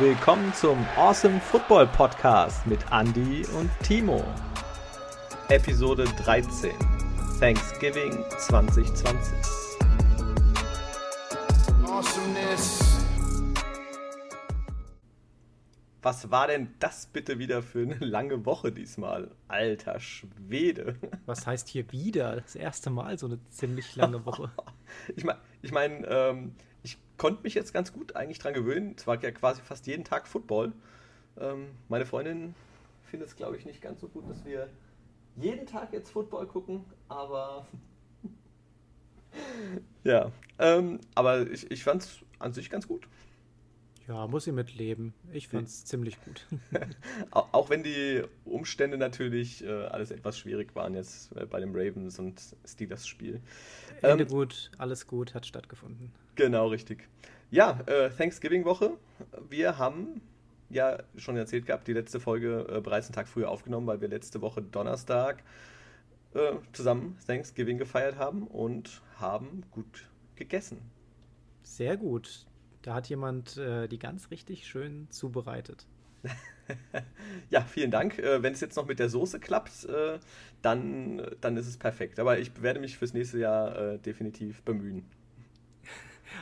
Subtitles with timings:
[0.00, 4.24] willkommen zum Awesome Football Podcast mit Andy und Timo.
[5.50, 6.70] Episode 13.
[7.38, 9.34] Thanksgiving 2020.
[11.84, 13.04] Awesomeness.
[16.00, 19.30] Was war denn das bitte wieder für eine lange Woche diesmal?
[19.48, 20.96] Alter Schwede.
[21.26, 22.36] Was heißt hier wieder?
[22.36, 24.50] Das erste Mal so eine ziemlich lange Woche.
[25.14, 26.54] ich meine, ich, mein, ähm,
[27.20, 28.94] konnte mich jetzt ganz gut eigentlich dran gewöhnen.
[28.96, 30.72] Es war ja quasi fast jeden Tag Football.
[31.38, 32.54] Ähm, meine Freundin
[33.10, 34.70] findet es, glaube ich, nicht ganz so gut, dass wir
[35.36, 37.66] jeden Tag jetzt Football gucken, aber.
[40.04, 43.06] ja, ähm, aber ich, ich fand es an sich ganz gut.
[44.08, 45.12] Ja, muss sie mitleben.
[45.30, 45.86] Ich fand es hm.
[45.86, 46.46] ziemlich gut.
[47.30, 52.18] auch wenn die Umstände natürlich äh, alles etwas schwierig waren jetzt äh, bei dem Ravens
[52.18, 53.42] und Steelers Spiel.
[54.00, 56.12] Ende ähm, gut, alles gut, hat stattgefunden.
[56.40, 57.06] Genau, richtig.
[57.50, 58.92] Ja, äh, Thanksgiving-Woche.
[59.50, 60.22] Wir haben
[60.70, 64.08] ja schon erzählt gehabt, die letzte Folge äh, bereits einen Tag früher aufgenommen, weil wir
[64.08, 65.42] letzte Woche Donnerstag
[66.32, 70.78] äh, zusammen Thanksgiving gefeiert haben und haben gut gegessen.
[71.62, 72.46] Sehr gut.
[72.80, 75.86] Da hat jemand äh, die ganz richtig schön zubereitet.
[77.50, 78.18] ja, vielen Dank.
[78.18, 80.18] Äh, Wenn es jetzt noch mit der Soße klappt, äh,
[80.62, 82.18] dann, dann ist es perfekt.
[82.18, 85.04] Aber ich werde mich fürs nächste Jahr definitiv bemühen.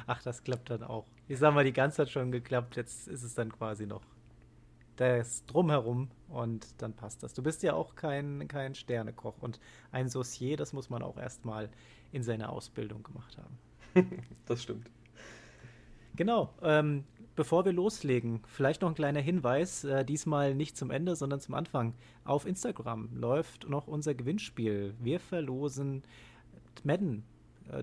[0.06, 1.06] Ach, das klappt dann auch.
[1.28, 2.76] Ich sag mal, die ganze Zeit schon geklappt.
[2.76, 4.02] Jetzt ist es dann quasi noch
[4.96, 7.32] das Drumherum und dann passt das.
[7.32, 9.60] Du bist ja auch kein, kein Sternekoch und
[9.92, 11.70] ein Saucier, das muss man auch erstmal
[12.10, 13.58] in seiner Ausbildung gemacht haben.
[14.46, 14.90] das stimmt.
[16.16, 16.52] Genau.
[16.62, 17.04] Ähm,
[17.36, 19.84] bevor wir loslegen, vielleicht noch ein kleiner Hinweis.
[19.84, 21.94] Äh, diesmal nicht zum Ende, sondern zum Anfang.
[22.24, 24.94] Auf Instagram läuft noch unser Gewinnspiel.
[24.98, 26.02] Wir verlosen
[26.82, 27.24] Madden,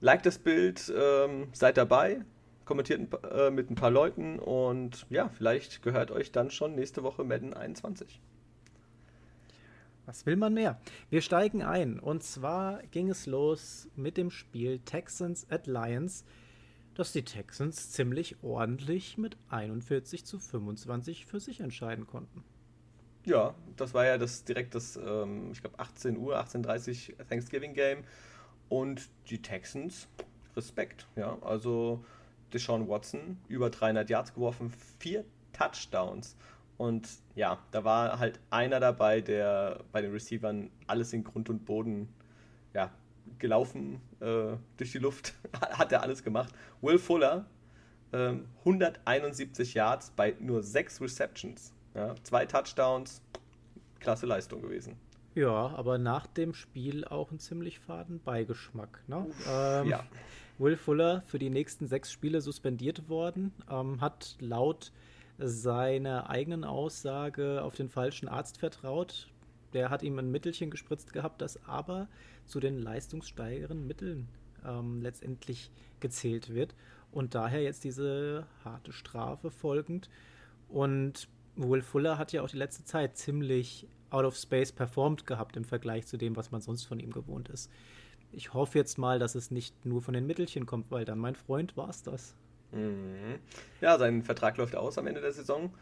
[0.00, 2.20] liked das Bild, ähm, seid dabei,
[2.64, 7.24] kommentiert äh, mit ein paar Leuten und ja, vielleicht gehört euch dann schon nächste Woche
[7.24, 8.20] Madden 21.
[10.08, 10.80] Was will man mehr?
[11.10, 12.00] Wir steigen ein.
[12.00, 16.24] Und zwar ging es los mit dem Spiel Texans at Lions,
[16.94, 22.42] das die Texans ziemlich ordentlich mit 41 zu 25 für sich entscheiden konnten.
[23.26, 27.74] Ja, das war ja das direkt das, ähm, ich glaube 18 Uhr, 18.30 Uhr Thanksgiving
[27.74, 28.04] Game.
[28.70, 30.08] Und die Texans,
[30.56, 31.36] Respekt, ja.
[31.42, 32.02] Also
[32.54, 36.34] Deshaun Watson, über 300 Yards geworfen, vier Touchdowns.
[36.78, 41.64] Und ja, da war halt einer dabei, der bei den Receivern alles in Grund und
[41.64, 42.08] Boden
[42.72, 42.90] ja,
[43.38, 46.54] gelaufen äh, durch die Luft, hat er alles gemacht.
[46.80, 47.46] Will Fuller,
[48.12, 51.74] äh, 171 Yards bei nur sechs Receptions.
[51.94, 53.22] Ja, zwei Touchdowns,
[53.98, 54.96] klasse Leistung gewesen.
[55.34, 59.02] Ja, aber nach dem Spiel auch einen ziemlich faden Beigeschmack.
[59.08, 59.26] Ne?
[59.48, 60.04] Ähm, ja.
[60.58, 64.92] Will Fuller für die nächsten sechs Spiele suspendiert worden, ähm, hat laut
[65.38, 69.28] seiner eigenen Aussage auf den falschen Arzt vertraut.
[69.72, 72.08] Der hat ihm ein Mittelchen gespritzt gehabt, das aber
[72.46, 74.28] zu den leistungssteigernden Mitteln
[74.64, 76.74] ähm, letztendlich gezählt wird.
[77.12, 80.10] Und daher jetzt diese harte Strafe folgend.
[80.68, 85.56] Und Will Fuller hat ja auch die letzte Zeit ziemlich out of space performt gehabt
[85.56, 87.70] im Vergleich zu dem, was man sonst von ihm gewohnt ist.
[88.32, 91.34] Ich hoffe jetzt mal, dass es nicht nur von den Mittelchen kommt, weil dann, mein
[91.34, 92.34] Freund, war es das.
[92.72, 93.38] Mhm.
[93.80, 95.72] Ja, sein Vertrag läuft aus am Ende der Saison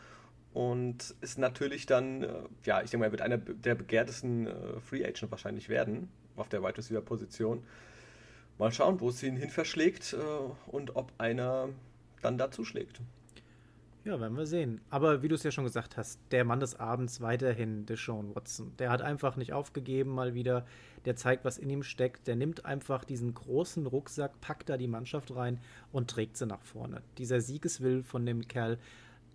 [0.55, 2.33] und ist natürlich dann, äh,
[2.65, 6.49] ja, ich denke mal, er wird einer der begehrtesten äh, Free Agent wahrscheinlich werden auf
[6.49, 7.63] der Wide Receiver Position.
[8.59, 11.69] Mal schauen, wo es ihn hin verschlägt äh, und ob einer
[12.23, 13.01] dann dazu schlägt.
[14.07, 14.81] Ja, werden wir sehen.
[14.89, 18.73] Aber wie du es ja schon gesagt hast, der Mann des Abends weiterhin Deshaun Watson.
[18.79, 20.65] Der hat einfach nicht aufgegeben mal wieder.
[21.07, 22.29] Der zeigt, was in ihm steckt.
[22.29, 25.59] Der nimmt einfach diesen großen Rucksack, packt da die Mannschaft rein
[25.91, 27.03] und trägt sie nach vorne.
[27.19, 28.79] Dieser Siegeswill von dem Kerl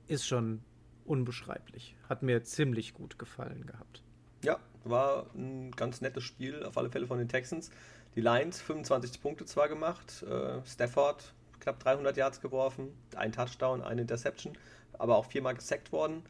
[0.08, 0.62] ist schon
[1.04, 1.98] unbeschreiblich.
[2.08, 4.02] Hat mir ziemlich gut gefallen gehabt.
[4.42, 7.72] Ja, war ein ganz nettes Spiel, auf alle Fälle von den Texans.
[8.16, 14.02] Die Lions 25 Punkte zwar gemacht, äh, Stafford knapp 300 Yards geworfen, ein Touchdown, eine
[14.02, 14.58] Interception,
[14.94, 16.24] aber auch viermal gesackt worden.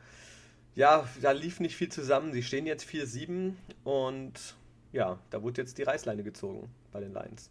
[0.76, 2.32] Ja, da lief nicht viel zusammen.
[2.32, 4.56] Sie stehen jetzt 4-7 und
[4.92, 7.50] ja, da wurde jetzt die Reißleine gezogen bei den Lions.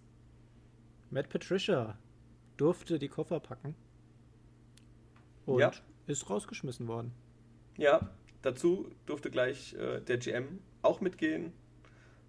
[1.11, 1.99] Matt Patricia
[2.56, 3.75] durfte die Koffer packen
[5.47, 5.73] und ja.
[6.06, 7.12] ist rausgeschmissen worden.
[7.76, 8.11] Ja,
[8.43, 11.53] dazu durfte gleich äh, der GM auch mitgehen.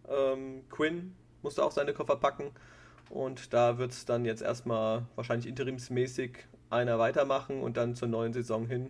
[0.07, 2.51] Ähm, Quinn musste auch seine Koffer packen
[3.11, 8.31] Und da wird es dann jetzt erstmal wahrscheinlich interimsmäßig einer weitermachen und dann zur neuen
[8.31, 8.89] Saison hin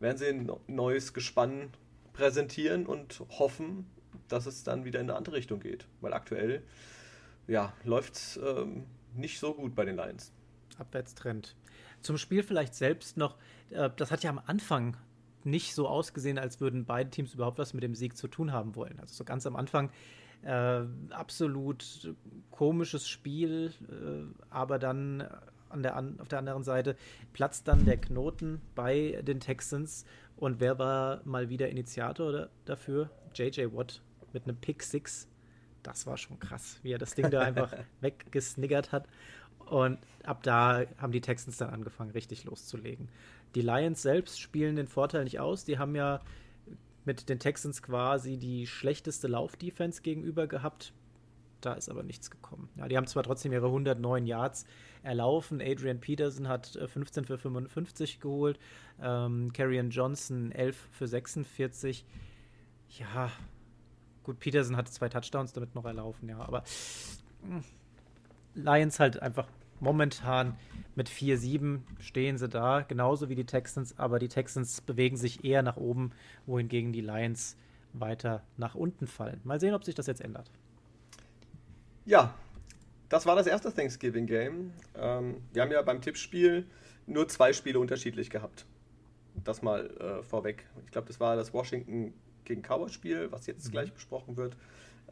[0.00, 1.70] werden sie ein neues Gespann
[2.12, 3.86] präsentieren und hoffen,
[4.26, 5.86] dass es dann wieder in eine andere Richtung geht.
[6.00, 6.64] Weil aktuell
[7.46, 10.32] ja, läuft es ähm, nicht so gut bei den Lions.
[10.78, 11.54] Abwärtstrend.
[12.00, 13.36] Zum Spiel vielleicht selbst noch,
[13.70, 14.96] äh, das hat ja am Anfang
[15.44, 18.74] nicht so ausgesehen, als würden beide Teams überhaupt was mit dem Sieg zu tun haben
[18.74, 18.98] wollen.
[18.98, 19.90] Also so ganz am Anfang
[20.44, 22.14] äh, absolut
[22.50, 25.26] komisches Spiel, äh, aber dann
[25.68, 26.96] an der, an, auf der anderen Seite
[27.32, 30.04] platzt dann der Knoten bei den Texans.
[30.36, 33.10] Und wer war mal wieder Initiator dafür?
[33.34, 34.02] JJ Watt
[34.32, 35.28] mit einem Pick Six.
[35.82, 39.06] Das war schon krass, wie er das Ding da einfach weggesniggert hat.
[39.66, 43.08] Und ab da haben die Texans dann angefangen, richtig loszulegen.
[43.54, 45.64] Die Lions selbst spielen den Vorteil nicht aus.
[45.64, 46.20] Die haben ja
[47.04, 50.92] mit den Texans quasi die schlechteste Laufdefense gegenüber gehabt.
[51.60, 52.68] Da ist aber nichts gekommen.
[52.76, 54.66] Ja, die haben zwar trotzdem ihre 109 Yards
[55.02, 55.60] erlaufen.
[55.60, 58.58] Adrian Peterson hat 15 äh, für 55 geholt.
[59.00, 62.04] Ähm, Carrion Johnson 11 für 46.
[62.98, 63.30] Ja,
[64.24, 66.64] gut, Peterson hatte zwei Touchdowns damit noch erlaufen, ja, aber
[67.42, 67.64] hm,
[68.54, 69.48] Lions halt einfach
[69.82, 70.56] momentan
[70.94, 75.62] mit 4-7 stehen sie da, genauso wie die Texans, aber die Texans bewegen sich eher
[75.62, 76.12] nach oben,
[76.46, 77.56] wohingegen die Lions
[77.92, 79.40] weiter nach unten fallen.
[79.44, 80.50] Mal sehen, ob sich das jetzt ändert.
[82.04, 82.34] Ja,
[83.08, 84.72] das war das erste Thanksgiving Game.
[84.96, 86.66] Ähm, wir haben ja beim Tippspiel
[87.06, 88.64] nur zwei Spiele unterschiedlich gehabt.
[89.44, 90.64] Das mal äh, vorweg.
[90.84, 92.14] Ich glaube, das war das Washington
[92.44, 93.72] gegen Cowboys Spiel, was jetzt mhm.
[93.72, 94.56] gleich besprochen wird.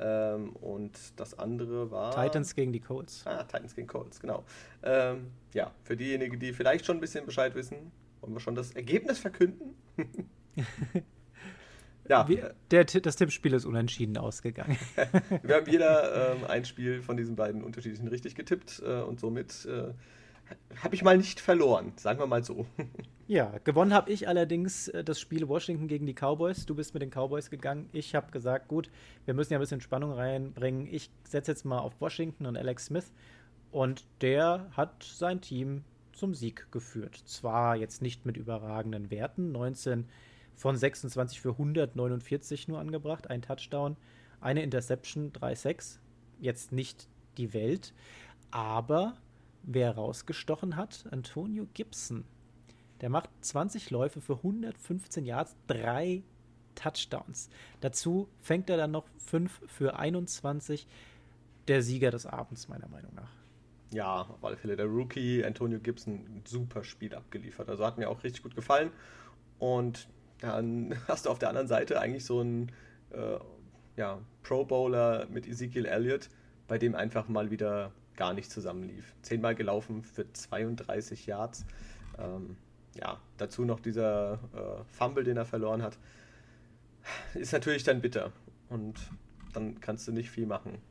[0.00, 2.14] Ähm, und das andere war.
[2.14, 3.26] Titans gegen die Colts.
[3.26, 4.44] Ah, Titans gegen Colts, genau.
[4.82, 8.72] Ähm, ja, für diejenigen, die vielleicht schon ein bisschen Bescheid wissen, wollen wir schon das
[8.72, 9.74] Ergebnis verkünden.
[12.10, 12.28] Ja.
[12.28, 12.42] Wie,
[12.72, 14.76] der, das Tippspiel ist unentschieden ausgegangen.
[15.44, 19.64] Wir haben jeder ähm, ein Spiel von diesen beiden unterschiedlichen richtig getippt äh, und somit
[19.66, 19.92] äh,
[20.82, 22.66] habe ich mal nicht verloren, sagen wir mal so.
[23.30, 26.66] Ja, gewonnen habe ich allerdings äh, das Spiel Washington gegen die Cowboys.
[26.66, 27.88] Du bist mit den Cowboys gegangen.
[27.92, 28.90] Ich habe gesagt, gut,
[29.24, 30.88] wir müssen ja ein bisschen Spannung reinbringen.
[30.90, 33.12] Ich setze jetzt mal auf Washington und Alex Smith.
[33.70, 37.22] Und der hat sein Team zum Sieg geführt.
[37.24, 40.08] Zwar jetzt nicht mit überragenden Werten, 19
[40.56, 43.96] von 26 für 149 nur angebracht, ein Touchdown,
[44.40, 45.98] eine Interception, 3-6.
[46.40, 47.06] Jetzt nicht
[47.38, 47.94] die Welt,
[48.50, 49.16] aber
[49.62, 52.24] wer rausgestochen hat, Antonio Gibson.
[53.00, 56.22] Der macht 20 Läufe für 115 Yards, drei
[56.74, 57.48] Touchdowns.
[57.80, 60.86] Dazu fängt er dann noch 5 für 21.
[61.68, 63.30] Der Sieger des Abends, meiner Meinung nach.
[63.92, 64.76] Ja, auf alle Fälle.
[64.76, 67.68] Der Rookie Antonio Gibson, super Spiel abgeliefert.
[67.68, 68.90] Also hat mir auch richtig gut gefallen.
[69.58, 70.08] Und
[70.40, 72.72] dann hast du auf der anderen Seite eigentlich so einen
[73.10, 73.38] äh,
[73.96, 76.28] ja, Pro Bowler mit Ezekiel Elliott,
[76.68, 79.14] bei dem einfach mal wieder gar nicht zusammenlief.
[79.22, 81.64] Zehnmal gelaufen für 32 Yards.
[82.18, 82.58] Ähm,
[82.94, 85.96] ja, dazu noch dieser äh, Fumble, den er verloren hat.
[87.32, 88.30] Ist natürlich dann bitter.
[88.68, 89.00] Und
[89.54, 90.82] dann kannst du nicht viel machen.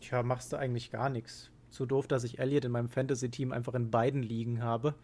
[0.00, 3.74] Tja, machst du eigentlich gar nichts so doof, dass ich Elliott in meinem Fantasy-Team einfach
[3.74, 4.94] in beiden liegen habe.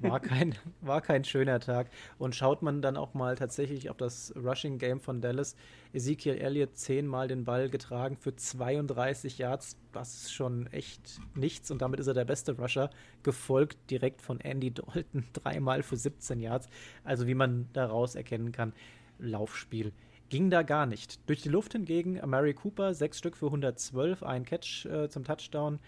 [0.00, 1.90] War kein, war kein schöner Tag.
[2.18, 5.56] Und schaut man dann auch mal tatsächlich auf das Rushing-Game von Dallas,
[5.92, 9.76] Ezekiel Elliott zehnmal den Ball getragen für 32 Yards.
[9.92, 11.70] Das ist schon echt nichts.
[11.70, 12.90] Und damit ist er der beste Rusher,
[13.22, 16.68] gefolgt direkt von Andy Dalton, dreimal für 17 Yards.
[17.04, 18.72] Also wie man daraus erkennen kann,
[19.18, 19.92] Laufspiel
[20.28, 21.28] ging da gar nicht.
[21.28, 25.78] Durch die Luft hingegen, Mary Cooper, sechs Stück für 112, ein Catch äh, zum Touchdown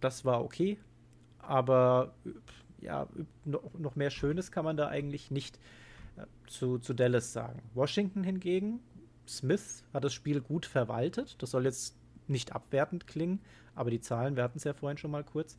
[0.00, 0.78] das war okay.
[1.38, 2.14] Aber
[2.80, 3.08] ja,
[3.44, 5.58] noch mehr Schönes kann man da eigentlich nicht
[6.16, 7.62] äh, zu, zu Dallas sagen.
[7.74, 8.80] Washington hingegen,
[9.26, 11.36] Smith hat das Spiel gut verwaltet.
[11.42, 13.40] Das soll jetzt nicht abwertend klingen,
[13.74, 15.58] aber die Zahlen, wir hatten es ja vorhin schon mal kurz.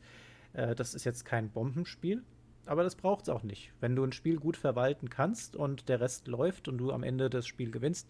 [0.52, 2.22] Äh, das ist jetzt kein Bombenspiel,
[2.66, 3.72] aber das braucht es auch nicht.
[3.80, 7.30] Wenn du ein Spiel gut verwalten kannst und der Rest läuft und du am Ende
[7.30, 8.08] das Spiel gewinnst,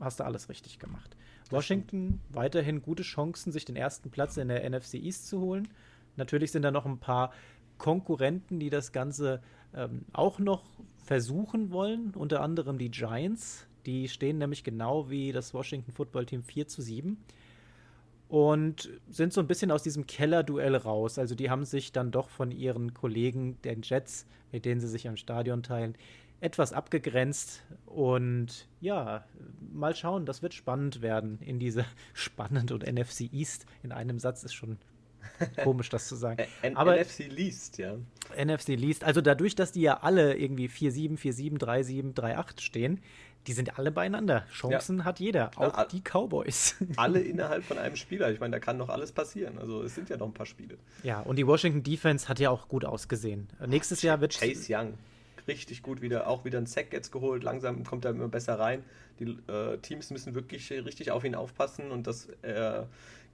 [0.00, 1.16] hast du alles richtig gemacht.
[1.50, 5.68] Washington weiterhin gute Chancen, sich den ersten Platz in der NFC East zu holen.
[6.16, 7.32] Natürlich sind da noch ein paar
[7.78, 9.40] Konkurrenten, die das Ganze
[9.74, 10.64] ähm, auch noch
[11.04, 13.66] versuchen wollen, unter anderem die Giants.
[13.86, 17.16] Die stehen nämlich genau wie das Washington Football Team 4 zu 7
[18.28, 21.18] und sind so ein bisschen aus diesem Keller-Duell raus.
[21.18, 25.08] Also die haben sich dann doch von ihren Kollegen, den Jets, mit denen sie sich
[25.08, 25.94] am Stadion teilen,
[26.40, 27.62] etwas abgegrenzt.
[27.86, 29.24] Und ja,
[29.72, 34.44] mal schauen, das wird spannend werden in diese spannend und NFC East in einem Satz
[34.44, 34.78] ist schon
[35.62, 36.44] komisch, das zu sagen.
[36.74, 37.96] Aber NFC Least, ja.
[38.36, 43.00] NFC Least, also dadurch, dass die ja alle irgendwie 4-7, 4-7, 3-7, 3-8 stehen,
[43.46, 44.44] die sind alle beieinander.
[44.52, 45.04] Chancen ja.
[45.04, 46.76] hat jeder, auch ja, die Cowboys.
[46.96, 48.30] Alle innerhalb von einem Spieler.
[48.30, 49.56] Ich meine, da kann noch alles passieren.
[49.58, 50.76] Also es sind ja noch ein paar Spiele.
[51.02, 53.48] Ja, und die Washington Defense hat ja auch gut ausgesehen.
[53.66, 54.94] Nächstes Jahr wird Chase Young
[55.48, 57.42] richtig gut wieder, auch wieder ein Sack jetzt geholt.
[57.42, 58.84] Langsam kommt er immer besser rein.
[59.18, 62.84] Die äh, Teams müssen wirklich richtig auf ihn aufpassen und das äh,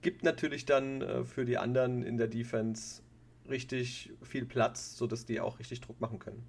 [0.01, 3.01] gibt natürlich dann äh, für die anderen in der Defense
[3.49, 6.43] richtig viel Platz, sodass die auch richtig Druck machen können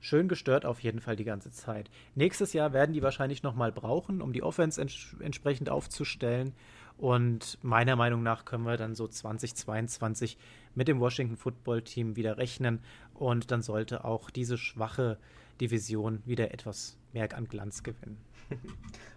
[0.00, 1.90] schön gestört auf jeden Fall die ganze Zeit.
[2.14, 6.54] Nächstes Jahr werden die wahrscheinlich nochmal brauchen, um die Offense ents entsprechend aufzustellen.
[6.98, 10.36] Und meiner Meinung nach können wir dann so 2022
[10.74, 12.80] mit dem Washington Football Team wieder rechnen.
[13.14, 15.16] Und dann sollte auch diese schwache
[15.60, 18.18] Division wieder etwas mehr an Glanz gewinnen.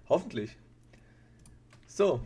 [0.10, 0.58] Hoffentlich.
[1.88, 2.22] So,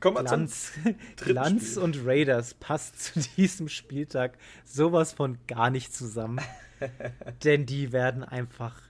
[0.00, 0.72] kommen wir Glanz,
[1.16, 1.82] Glanz Spiel.
[1.82, 6.40] und Raiders passt zu diesem Spieltag sowas von gar nicht zusammen.
[7.44, 8.80] Denn die werden einfach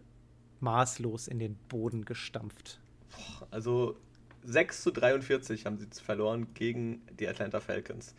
[0.60, 2.80] maßlos in den Boden gestampft.
[3.50, 3.96] Also
[4.46, 8.14] 6 zu 43 haben sie verloren gegen die Atlanta Falcons.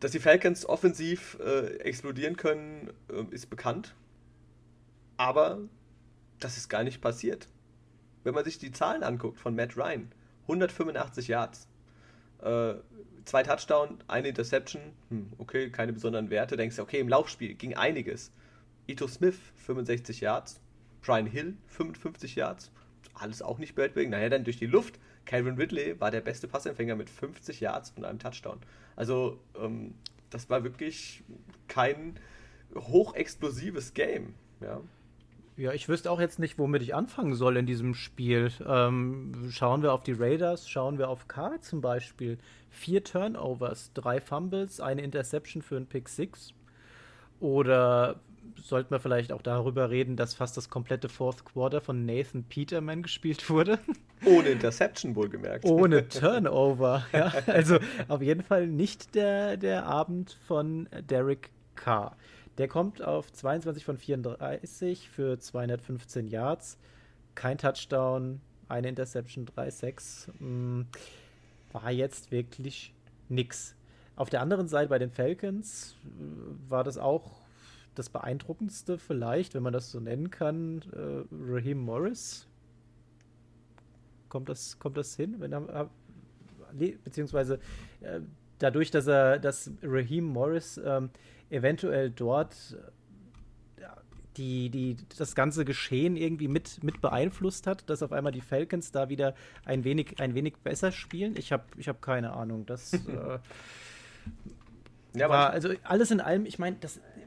[0.00, 3.94] Dass die Falcons offensiv äh, explodieren können, äh, ist bekannt.
[5.16, 5.60] Aber
[6.38, 7.48] das ist gar nicht passiert.
[8.24, 11.68] Wenn man sich die Zahlen anguckt von Matt Ryan, 185 Yards,
[12.42, 12.74] äh,
[13.24, 16.56] zwei Touchdown, eine Interception, hm, okay, keine besonderen Werte.
[16.56, 18.32] Denkst du, okay, im Laufspiel ging einiges.
[18.86, 20.60] Ito Smith 65 Yards,
[21.02, 22.70] Brian Hill 55 Yards,
[23.14, 24.10] alles auch nicht Birdwing.
[24.10, 24.98] Naja, dann durch die Luft.
[25.26, 28.58] Calvin Ridley war der beste Passempfänger mit 50 Yards und einem Touchdown.
[28.94, 29.94] Also, ähm,
[30.30, 31.22] das war wirklich
[31.68, 32.18] kein
[32.74, 34.34] hochexplosives Game.
[34.60, 34.80] Ja.
[35.58, 38.52] Ja, ich wüsste auch jetzt nicht, womit ich anfangen soll in diesem Spiel.
[38.66, 42.36] Ähm, schauen wir auf die Raiders, schauen wir auf Carr zum Beispiel.
[42.68, 46.52] Vier Turnovers, drei Fumbles, eine Interception für einen Pick Six.
[47.40, 48.20] Oder
[48.56, 53.02] sollten wir vielleicht auch darüber reden, dass fast das komplette Fourth Quarter von Nathan Peterman
[53.02, 53.78] gespielt wurde.
[54.24, 55.64] Ohne Interception wohlgemerkt.
[55.64, 57.04] Ohne Turnover.
[57.12, 57.32] ja.
[57.46, 62.16] Also auf jeden Fall nicht der, der Abend von Derek Carr.
[62.58, 66.78] Der kommt auf 22 von 34 für 215 Yards.
[67.34, 70.28] Kein Touchdown, eine Interception, 3-6.
[70.38, 70.86] Hm,
[71.72, 72.94] war jetzt wirklich
[73.28, 73.74] nix.
[74.16, 77.45] Auf der anderen Seite bei den Falcons äh, war das auch
[77.98, 82.46] das Beeindruckendste vielleicht, wenn man das so nennen kann, äh, Raheem Morris.
[84.28, 85.36] Kommt das, kommt das hin?
[85.38, 85.90] Wenn er,
[86.78, 87.58] äh, beziehungsweise
[88.00, 88.20] äh,
[88.58, 91.10] dadurch, dass er, dass Raheem Morris ähm,
[91.50, 92.90] eventuell dort äh,
[94.36, 98.92] die, die, das ganze Geschehen irgendwie mit, mit beeinflusst hat, dass auf einmal die Falcons
[98.92, 99.34] da wieder
[99.64, 101.34] ein wenig, ein wenig besser spielen.
[101.38, 102.66] Ich habe ich hab keine Ahnung.
[102.66, 103.38] Das äh,
[105.14, 106.76] ja, war, also alles in allem, ich meine,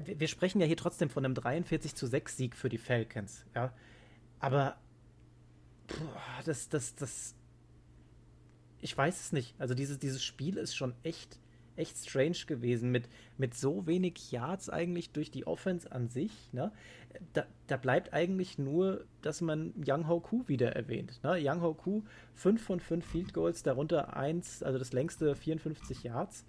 [0.06, 3.74] wir sprechen ja hier trotzdem von einem 43 zu 6 Sieg für die Falcons, ja.
[4.40, 4.78] Aber
[5.88, 7.36] boah, das, das, das,
[8.82, 9.56] ich weiß es nicht.
[9.60, 11.40] Also dieses, dieses Spiel ist schon echt,
[11.76, 16.32] echt strange gewesen mit, mit so wenig Yards eigentlich durch die Offense an sich.
[16.54, 16.72] Ne?
[17.34, 21.20] Da, da bleibt eigentlich nur, dass man Young Ho Ku wieder erwähnt.
[21.24, 21.38] Ne?
[21.42, 22.04] Young Ho Ku,
[22.36, 26.46] 5 von 5 Field Goals, darunter 1, also das längste 54 Yards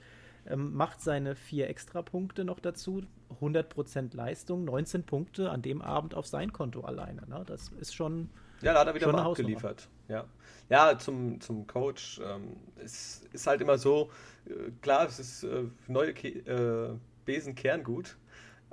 [0.47, 3.03] ähm, macht seine vier Extrapunkte noch dazu,
[3.41, 7.23] 100% Leistung, 19 Punkte an dem Abend auf sein Konto alleine.
[7.29, 7.45] Ne?
[7.47, 8.31] Das ist schon.
[8.63, 9.89] Ja, da hat er wieder mal abgeliefert.
[10.09, 10.25] Ja,
[10.69, 12.21] ja zum, zum Coach.
[12.25, 14.11] Ähm, es ist halt immer so,
[14.47, 18.17] äh, klar, es ist äh, neue Ke äh, Besen Kerngut.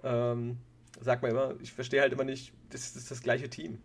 [0.04, 0.58] Ähm,
[1.02, 3.80] sagt man immer, ich verstehe halt immer nicht, das ist das gleiche Team.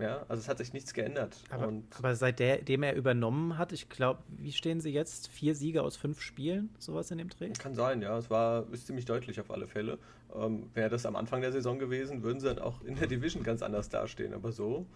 [0.00, 1.36] Ja, also es hat sich nichts geändert.
[1.50, 5.28] Aber, aber seitdem er übernommen hat, ich glaube, wie stehen sie jetzt?
[5.28, 7.50] Vier Siege aus fünf Spielen, sowas in dem Dreh?
[7.50, 8.16] Kann sein, ja.
[8.16, 9.98] Es war ist ziemlich deutlich auf alle Fälle.
[10.34, 13.42] Ähm, Wäre das am Anfang der Saison gewesen, würden sie dann auch in der Division
[13.42, 14.32] ganz anders dastehen.
[14.32, 14.86] Aber so,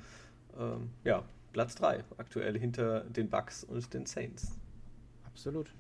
[0.59, 4.59] ähm, ja, Platz 3 aktuell hinter den Bucks und den Saints.
[5.27, 5.73] Absolut.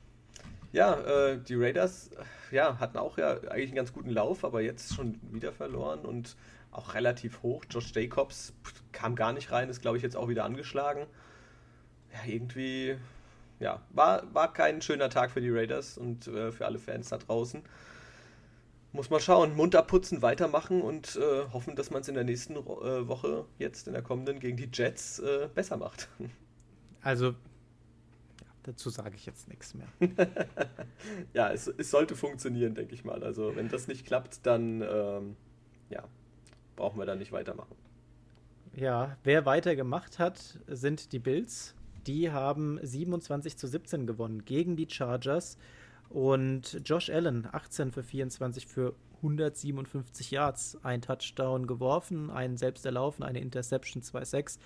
[0.72, 2.10] Ja, äh, die Raiders
[2.50, 6.36] ja, hatten auch ja eigentlich einen ganz guten Lauf, aber jetzt schon wieder verloren und
[6.74, 7.64] auch relativ hoch.
[7.70, 8.52] Josh Jacobs
[8.92, 11.06] kam gar nicht rein, ist glaube ich jetzt auch wieder angeschlagen.
[12.12, 12.96] Ja, irgendwie,
[13.58, 17.18] ja, war, war kein schöner Tag für die Raiders und äh, für alle Fans da
[17.18, 17.62] draußen.
[18.92, 22.54] Muss man schauen, munter putzen, weitermachen und äh, hoffen, dass man es in der nächsten
[22.54, 26.08] äh, Woche, jetzt in der kommenden, gegen die Jets äh, besser macht.
[27.06, 27.34] Also,
[28.62, 29.88] dazu sage ich jetzt nichts mehr.
[31.34, 33.22] ja, es, es, sollte funktionieren, denke ich mal.
[33.22, 35.36] Also, wenn das nicht klappt, dann ähm,
[35.90, 36.04] ja,
[36.76, 37.74] brauchen wir da nicht weitermachen.
[38.74, 41.74] Ja, wer weitergemacht hat, sind die Bills.
[42.06, 45.58] Die haben 27 zu 17 gewonnen gegen die Chargers.
[46.08, 53.22] Und Josh Allen, 18 für 24 für 157 Yards, ein Touchdown geworfen, einen selbst erlaufen,
[53.22, 54.58] eine Interception 2-6.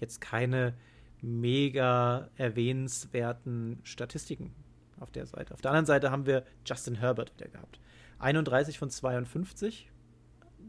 [0.00, 0.74] jetzt keine
[1.22, 4.52] mega erwähnenswerten Statistiken
[5.00, 5.54] auf der Seite.
[5.54, 7.78] Auf der anderen Seite haben wir Justin Herbert wieder gehabt.
[8.18, 9.88] 31 von 52.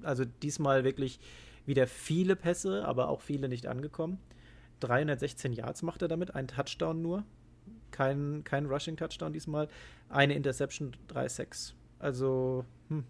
[0.05, 1.19] Also diesmal wirklich
[1.65, 4.19] wieder viele Pässe, aber auch viele nicht angekommen.
[4.81, 7.23] 316 Yards macht er damit, ein Touchdown nur.
[7.91, 9.69] Kein, kein Rushing-Touchdown diesmal.
[10.09, 11.73] Eine Interception, 3-6.
[11.99, 13.05] Also, hm.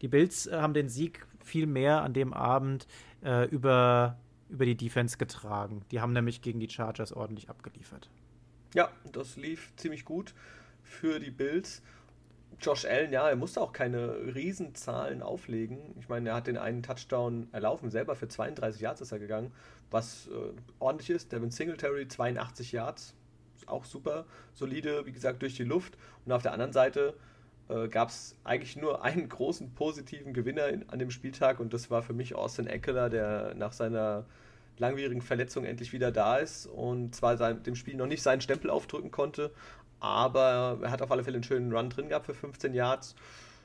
[0.00, 2.86] die Bills äh, haben den Sieg viel mehr an dem Abend
[3.24, 4.18] äh, über,
[4.48, 5.84] über die Defense getragen.
[5.90, 8.10] Die haben nämlich gegen die Chargers ordentlich abgeliefert.
[8.74, 10.34] Ja, das lief ziemlich gut
[10.82, 11.82] für die Bills.
[12.62, 15.78] Josh Allen, ja, er musste auch keine Riesenzahlen auflegen.
[15.98, 19.52] Ich meine, er hat den einen Touchdown erlaufen, selber für 32 Yards ist er gegangen,
[19.90, 21.32] was äh, ordentlich ist.
[21.32, 23.14] Devin Singletary 82 Yards,
[23.66, 25.98] auch super solide, wie gesagt, durch die Luft.
[26.24, 27.14] Und auf der anderen Seite
[27.68, 31.90] äh, gab es eigentlich nur einen großen positiven Gewinner in, an dem Spieltag und das
[31.90, 34.24] war für mich Austin Eckler, der nach seiner
[34.78, 38.70] langwierigen Verletzung endlich wieder da ist und zwar sein, dem Spiel noch nicht seinen Stempel
[38.70, 39.52] aufdrücken konnte,
[40.02, 43.14] aber er hat auf alle Fälle einen schönen Run drin gehabt für 15 Yards.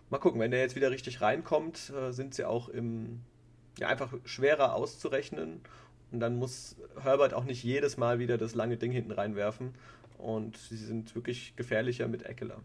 [0.09, 3.21] Mal gucken, wenn der jetzt wieder richtig reinkommt, äh, sind sie auch im,
[3.79, 5.61] ja, einfach schwerer auszurechnen
[6.11, 9.73] und dann muss Herbert auch nicht jedes Mal wieder das lange Ding hinten reinwerfen.
[10.17, 12.59] Und sie sind wirklich gefährlicher mit Eckler.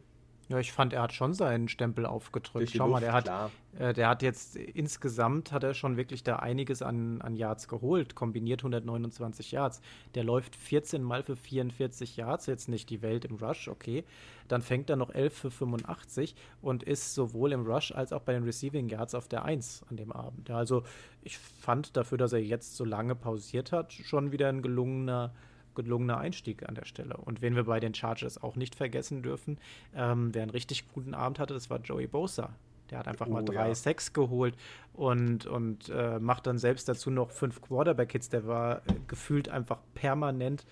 [0.53, 2.73] Ja, ich fand, er hat schon seinen Stempel aufgedrückt.
[2.77, 6.37] Schau Luft, mal, der hat, äh, der hat jetzt insgesamt hat er schon wirklich da
[6.37, 9.81] einiges an, an Yards geholt, kombiniert 129 Yards.
[10.15, 14.05] Der läuft 14 Mal für 44 Yards, jetzt nicht die Welt im Rush, okay.
[14.47, 18.35] Dann fängt er noch 11 für 85 und ist sowohl im Rush als auch bei
[18.35, 20.51] den Receiving Yards auf der 1 an dem Abend.
[20.51, 20.83] Ja, also
[21.23, 25.33] ich fand dafür, dass er jetzt so lange pausiert hat, schon wieder ein gelungener
[25.75, 27.17] gelungener Einstieg an der Stelle.
[27.17, 29.59] Und wen wir bei den Chargers auch nicht vergessen dürfen,
[29.95, 32.51] ähm, wer einen richtig guten Abend hatte, das war Joey Bosa.
[32.91, 33.75] Der hat einfach oh, mal drei ja.
[33.75, 34.55] Sacks geholt
[34.93, 38.29] und, und äh, macht dann selbst dazu noch fünf Quarterback-Hits.
[38.29, 40.67] Der war äh, gefühlt einfach permanent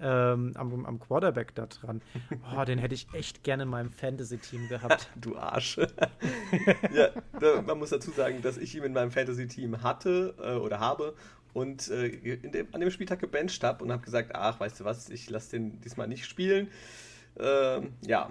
[0.00, 2.02] ähm, am, am, Quarterback da dran.
[2.56, 5.10] Oh, den hätte ich echt gerne in meinem Fantasy-Team gehabt.
[5.16, 5.78] du Arsch.
[6.92, 7.08] ja,
[7.40, 11.14] da, man muss dazu sagen, dass ich ihn in meinem Fantasy-Team hatte äh, oder habe
[11.56, 15.08] und äh, dem, an dem Spieltag gebencht habe und habe gesagt, ach, weißt du was,
[15.08, 16.68] ich lasse den diesmal nicht spielen.
[17.40, 18.30] Ähm, ja,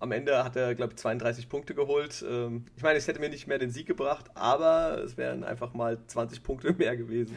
[0.00, 2.24] am Ende hat er, glaube ich, 32 Punkte geholt.
[2.26, 5.74] Ähm, ich meine, es hätte mir nicht mehr den Sieg gebracht, aber es wären einfach
[5.74, 7.36] mal 20 Punkte mehr gewesen.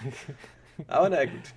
[0.88, 1.54] Aber naja, gut.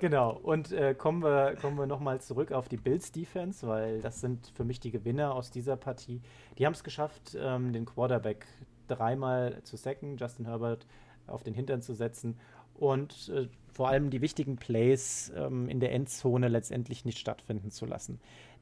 [0.00, 4.22] Genau, und äh, kommen wir, kommen wir nochmal zurück auf die Bills Defense, weil das
[4.22, 6.22] sind für mich die Gewinner aus dieser Partie.
[6.56, 8.46] Die haben es geschafft, ähm, den Quarterback
[8.88, 10.86] dreimal zu sacken, Justin Herbert
[11.26, 12.38] auf den Hintern zu setzen
[12.74, 17.86] und äh, vor allem die wichtigen Plays ähm, in der Endzone letztendlich nicht stattfinden zu
[17.86, 18.20] lassen.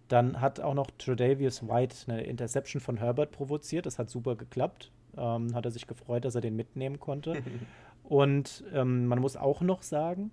[0.09, 3.87] Dann hat auch noch Tredavious White eine Interception von Herbert provoziert.
[3.87, 4.91] Das hat super geklappt.
[5.17, 7.43] Ähm, hat er sich gefreut, dass er den mitnehmen konnte.
[8.05, 10.33] Und ähm, man muss auch noch sagen,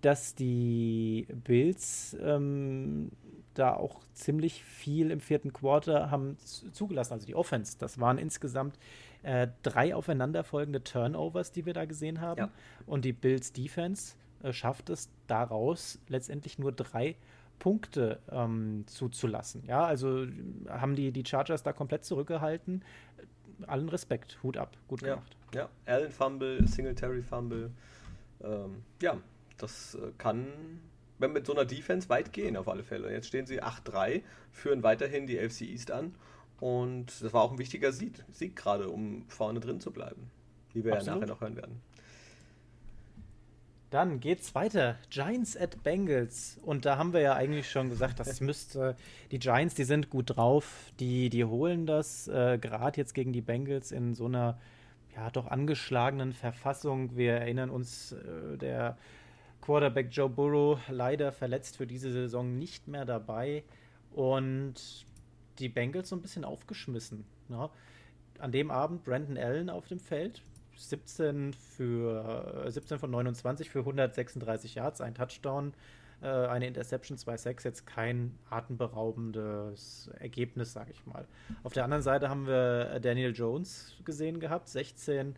[0.00, 3.10] dass die Bills ähm,
[3.54, 6.36] da auch ziemlich viel im vierten Quarter haben
[6.72, 7.76] zugelassen, also die Offense.
[7.78, 8.78] Das waren insgesamt
[9.22, 12.38] äh, drei aufeinanderfolgende Turnovers, die wir da gesehen haben.
[12.38, 12.50] Ja.
[12.86, 17.16] Und die Bills Defense äh, schafft es daraus letztendlich nur drei
[17.58, 19.62] Punkte ähm, zuzulassen.
[19.66, 20.26] Ja, also
[20.68, 22.82] haben die, die Chargers da komplett zurückgehalten.
[23.66, 25.36] Allen Respekt, Hut ab, gut gemacht.
[25.54, 25.68] Ja.
[25.84, 27.70] Allen Fumble, Singletary Fumble.
[28.42, 29.18] Ähm, ja,
[29.58, 30.46] das äh, kann
[31.18, 33.12] mit so einer Defense weit gehen auf alle Fälle.
[33.12, 36.14] Jetzt stehen sie 8-3, führen weiterhin die AFC East an
[36.60, 40.30] und das war auch ein wichtiger Sieg, Sieg gerade, um vorne drin zu bleiben,
[40.72, 41.06] wie wir Absolut.
[41.06, 41.80] ja nachher noch hören werden.
[43.90, 44.96] Dann geht's weiter.
[45.10, 46.60] Giants at Bengals.
[46.62, 48.94] Und da haben wir ja eigentlich schon gesagt, das müsste.
[49.32, 50.92] Die Giants, die sind gut drauf.
[51.00, 54.60] Die, die holen das äh, gerade jetzt gegen die Bengals in so einer
[55.16, 57.16] ja doch angeschlagenen Verfassung.
[57.16, 58.96] Wir erinnern uns, äh, der
[59.60, 63.64] Quarterback Joe Burrow leider verletzt für diese Saison nicht mehr dabei.
[64.12, 65.04] Und
[65.60, 67.24] die Bengals so ein bisschen aufgeschmissen.
[67.48, 67.70] Ne?
[68.38, 70.42] An dem Abend Brandon Allen auf dem Feld,
[70.76, 75.74] 17, für, 17 von 29 für 136 Yards, ein Touchdown,
[76.22, 81.26] äh, eine Interception, 2-6, jetzt kein atemberaubendes Ergebnis, sage ich mal.
[81.62, 85.36] Auf der anderen Seite haben wir Daniel Jones gesehen gehabt, 16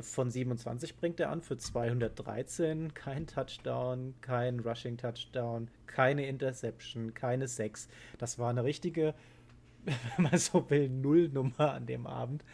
[0.00, 7.46] von 27 bringt er an für 213, kein Touchdown, kein Rushing Touchdown, keine Interception, keine
[7.46, 7.88] 6.
[8.18, 9.14] Das war eine richtige
[10.16, 12.44] wenn man so will, Nullnummer an dem Abend.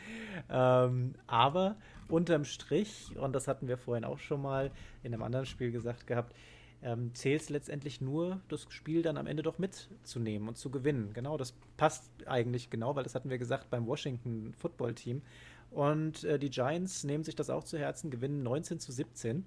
[0.48, 1.76] Ähm, aber
[2.08, 4.70] unterm Strich, und das hatten wir vorhin auch schon mal
[5.02, 6.34] in einem anderen Spiel gesagt gehabt,
[6.82, 11.12] ähm, zählt es letztendlich nur, das Spiel dann am Ende doch mitzunehmen und zu gewinnen.
[11.12, 15.22] Genau, das passt eigentlich genau, weil das hatten wir gesagt beim Washington Football Team.
[15.70, 19.44] Und äh, die Giants nehmen sich das auch zu Herzen, gewinnen 19 zu 17.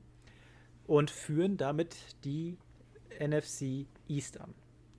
[0.88, 2.58] und führen damit die
[3.20, 4.54] NFC East an.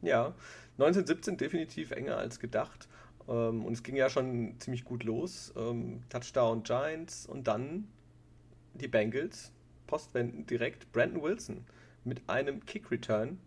[0.04, 0.34] Ja,
[0.78, 2.88] 1917 definitiv enger als gedacht.
[3.28, 5.52] Ähm, und es ging ja schon ziemlich gut los.
[5.56, 7.88] Ähm, Touchdown Giants und dann
[8.74, 9.52] die Bengals,
[9.86, 11.64] postwenden direkt Brandon Wilson
[12.04, 13.38] mit einem Kick-Return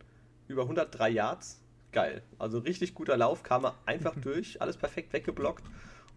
[0.48, 1.62] über 103 Yards.
[1.92, 2.22] Geil.
[2.40, 5.64] Also richtig guter Lauf, kam er einfach durch, alles perfekt weggeblockt.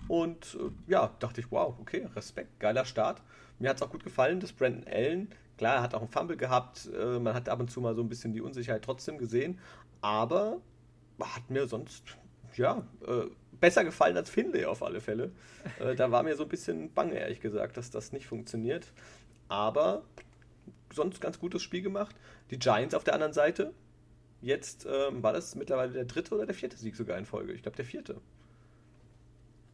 [0.09, 3.22] Und äh, ja, dachte ich, wow, okay, Respekt, geiler Start.
[3.59, 6.37] Mir hat es auch gut gefallen, dass Brandon Allen, klar, er hat auch einen Fumble
[6.37, 9.59] gehabt, äh, man hat ab und zu mal so ein bisschen die Unsicherheit trotzdem gesehen,
[10.01, 10.61] aber
[11.21, 12.03] hat mir sonst,
[12.57, 13.27] ja, äh,
[13.61, 15.33] besser gefallen als Finlay auf alle Fälle.
[15.79, 18.93] Äh, da war mir so ein bisschen bange, ehrlich gesagt, dass das nicht funktioniert.
[19.49, 20.03] Aber
[20.93, 22.17] sonst ganz gutes Spiel gemacht.
[22.51, 23.73] Die Giants auf der anderen Seite.
[24.41, 27.53] Jetzt ähm, war das mittlerweile der dritte oder der vierte Sieg sogar in Folge.
[27.53, 28.21] Ich glaube, der vierte.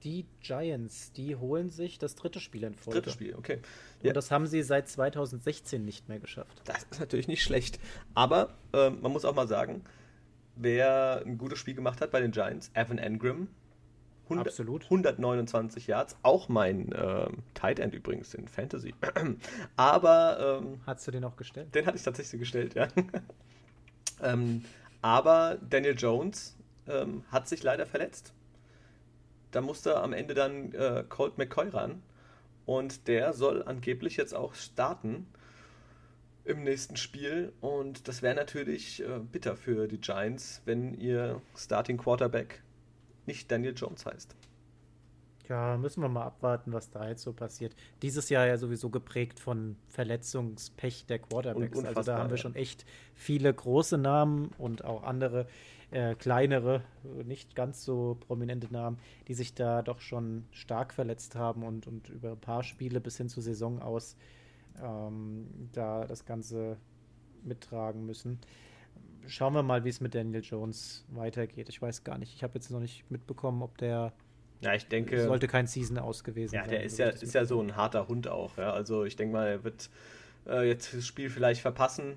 [0.03, 3.01] Die Giants, die holen sich das dritte Spiel in Folge.
[3.01, 3.61] Dritte Spiel, okay.
[4.03, 4.11] Ja.
[4.11, 6.63] Und das haben sie seit 2016 nicht mehr geschafft.
[6.65, 7.79] Das ist natürlich nicht schlecht.
[8.15, 9.85] Aber ähm, man muss auch mal sagen,
[10.57, 13.49] wer ein gutes Spiel gemacht hat bei den Giants, Evan Engram,
[14.25, 14.85] 100, Absolut.
[14.85, 18.95] 129 Yards, auch mein ähm, Tight End übrigens in Fantasy.
[19.77, 20.61] aber.
[20.63, 21.73] Ähm, Hast du den auch gestellt?
[21.75, 22.89] Den hatte ich tatsächlich gestellt, ja.
[24.23, 24.65] ähm,
[25.01, 26.57] aber Daniel Jones
[26.89, 28.33] ähm, hat sich leider verletzt.
[29.53, 32.03] Da musste am Ende dann äh, Colt McCoy ran.
[32.65, 35.29] Und der soll angeblich jetzt auch starten
[36.47, 37.53] im nächsten Spiel.
[37.61, 42.63] Und das wäre natürlich äh, bitter für die Giants, wenn ihr Starting Quarterback
[43.27, 44.35] nicht Daniel Jones heißt.
[45.49, 47.75] Ja, müssen wir mal abwarten, was da jetzt so passiert.
[48.03, 51.85] Dieses Jahr ja sowieso geprägt von Verletzungspech der Quarterbacks.
[51.85, 55.47] Also da haben wir schon echt viele große Namen und auch andere
[55.93, 56.83] äh, kleinere,
[57.25, 62.09] nicht ganz so prominente Namen, die sich da doch schon stark verletzt haben und, und
[62.09, 64.17] über ein paar Spiele bis hin zur Saison aus
[64.83, 66.77] ähm, da das Ganze
[67.43, 68.41] mittragen müssen
[69.29, 71.69] schauen wir mal, wie es mit Daniel Jones weitergeht.
[71.69, 72.35] Ich weiß gar nicht.
[72.35, 74.13] Ich habe jetzt noch nicht mitbekommen, ob der.
[74.61, 75.23] Ja, ich denke.
[75.23, 76.73] Sollte kein Season aus gewesen ja, sein.
[76.73, 78.57] Ja, der ist ja, ist ja so ein harter Hund auch.
[78.57, 78.73] Ja?
[78.73, 79.91] Also ich denke mal, er wird
[80.47, 82.17] äh, jetzt das Spiel vielleicht verpassen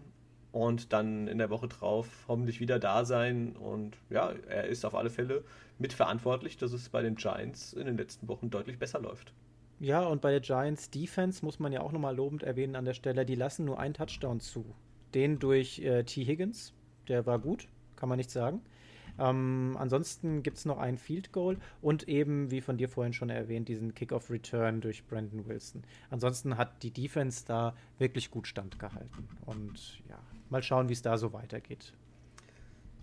[0.51, 3.55] und dann in der Woche drauf hoffentlich wieder da sein.
[3.57, 5.43] Und ja, er ist auf alle Fälle
[5.77, 9.33] mitverantwortlich, dass es bei den Giants in den letzten Wochen deutlich besser läuft.
[9.79, 12.93] Ja, und bei der Giants Defense muss man ja auch nochmal lobend erwähnen an der
[12.93, 14.75] Stelle, die lassen nur einen Touchdown zu.
[15.13, 16.25] Den durch äh, T.
[16.25, 16.73] Higgins,
[17.07, 18.61] der war gut, kann man nicht sagen.
[19.17, 23.29] Ähm, ansonsten gibt es noch ein Field Goal und eben, wie von dir vorhin schon
[23.29, 25.83] erwähnt, diesen Kickoff Return durch Brandon Wilson.
[26.09, 29.27] Ansonsten hat die Defense da wirklich gut standgehalten.
[29.45, 31.93] Und ja, mal schauen, wie es da so weitergeht.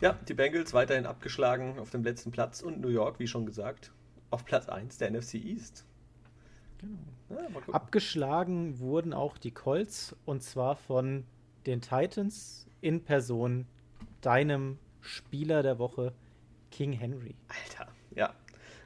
[0.01, 3.93] Ja, die Bengals weiterhin abgeschlagen auf dem letzten Platz und New York, wie schon gesagt,
[4.31, 5.87] auf Platz 1 der NFC East.
[6.79, 6.99] Genau.
[7.29, 11.25] Ja, Abgeschlagen wurden auch die Colts und zwar von
[11.67, 13.67] den Titans in Person
[14.21, 16.13] deinem Spieler der Woche,
[16.71, 17.35] King Henry.
[17.49, 18.35] Alter, ja.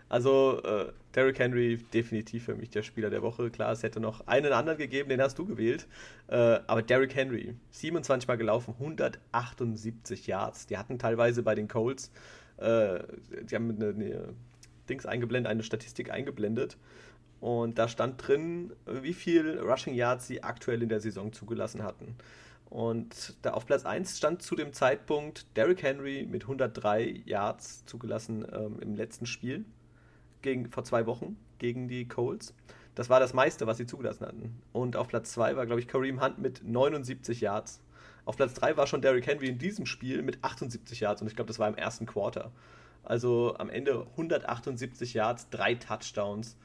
[0.08, 3.48] Also äh, Derrick Henry definitiv für mich der Spieler der Woche.
[3.50, 5.86] Klar, es hätte noch einen anderen gegeben, den hast du gewählt.
[6.26, 10.66] Äh, aber Derrick Henry, 27 Mal gelaufen, 178 Yards.
[10.66, 12.10] Die hatten teilweise bei den Colts,
[12.56, 13.00] äh,
[13.42, 14.34] die haben eine, eine
[14.88, 16.76] Dings eingeblendet, eine Statistik eingeblendet.
[17.40, 22.16] Und da stand drin, wie viel Rushing Yards sie aktuell in der Saison zugelassen hatten.
[22.68, 28.46] Und da auf Platz 1 stand zu dem Zeitpunkt Derrick Henry mit 103 Yards zugelassen
[28.52, 29.64] ähm, im letzten Spiel
[30.42, 32.54] gegen, vor zwei Wochen gegen die Colts.
[32.94, 34.62] Das war das meiste, was sie zugelassen hatten.
[34.72, 37.80] Und auf Platz 2 war, glaube ich, Kareem Hunt mit 79 Yards.
[38.24, 41.36] Auf Platz 3 war schon Derrick Henry in diesem Spiel mit 78 Yards und ich
[41.36, 42.52] glaube, das war im ersten Quarter.
[43.02, 46.56] Also am Ende 178 Yards, drei Touchdowns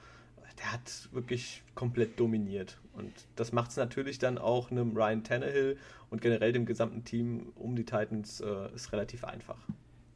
[0.60, 2.80] der hat wirklich komplett dominiert.
[2.94, 5.78] Und das macht es natürlich dann auch einem Ryan Tannehill
[6.10, 9.58] und generell dem gesamten Team um die Titans äh, ist relativ einfach.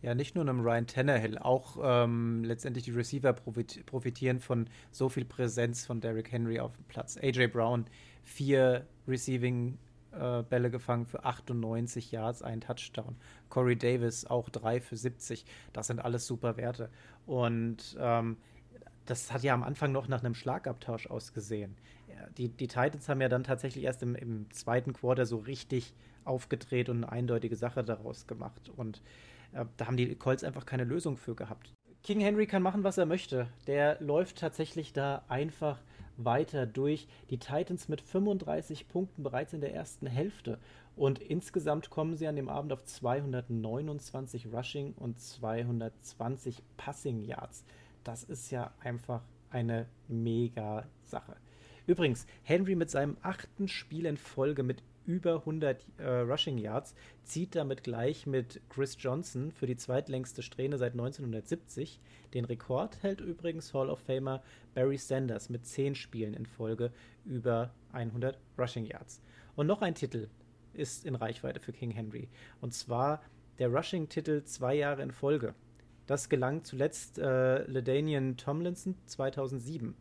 [0.02, 5.26] Ja, nicht nur einem Ryan Tannehill, auch ähm, letztendlich die Receiver profitieren von so viel
[5.26, 7.18] Präsenz von Derrick Henry auf dem Platz.
[7.18, 7.86] AJ Brown,
[8.24, 9.78] vier Receiving
[10.12, 13.18] äh, Bälle gefangen für 98 Yards, ein Touchdown.
[13.50, 15.46] Corey Davis auch drei für 70.
[15.74, 16.90] Das sind alles super Werte.
[17.26, 18.38] Und ähm,
[19.06, 21.76] das hat ja am Anfang noch nach einem Schlagabtausch ausgesehen.
[22.38, 25.94] Die, die Titans haben ja dann tatsächlich erst im, im zweiten Quarter so richtig
[26.26, 28.70] aufgedreht und eine eindeutige Sache daraus gemacht.
[28.76, 29.02] Und
[29.54, 31.74] äh, da haben die Colts einfach keine Lösung für gehabt.
[32.04, 33.48] King Henry kann machen, was er möchte.
[33.68, 35.82] Der läuft tatsächlich da einfach
[36.18, 37.08] weiter durch.
[37.30, 40.60] Die Titans mit 35 Punkten bereits in der ersten Hälfte.
[40.96, 47.64] Und insgesamt kommen sie an dem Abend auf 229 Rushing und 220 Passing Yards
[48.04, 51.36] das ist ja einfach eine mega Sache.
[51.88, 57.56] Übrigens, Henry mit seinem achten Spiel in Folge mit über 100 äh, Rushing Yards, zieht
[57.56, 62.00] damit gleich mit Chris Johnson für die zweitlängste Strähne seit 1970.
[62.36, 64.44] Den Rekord hält übrigens Hall of Famer
[64.76, 66.92] Barry Sanders mit 10 Spielen in Folge
[67.26, 69.20] über 100 Rushing Yards.
[69.56, 70.28] Und noch ein Titel
[70.74, 72.30] ist in Reichweite für King Henry.
[72.62, 73.22] Und zwar
[73.58, 75.54] der Rushing-Titel zwei Jahre in Folge.
[76.10, 79.94] Das gelang zuletzt äh, Ledanian Tomlinson 2007.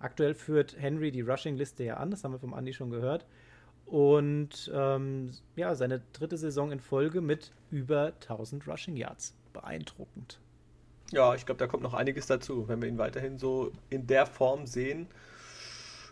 [0.00, 3.24] Aktuell führt Henry die Rushing-Liste ja an, das haben wir vom Andy schon gehört.
[3.86, 9.36] Und ähm, ja, seine dritte Saison in Folge mit über 1000 Rushing Yards.
[9.52, 10.40] Beeindruckend.
[11.12, 14.26] Ja, ich glaube, da kommt noch einiges dazu, wenn wir ihn weiterhin so in der
[14.26, 15.06] Form sehen.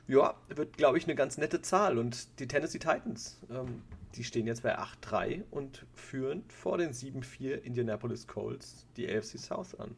[0.06, 1.98] Ja, wird, glaube ich, eine ganz nette Zahl.
[1.98, 3.82] Und die Tennessee Titans, ähm,
[4.14, 9.74] die stehen jetzt bei 8-3 und führen vor den 7-4 Indianapolis Colts die AFC South
[9.78, 9.96] an.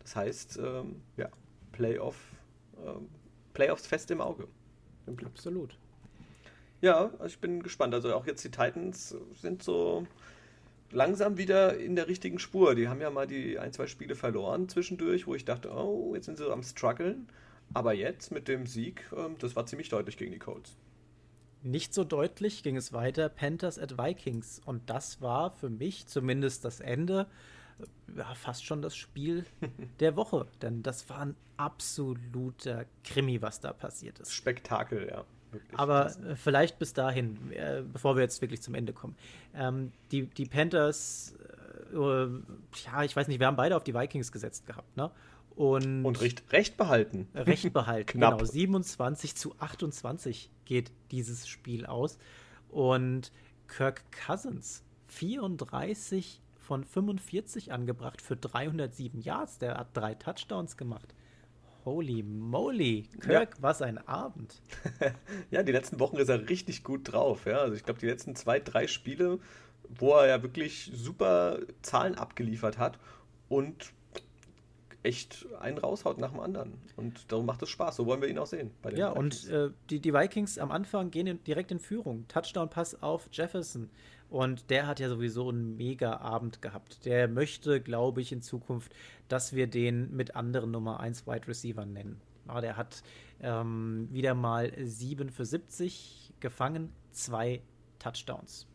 [0.00, 1.28] Das heißt, ähm, ja,
[1.70, 2.16] Playoff,
[2.84, 3.08] ähm,
[3.54, 4.48] Playoffs fest im Auge.
[5.06, 5.78] Im Absolut.
[6.80, 7.94] Ja, also ich bin gespannt.
[7.94, 10.06] Also auch jetzt die Titans sind so
[10.90, 12.74] langsam wieder in der richtigen Spur.
[12.74, 16.26] Die haben ja mal die ein, zwei Spiele verloren zwischendurch, wo ich dachte, oh, jetzt
[16.26, 17.28] sind sie am struggeln.
[17.74, 20.76] Aber jetzt mit dem Sieg, ähm, das war ziemlich deutlich gegen die Colts.
[21.62, 24.60] Nicht so deutlich ging es weiter, Panthers at Vikings.
[24.64, 27.26] Und das war für mich zumindest das Ende,
[27.78, 29.44] äh, ja, fast schon das Spiel
[30.00, 30.46] der Woche.
[30.60, 34.32] Denn das war ein absoluter Krimi, was da passiert ist.
[34.32, 35.24] Spektakel, ja.
[35.52, 35.78] Wirklich.
[35.78, 39.16] Aber äh, vielleicht bis dahin, äh, bevor wir jetzt wirklich zum Ende kommen.
[39.54, 41.34] Ähm, die, die Panthers,
[41.92, 45.10] äh, ja, ich weiß nicht, wir haben beide auf die Vikings gesetzt gehabt, ne?
[45.54, 47.28] Und, und recht, recht behalten.
[47.34, 48.42] Recht behalten, genau.
[48.42, 52.18] 27 zu 28 geht dieses Spiel aus.
[52.68, 53.32] Und
[53.68, 59.58] Kirk Cousins, 34 von 45 angebracht für 307 Yards.
[59.58, 61.14] Der hat drei Touchdowns gemacht.
[61.84, 63.62] Holy moly, Kirk, ja.
[63.62, 64.62] was ein Abend.
[65.50, 67.46] ja, die letzten Wochen ist er richtig gut drauf.
[67.46, 67.58] Ja?
[67.58, 69.40] Also ich glaube, die letzten zwei, drei Spiele,
[69.88, 72.98] wo er ja wirklich super Zahlen abgeliefert hat
[73.48, 73.92] und
[75.02, 76.74] echt einen raushaut nach dem anderen.
[76.96, 77.96] Und darum macht es Spaß.
[77.96, 78.70] So wollen wir ihn auch sehen.
[78.94, 79.44] ja, Vikings.
[79.44, 82.26] und äh, die, die Vikings am Anfang gehen in, direkt in Führung.
[82.28, 83.90] Touchdown-Pass auf Jefferson.
[84.30, 87.04] Und der hat ja sowieso einen mega Abend gehabt.
[87.04, 88.94] Der möchte, glaube ich, in Zukunft,
[89.28, 92.20] dass wir den mit anderen Nummer 1 Wide Receiver nennen.
[92.48, 93.02] Ja, der hat
[93.40, 97.60] ähm, wieder mal 7 für 70 gefangen, zwei
[97.98, 98.66] Touchdowns.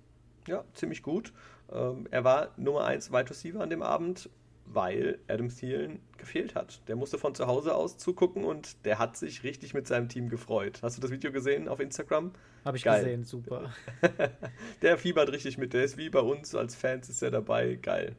[0.48, 1.34] Ja, ziemlich gut.
[1.72, 4.30] Ähm, er war Nummer 1 Wide Receiver an dem Abend
[4.74, 6.82] weil Adam Thielen gefehlt hat.
[6.88, 10.30] Der musste von zu Hause aus zugucken und der hat sich richtig mit seinem Team
[10.30, 10.80] gefreut.
[10.82, 12.32] Hast du das Video gesehen auf Instagram?
[12.66, 13.04] Habe ich Geil.
[13.04, 13.72] gesehen, super.
[14.82, 17.76] der fiebert richtig mit, der ist wie bei uns als Fans ist er dabei.
[17.76, 18.16] Geil.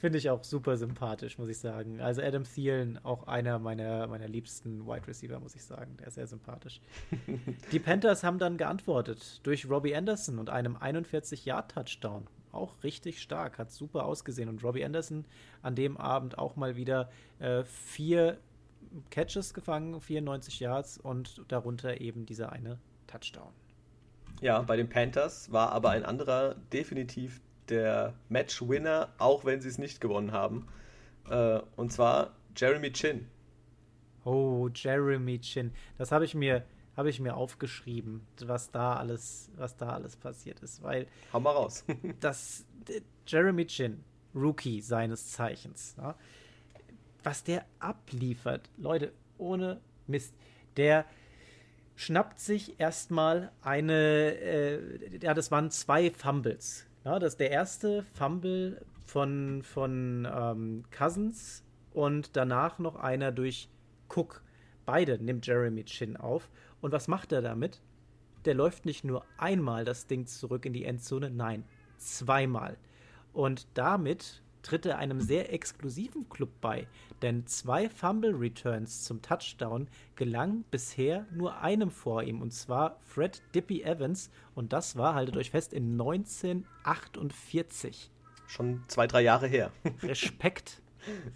[0.00, 2.00] Finde ich auch super sympathisch, muss ich sagen.
[2.00, 5.98] Also Adam Thielen, auch einer meiner, meiner liebsten Wide Receiver, muss ich sagen.
[5.98, 6.80] Der ist sehr sympathisch.
[7.72, 13.70] Die Panthers haben dann geantwortet durch Robbie Anderson und einem 41-Yard-Touchdown auch richtig stark, hat
[13.70, 14.48] super ausgesehen.
[14.48, 15.24] Und Robbie Anderson
[15.62, 18.38] an dem Abend auch mal wieder äh, vier
[19.10, 23.52] Catches gefangen, 94 Yards und darunter eben dieser eine Touchdown.
[24.40, 29.78] Ja, bei den Panthers war aber ein anderer definitiv der Match-Winner, auch wenn sie es
[29.78, 30.66] nicht gewonnen haben.
[31.28, 33.26] Äh, und zwar Jeremy Chin.
[34.24, 35.72] Oh, Jeremy Chin.
[35.98, 36.64] Das habe ich mir
[36.96, 41.52] habe ich mir aufgeschrieben, was da alles, was da alles passiert ist, weil Hau mal
[41.52, 41.84] raus.
[42.20, 42.64] das
[43.26, 46.14] Jeremy Chin, Rookie seines Zeichens, ja,
[47.22, 50.34] was der abliefert, Leute, ohne Mist,
[50.76, 51.04] der
[51.96, 56.86] schnappt sich erstmal eine, äh, ja, das waren zwei Fumbles.
[57.04, 63.68] Ja, das der erste Fumble von, von ähm, Cousins und danach noch einer durch
[64.08, 64.42] Cook.
[64.86, 66.48] Beide nimmt Jeremy Chin auf
[66.80, 67.80] und was macht er damit?
[68.44, 71.64] Der läuft nicht nur einmal das Ding zurück in die Endzone, nein,
[71.98, 72.76] zweimal.
[73.32, 76.86] Und damit tritt er einem sehr exklusiven Club bei,
[77.22, 83.42] denn zwei Fumble Returns zum Touchdown gelangen bisher nur einem vor ihm, und zwar Fred
[83.54, 88.10] Dippy Evans, und das war, haltet euch fest, in 1948.
[88.46, 89.70] Schon zwei, drei Jahre her.
[90.02, 90.82] Respekt.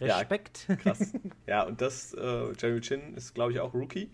[0.01, 0.67] Respekt.
[0.69, 1.13] Ja, krass.
[1.47, 4.11] Ja, und das, äh, Jerry Chin ist, glaube ich, auch Rookie.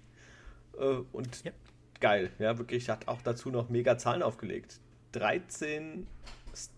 [0.79, 1.53] Äh, und ja.
[2.01, 4.81] geil, ja, wirklich, hat auch dazu noch mega Zahlen aufgelegt.
[5.13, 6.07] 13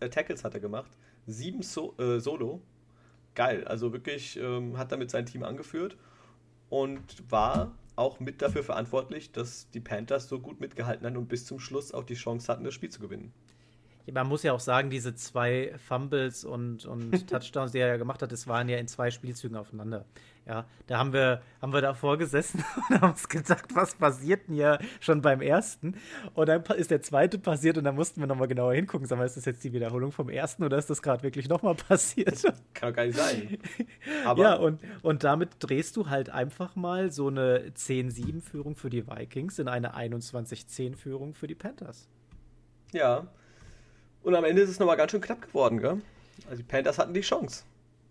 [0.01, 0.91] äh, Tackles hat er gemacht,
[1.27, 2.63] 7 so äh, Solo.
[3.35, 5.97] Geil, also wirklich ähm, hat damit sein Team angeführt
[6.69, 11.47] und war auch mit dafür verantwortlich, dass die Panthers so gut mitgehalten haben und bis
[11.47, 13.33] zum Schluss auch die Chance hatten, das Spiel zu gewinnen.
[14.11, 18.23] Man muss ja auch sagen, diese zwei Fumbles und, und Touchdowns, die er ja gemacht
[18.23, 20.05] hat, das waren ja in zwei Spielzügen aufeinander.
[20.45, 24.57] Ja, da haben wir, haben wir davor gesessen und haben uns gedacht, was passiert denn
[24.57, 25.95] ja schon beim ersten?
[26.35, 29.07] Und dann ist der zweite passiert und dann mussten wir nochmal genauer hingucken.
[29.07, 31.77] Sag mal, ist das jetzt die Wiederholung vom ersten oder ist das gerade wirklich nochmal
[31.77, 32.43] passiert?
[32.75, 33.59] Kann doch gar nicht sein.
[34.25, 39.07] Aber ja, und, und damit drehst du halt einfach mal so eine 10-7-Führung für die
[39.07, 42.09] Vikings in eine 21-10-Führung für die Panthers.
[42.93, 43.29] Ja.
[44.23, 46.01] Und am Ende ist es nochmal ganz schön knapp geworden, gell?
[46.47, 47.65] Also die Panthers hatten die Chance.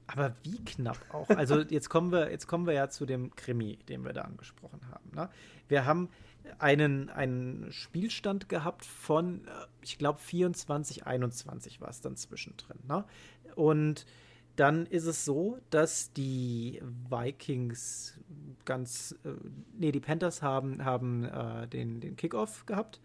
[0.08, 1.30] Aber wie knapp auch.
[1.30, 4.82] Also jetzt kommen wir, jetzt kommen wir ja zu dem Krimi, den wir da angesprochen
[4.92, 5.10] haben.
[5.16, 5.30] Ne?
[5.68, 6.10] Wir haben
[6.60, 9.50] einen, einen Spielstand gehabt von, äh,
[9.82, 12.78] ich glaube, 24, 21 war es dann zwischendrin.
[12.88, 13.06] Ne?
[13.56, 14.06] Und
[14.56, 18.20] dann ist es so, dass die Vikings
[18.66, 19.30] ganz, äh,
[19.78, 23.00] nee, die Panthers haben, haben äh, den, den Kickoff gehabt.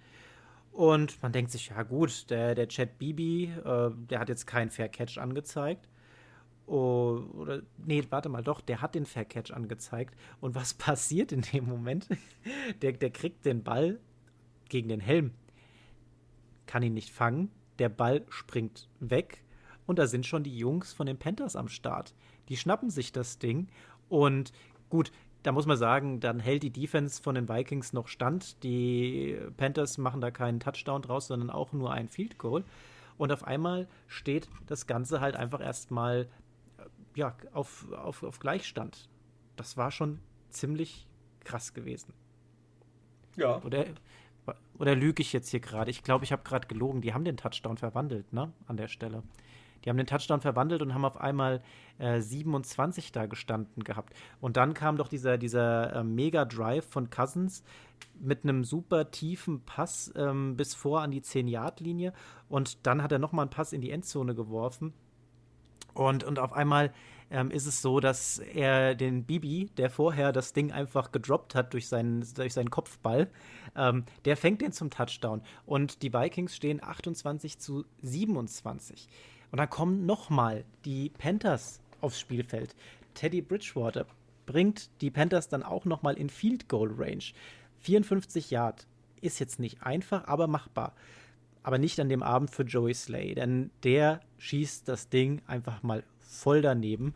[0.77, 4.71] Und man denkt sich, ja gut, der, der Chad Bibi, äh, der hat jetzt keinen
[4.71, 5.89] Fair Catch angezeigt.
[6.67, 10.15] Oh, oder, nee, warte mal, doch, der hat den Fair Catch angezeigt.
[10.39, 12.09] Und was passiert in dem Moment?
[12.83, 13.99] Der, der kriegt den Ball
[14.69, 15.33] gegen den Helm,
[16.67, 19.43] kann ihn nicht fangen, der Ball springt weg
[19.87, 22.15] und da sind schon die Jungs von den Panthers am Start.
[22.51, 23.69] Die schnappen sich das Ding
[24.11, 24.53] und
[24.91, 25.11] gut,
[25.47, 28.65] da muss man sagen, dann hält die Defense von den Vikings noch stand.
[28.65, 32.65] Die Panthers machen da keinen Touchdown draus, sondern auch nur ein Field Goal.
[33.17, 36.27] Und auf einmal steht das Ganze halt einfach erstmal
[37.15, 39.09] ja, auf, auf, auf Gleichstand.
[39.55, 40.19] Das war schon
[40.51, 41.07] ziemlich
[41.45, 42.13] krass gewesen.
[43.37, 43.63] Ja.
[43.63, 43.85] Oder,
[44.79, 45.93] oder lüge ich jetzt hier gerade?
[45.93, 47.03] Ich glaube, ich habe gerade gelogen.
[47.03, 48.53] Die haben den Touchdown verwandelt, ne?
[48.67, 49.23] An der Stelle.
[49.85, 51.63] Die haben den Touchdown verwandelt und haben auf einmal
[51.99, 54.15] äh, 27 da gestanden gehabt.
[54.41, 57.63] Und dann kam doch dieser, dieser äh, Mega-Drive von Cousins
[58.19, 62.13] mit einem super tiefen Pass ähm, bis vor an die 10-Yard-Linie.
[62.49, 64.93] Und dann hat er nochmal einen Pass in die Endzone geworfen.
[65.95, 66.93] Und, und auf einmal
[67.31, 71.73] ähm, ist es so, dass er den Bibi, der vorher das Ding einfach gedroppt hat
[71.73, 73.31] durch seinen, durch seinen Kopfball,
[73.75, 75.43] ähm, der fängt den zum Touchdown.
[75.65, 79.09] Und die Vikings stehen 28 zu 27.
[79.51, 82.75] Und dann kommen nochmal die Panthers aufs Spielfeld.
[83.15, 84.07] Teddy Bridgewater
[84.45, 87.25] bringt die Panthers dann auch nochmal in Field Goal Range.
[87.81, 88.87] 54 Yard
[89.21, 90.95] ist jetzt nicht einfach, aber machbar
[91.67, 96.05] aber nicht an dem Abend für Joey Slay, denn der schießt das Ding einfach mal
[96.21, 97.13] voll daneben,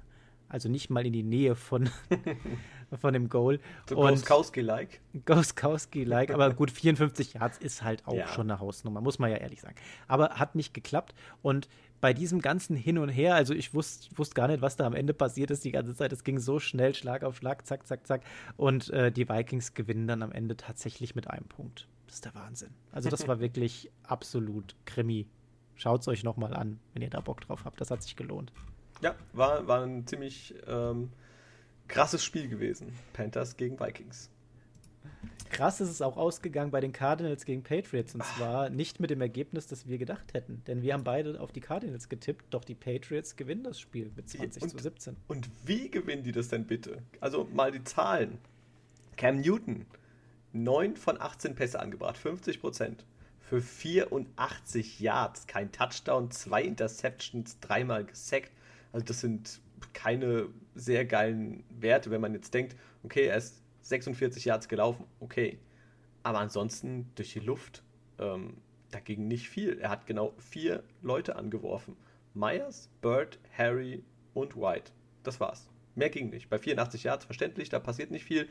[0.48, 1.88] also nicht mal in die Nähe von,
[3.00, 3.60] von dem Goal.
[3.88, 5.00] So Ghoskowski-like.
[5.24, 8.26] Ghoskowski-like, aber gut, 54 Yards ist halt auch ja.
[8.26, 9.76] schon eine Hausnummer, muss man ja ehrlich sagen.
[10.08, 11.68] Aber hat nicht geklappt und
[12.00, 14.94] bei diesem ganzen Hin und Her, also ich wusste wusst gar nicht, was da am
[14.94, 16.12] Ende passiert ist die ganze Zeit.
[16.12, 18.22] Es ging so schnell, Schlag auf Schlag, zack, zack, zack.
[18.56, 21.86] Und äh, die Vikings gewinnen dann am Ende tatsächlich mit einem Punkt.
[22.06, 22.70] Das ist der Wahnsinn.
[22.92, 25.26] Also das war wirklich absolut Krimi.
[25.74, 27.80] Schaut es euch nochmal an, wenn ihr da Bock drauf habt.
[27.80, 28.52] Das hat sich gelohnt.
[29.00, 31.10] Ja, war, war ein ziemlich ähm,
[31.88, 32.92] krasses Spiel gewesen.
[33.12, 34.30] Panthers gegen Vikings.
[35.50, 38.14] Krass ist es auch ausgegangen bei den Cardinals gegen Patriots.
[38.14, 40.62] Und zwar nicht mit dem Ergebnis, das wir gedacht hätten.
[40.66, 44.28] Denn wir haben beide auf die Cardinals getippt, doch die Patriots gewinnen das Spiel mit
[44.28, 45.16] 20 und, zu 17.
[45.28, 47.02] Und wie gewinnen die das denn bitte?
[47.20, 48.38] Also mal die Zahlen.
[49.16, 49.86] Cam Newton
[50.52, 53.04] 9 von 18 Pässe angebracht, 50 Prozent.
[53.40, 58.52] Für 84 Yards, kein Touchdown, zwei Interceptions, dreimal gesackt.
[58.92, 59.60] Also das sind
[59.92, 65.58] keine sehr geilen Werte, wenn man jetzt denkt, okay, er ist 46 Yards gelaufen, okay.
[66.22, 67.82] Aber ansonsten durch die Luft
[68.18, 68.58] ähm,
[68.90, 69.78] dagegen nicht viel.
[69.78, 71.96] Er hat genau vier Leute angeworfen.
[72.34, 74.92] Myers, Bird, Harry und White.
[75.22, 75.68] Das war's.
[75.94, 76.48] Mehr ging nicht.
[76.48, 78.48] Bei 84 Yards verständlich, da passiert nicht viel.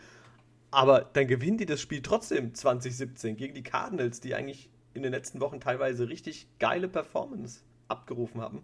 [0.71, 5.11] Aber dann gewinnen die das Spiel trotzdem 2017 gegen die Cardinals, die eigentlich in den
[5.11, 8.63] letzten Wochen teilweise richtig geile Performance abgerufen haben.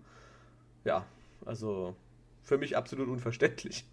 [0.83, 1.05] Ja,
[1.45, 1.95] also
[2.43, 3.85] für mich absolut unverständlich.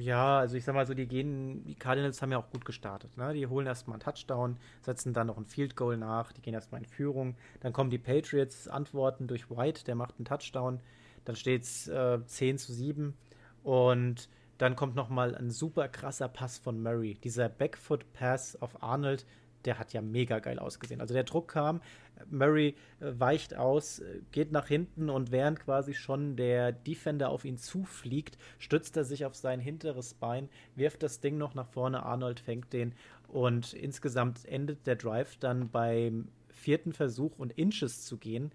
[0.00, 3.16] Ja, also ich sag mal so, die gehen, die Cardinals haben ja auch gut gestartet.
[3.16, 3.32] Ne?
[3.34, 6.80] Die holen erstmal einen Touchdown, setzen dann noch ein Field Goal nach, die gehen erstmal
[6.80, 7.36] in Führung.
[7.60, 10.80] Dann kommen die Patriots, antworten durch White, der macht einen Touchdown.
[11.24, 13.14] Dann steht es äh, 10 zu 7
[13.62, 17.14] und dann kommt nochmal ein super krasser Pass von Murray.
[17.14, 19.24] Dieser Backfoot-Pass auf Arnold,
[19.66, 21.00] der hat ja mega geil ausgesehen.
[21.00, 21.80] Also der Druck kam,
[22.30, 27.44] Murray äh, weicht aus, äh, geht nach hinten und während quasi schon der Defender auf
[27.44, 32.02] ihn zufliegt, stützt er sich auf sein hinteres Bein, wirft das Ding noch nach vorne,
[32.02, 32.94] Arnold fängt den
[33.28, 38.50] und insgesamt endet der Drive dann beim vierten Versuch und Inches zu gehen.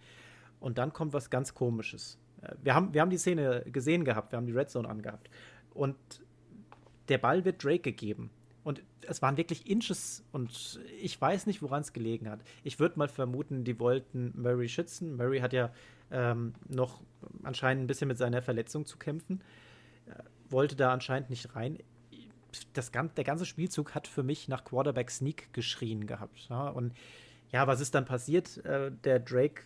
[0.60, 2.18] Und dann kommt was ganz Komisches.
[2.42, 5.30] Äh, wir haben, wir haben die Szene gesehen gehabt, wir haben die Red Zone angehabt.
[5.74, 5.96] Und
[7.10, 8.30] der Ball wird Drake gegeben.
[8.64, 12.42] Und es waren wirklich Inches und ich weiß nicht, woran es gelegen hat.
[12.64, 15.16] Ich würde mal vermuten, die wollten Murray schützen.
[15.16, 15.72] Murray hat ja
[16.12, 17.02] ähm, noch
[17.44, 19.42] anscheinend ein bisschen mit seiner Verletzung zu kämpfen.
[20.50, 21.80] wollte da anscheinend nicht rein.
[22.74, 26.48] Das, der ganze Spielzug hat für mich nach Quarterback Sneak geschrien gehabt.
[26.50, 26.68] Ja?
[26.68, 26.94] Und
[27.52, 28.58] ja, was ist dann passiert?
[28.66, 29.64] Äh, der Drake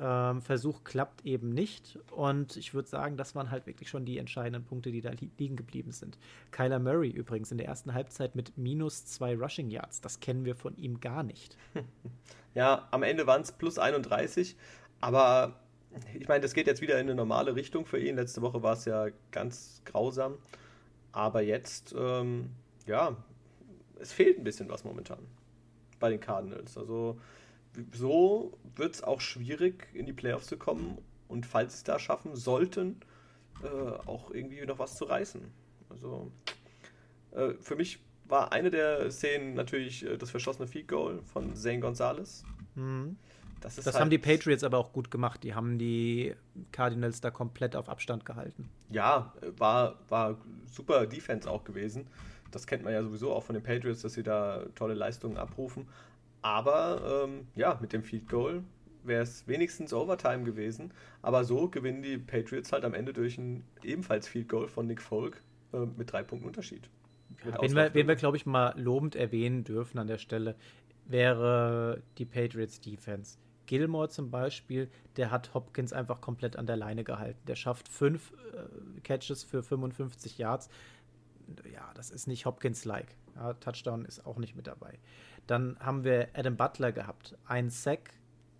[0.00, 1.98] ähm, Versuch klappt eben nicht.
[2.10, 5.30] Und ich würde sagen, das waren halt wirklich schon die entscheidenden Punkte, die da li
[5.38, 6.18] liegen geblieben sind.
[6.50, 10.00] Kyler Murray übrigens in der ersten Halbzeit mit minus zwei Rushing Yards.
[10.00, 11.56] Das kennen wir von ihm gar nicht.
[12.54, 14.56] Ja, am Ende waren es plus 31.
[15.00, 15.60] Aber
[16.18, 18.16] ich meine, das geht jetzt wieder in eine normale Richtung für ihn.
[18.16, 20.38] Letzte Woche war es ja ganz grausam.
[21.12, 22.50] Aber jetzt, ähm,
[22.86, 23.16] ja,
[23.98, 25.18] es fehlt ein bisschen was momentan
[26.00, 26.78] bei den Cardinals.
[26.78, 27.18] Also
[27.92, 30.98] so wird es auch schwierig, in die Playoffs zu kommen.
[31.28, 33.00] Und falls sie es da schaffen sollten,
[33.62, 33.68] äh,
[34.06, 35.40] auch irgendwie noch was zu reißen.
[35.88, 36.30] Also
[37.32, 41.80] äh, für mich war eine der Szenen natürlich äh, das verschossene Field Goal von Zane
[41.80, 42.44] Gonzalez.
[42.74, 43.16] Mhm.
[43.60, 45.42] Das, das halt haben die Patriots aber auch gut gemacht.
[45.42, 46.34] Die haben die
[46.70, 48.68] Cardinals da komplett auf Abstand gehalten.
[48.90, 50.36] Ja, war, war
[50.70, 52.06] super Defense auch gewesen.
[52.50, 55.88] Das kennt man ja sowieso auch von den Patriots, dass sie da tolle Leistungen abrufen.
[56.44, 58.62] Aber ähm, ja, mit dem Field Goal
[59.02, 60.92] wäre es wenigstens Overtime gewesen.
[61.22, 65.00] Aber so gewinnen die Patriots halt am Ende durch ein ebenfalls Field Goal von Nick
[65.00, 65.42] Folk
[65.72, 66.90] äh, mit drei Punkten Unterschied.
[67.46, 70.54] Ja, wen wir, wen wir glaube ich, mal lobend erwähnen dürfen an der Stelle,
[71.06, 73.38] wäre die Patriots Defense.
[73.64, 77.40] Gilmore zum Beispiel, der hat Hopkins einfach komplett an der Leine gehalten.
[77.46, 80.68] Der schafft fünf äh, Catches für 55 Yards.
[81.72, 83.16] Ja, das ist nicht Hopkins-like.
[83.36, 84.98] Ja, Touchdown ist auch nicht mit dabei.
[85.46, 87.36] Dann haben wir Adam Butler gehabt.
[87.46, 88.14] Ein Sack,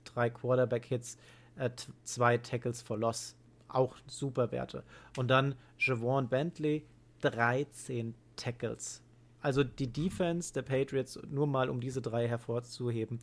[0.05, 1.19] drei Quarterback-Hits,
[1.57, 1.71] äh,
[2.03, 3.37] zwei Tackles for Loss.
[3.69, 4.85] Auch super Werte.
[5.17, 6.85] Und dann Javon Bentley,
[7.23, 9.03] 13 Tackles.
[9.41, 13.21] Also die Defense der Patriots, nur mal um diese drei hervorzuheben,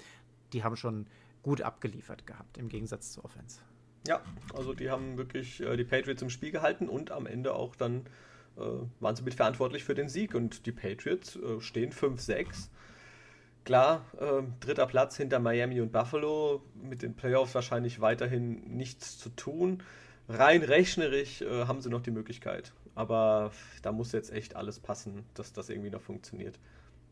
[0.53, 1.07] die haben schon
[1.41, 3.59] gut abgeliefert gehabt, im Gegensatz zur Offense.
[4.07, 4.21] Ja,
[4.53, 8.05] also die haben wirklich äh, die Patriots im Spiel gehalten und am Ende auch dann
[8.57, 8.61] äh,
[8.99, 10.33] waren sie mitverantwortlich für den Sieg.
[10.33, 12.69] Und die Patriots äh, stehen 5-6
[13.63, 19.29] Klar, äh, dritter Platz hinter Miami und Buffalo, mit den Playoffs wahrscheinlich weiterhin nichts zu
[19.29, 19.83] tun.
[20.27, 22.73] Rein rechnerisch äh, haben sie noch die Möglichkeit.
[22.95, 23.51] Aber
[23.81, 26.59] da muss jetzt echt alles passen, dass das irgendwie noch funktioniert.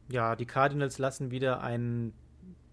[0.10, 2.14] Ja, die Cardinals lassen wieder einen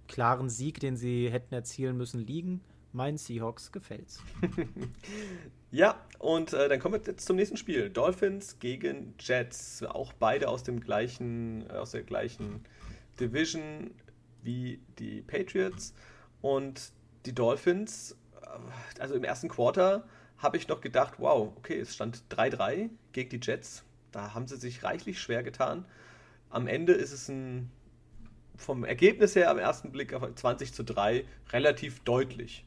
[0.08, 2.62] klaren Sieg, den sie hätten erzielen müssen, liegen.
[2.92, 4.22] Meinen Seahawks gefällt's.
[5.70, 7.90] ja, und äh, dann kommen wir jetzt zum nächsten Spiel.
[7.90, 9.82] Dolphins gegen Jets.
[9.82, 12.64] Auch beide aus dem gleichen, äh, aus der gleichen
[13.20, 13.90] Division
[14.42, 15.94] wie die Patriots
[16.40, 16.92] und
[17.24, 18.16] die Dolphins.
[18.98, 20.06] Also im ersten Quarter
[20.38, 23.84] habe ich noch gedacht, wow, okay, es stand 3-3 gegen die Jets.
[24.12, 25.84] Da haben sie sich reichlich schwer getan.
[26.50, 27.70] Am Ende ist es ein
[28.56, 32.64] vom Ergebnis her am ersten Blick auf 20 zu 3 relativ deutlich.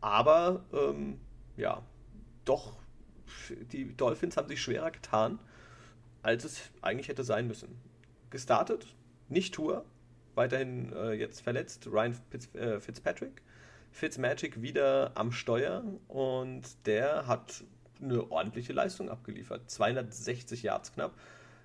[0.00, 1.20] Aber ähm,
[1.56, 1.82] ja,
[2.44, 2.78] doch,
[3.72, 5.38] die Dolphins haben sich schwerer getan,
[6.22, 7.78] als es eigentlich hätte sein müssen.
[8.30, 8.86] Gestartet
[9.28, 9.84] nicht Tour,
[10.34, 13.42] weiterhin äh, jetzt verletzt, Ryan Fitz, äh, Fitzpatrick.
[13.90, 17.64] Fitzmagic wieder am Steuer und der hat
[18.00, 19.68] eine ordentliche Leistung abgeliefert.
[19.70, 21.14] 260 Yards knapp,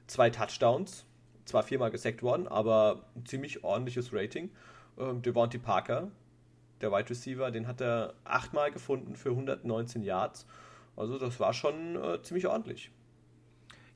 [0.08, 1.06] zwei Touchdowns,
[1.46, 4.50] zwar viermal gesackt worden, aber ein ziemlich ordentliches Rating.
[4.98, 6.12] Ähm, Devontae Parker,
[6.82, 10.48] der Wide Receiver, den hat er achtmal gefunden für 119 Yards.
[10.96, 12.92] Also das war schon äh, ziemlich ordentlich.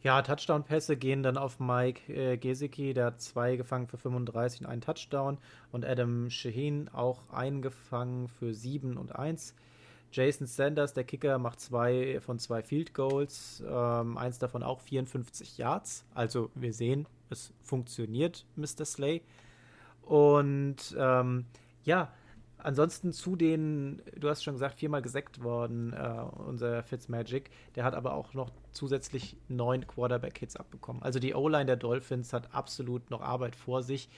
[0.04, 4.68] Ja, Touchdown-Pässe gehen dann auf Mike äh, Gesicki, der hat zwei gefangen für 35 und
[4.68, 5.40] einen Touchdown.
[5.72, 9.56] Und Adam Shaheen auch eingefangen für 7 und 1.
[10.12, 15.58] Jason Sanders, der Kicker, macht zwei von zwei Field Goals, ähm, eins davon auch 54
[15.58, 16.06] Yards.
[16.14, 18.86] Also wir sehen, es funktioniert, Mr.
[18.86, 19.22] Slay.
[20.04, 21.46] Und ähm,
[21.84, 22.12] ja,
[22.58, 27.50] ansonsten zu den, du hast schon gesagt, viermal gesackt worden, äh, unser Fitzmagic.
[27.76, 31.02] Der hat aber auch noch zusätzlich neun Quarterback-Hits abbekommen.
[31.04, 34.10] Also die O-Line der Dolphins hat absolut noch Arbeit vor sich.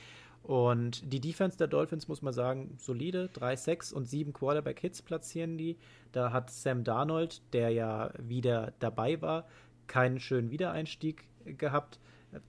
[0.44, 3.30] Und die Defense der Dolphins, muss man sagen, solide.
[3.34, 5.78] 3 6 und 7 Quarterback-Hits platzieren die.
[6.12, 9.48] Da hat Sam Darnold, der ja wieder dabei war,
[9.88, 12.00] keinen schönen Wiedereinstieg gehabt.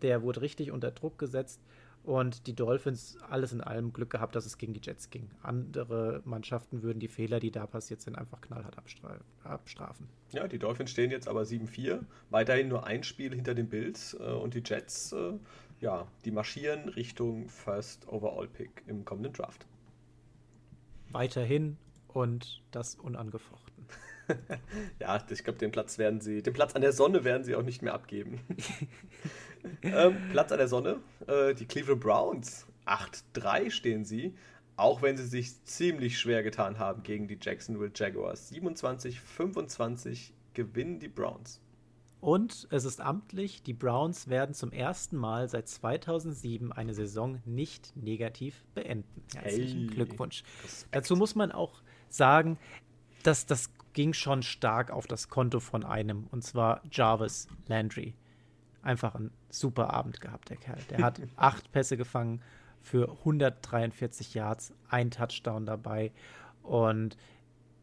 [0.03, 1.61] Der wurde richtig unter Druck gesetzt.
[2.03, 5.30] Und die Dolphins alles in allem Glück gehabt, dass es gegen die Jets ging.
[5.42, 8.76] Andere Mannschaften würden die Fehler, die da passiert sind, einfach knallhart
[9.44, 10.09] abstrafen.
[10.32, 12.01] Ja, die Dolphins stehen jetzt aber 7-4.
[12.30, 14.14] Weiterhin nur ein Spiel hinter den Bills.
[14.14, 15.34] Äh, und die Jets, äh,
[15.80, 19.66] ja, die marschieren Richtung First Overall Pick im kommenden Draft.
[21.11, 21.76] Weiterhin
[22.09, 23.80] und das unangefochten.
[25.01, 27.62] ja, ich glaube, den Platz werden sie, den Platz an der Sonne werden sie auch
[27.62, 28.41] nicht mehr abgeben.
[29.83, 32.66] ähm, Platz an der Sonne, äh, die Cleveland Browns.
[32.87, 34.35] 8-3 stehen sie,
[34.76, 38.53] auch wenn sie sich ziemlich schwer getan haben gegen die Jacksonville Jaguars.
[38.53, 41.61] 27-25 gewinnen die Browns.
[42.20, 47.97] Und es ist amtlich, die Browns werden zum ersten Mal seit 2007 eine Saison nicht
[47.97, 49.22] negativ beenden.
[49.35, 50.43] Herzlichen hey, Glückwunsch.
[50.62, 50.95] Respekt.
[50.95, 52.59] Dazu muss man auch sagen,
[53.22, 58.14] dass das ging schon stark auf das Konto von einem, und zwar Jarvis Landry.
[58.82, 60.78] Einfach ein super Abend gehabt, der Kerl.
[60.91, 62.43] Der hat acht Pässe gefangen
[62.80, 66.12] für 143 Yards, ein Touchdown dabei.
[66.62, 67.16] Und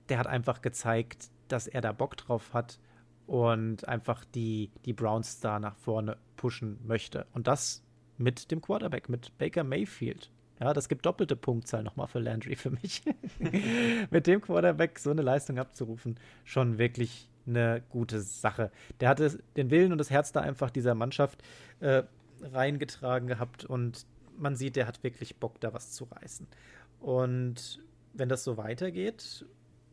[0.10, 2.80] der hat einfach gezeigt, dass er da Bock drauf hat
[3.26, 7.28] und einfach die, die Browns da nach vorne pushen möchte.
[7.34, 7.84] Und das
[8.18, 10.32] mit dem Quarterback, mit Baker Mayfield.
[10.60, 13.04] Ja, das gibt doppelte Punktzahl nochmal für Landry für mich.
[14.10, 18.72] mit dem Quarterback so eine Leistung abzurufen, schon wirklich eine gute Sache.
[19.00, 21.44] Der hatte den Willen und das Herz da einfach dieser Mannschaft
[21.80, 22.04] äh,
[22.42, 24.06] reingetragen gehabt und
[24.38, 26.48] man sieht, der hat wirklich Bock, da was zu reißen.
[27.00, 27.82] Und
[28.14, 29.46] wenn das so weitergeht,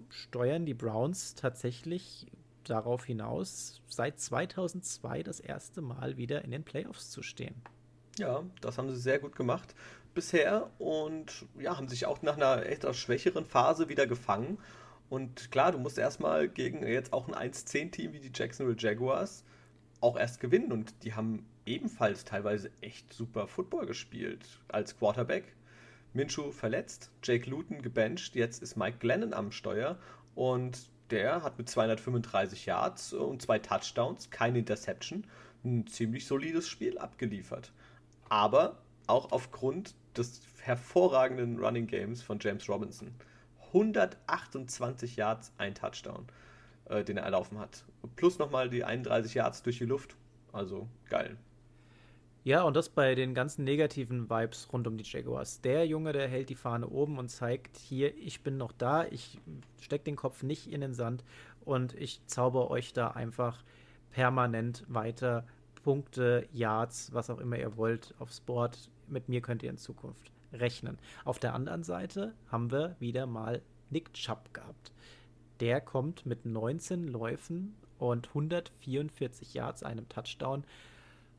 [0.08, 2.26] steuern die Browns tatsächlich
[2.64, 7.54] darauf hinaus, seit 2002 das erste Mal wieder in den Playoffs zu stehen.
[8.18, 9.74] Ja, das haben sie sehr gut gemacht
[10.14, 14.58] bisher und ja, haben sich auch nach einer etwas schwächeren Phase wieder gefangen.
[15.10, 19.44] Und klar, du musst erstmal gegen jetzt auch ein 1-10-Team wie die Jacksonville Jaguars
[20.00, 20.72] auch erst gewinnen.
[20.72, 25.54] Und die haben ebenfalls teilweise echt super Football gespielt als Quarterback.
[26.12, 29.98] Minshew verletzt, Jake Luton gebencht, jetzt ist Mike Glennon am Steuer
[30.36, 30.78] und
[31.10, 35.26] der hat mit 235 Yards und zwei Touchdowns, keine Interception,
[35.64, 37.72] ein ziemlich solides Spiel abgeliefert.
[38.28, 43.14] Aber auch aufgrund des hervorragenden Running Games von James Robinson.
[43.66, 46.26] 128 Yards, ein Touchdown,
[46.86, 47.84] äh, den er erlaufen hat.
[48.16, 50.16] Plus nochmal die 31 Yards durch die Luft.
[50.52, 51.36] Also geil.
[52.44, 55.62] Ja, und das bei den ganzen negativen Vibes rund um die Jaguars.
[55.62, 59.40] Der Junge, der hält die Fahne oben und zeigt, hier, ich bin noch da, ich
[59.80, 61.24] stecke den Kopf nicht in den Sand
[61.64, 63.64] und ich zauber euch da einfach
[64.10, 65.46] permanent weiter
[65.82, 68.90] Punkte, Yards, was auch immer ihr wollt, aufs Board.
[69.08, 70.98] Mit mir könnt ihr in Zukunft rechnen.
[71.24, 74.92] Auf der anderen Seite haben wir wieder mal Nick Chubb gehabt.
[75.60, 80.64] Der kommt mit 19 Läufen und 144 Yards, einem Touchdown,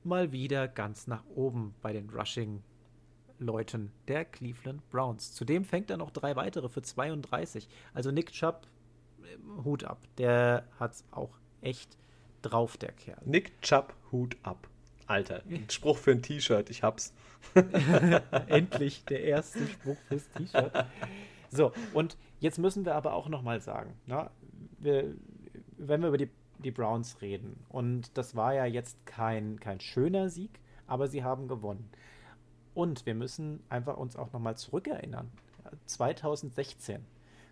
[0.03, 5.33] mal wieder ganz nach oben bei den Rushing-Leuten der Cleveland Browns.
[5.33, 7.67] Zudem fängt er noch drei weitere für 32.
[7.93, 8.67] Also Nick Chubb,
[9.63, 9.99] Hut ab.
[10.17, 11.97] Der hat auch echt
[12.41, 13.21] drauf, der Kerl.
[13.25, 14.69] Nick Chubb, Hut ab.
[15.07, 17.13] Alter, ein Spruch für ein T-Shirt, ich hab's.
[18.47, 20.85] Endlich der erste Spruch fürs T-Shirt.
[21.51, 24.31] So, und jetzt müssen wir aber auch nochmal sagen, na,
[24.79, 25.13] wir,
[25.77, 26.29] wenn wir über die
[26.59, 27.63] die Browns reden.
[27.69, 31.89] Und das war ja jetzt kein, kein schöner Sieg, aber sie haben gewonnen.
[32.73, 35.31] Und wir müssen einfach uns auch nochmal zurückerinnern.
[35.85, 37.05] 2016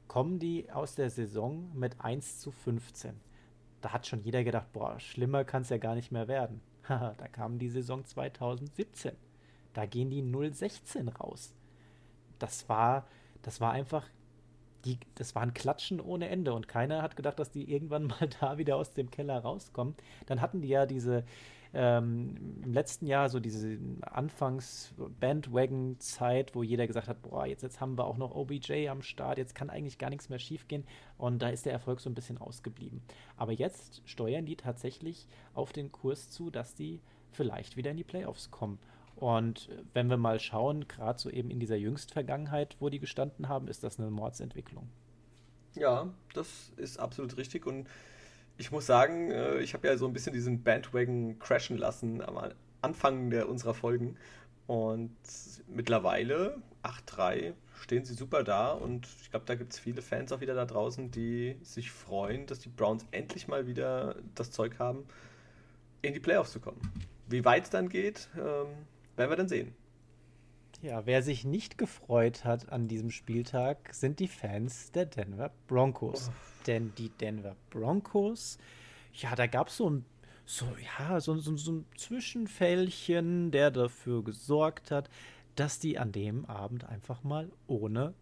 [0.07, 3.19] kommen die aus der Saison mit 1 zu 15.
[3.81, 6.61] Da hat schon jeder gedacht, boah, schlimmer kann es ja gar nicht mehr werden.
[7.17, 9.13] da kam die Saison 2017.
[9.73, 11.53] Da gehen die 016 raus.
[12.39, 13.07] Das war,
[13.41, 14.05] das war einfach
[14.86, 18.57] die, das waren Klatschen ohne Ende und keiner hat gedacht, dass die irgendwann mal da
[18.57, 19.95] wieder aus dem Keller rauskommen.
[20.25, 21.23] Dann hatten die ja diese
[21.74, 27.97] ähm, im letzten Jahr so diese Anfangs-Bandwagon-Zeit, wo jeder gesagt hat, boah, jetzt, jetzt haben
[27.97, 30.86] wir auch noch OBJ am Start, jetzt kann eigentlich gar nichts mehr schiefgehen
[31.17, 33.01] und da ist der Erfolg so ein bisschen ausgeblieben.
[33.38, 37.01] Aber jetzt steuern die tatsächlich auf den Kurs zu, dass die
[37.32, 38.78] vielleicht wieder in die Playoffs kommen.
[39.15, 43.49] Und wenn wir mal schauen, gerade so eben in dieser jüngsten Vergangenheit, wo die gestanden
[43.49, 44.89] haben, ist das eine Mordsentwicklung.
[45.76, 47.65] Ja, das ist absolut richtig.
[47.65, 47.88] Und
[48.57, 52.51] ich muss sagen, äh, ich habe ja so ein bisschen diesen Bandwagon crashen lassen am
[52.81, 54.17] Anfang der, unserer Folgen.
[54.67, 55.15] Und
[55.67, 58.71] mittlerweile, 8-3, stehen sie super da.
[58.71, 62.45] Und ich glaube, da gibt es viele Fans auch wieder da draußen, die sich freuen,
[62.45, 65.05] dass die Browns endlich mal wieder das Zeug haben,
[66.01, 66.81] in die Playoffs zu kommen.
[67.27, 68.67] Wie weit es dann geht, ähm,
[69.15, 69.73] werden wir dann sehen.
[70.81, 76.29] Ja, wer sich nicht gefreut hat an diesem Spieltag, sind die Fans der Denver Broncos.
[76.29, 76.52] Oh.
[76.68, 78.57] Denn die Denver Broncos,
[79.14, 80.05] ja, da gab so ein,
[80.45, 80.66] so,
[80.99, 85.09] ja, so, so, so ein Zwischenfällchen, der dafür gesorgt hat,
[85.55, 88.14] dass die an dem Abend einfach mal ohne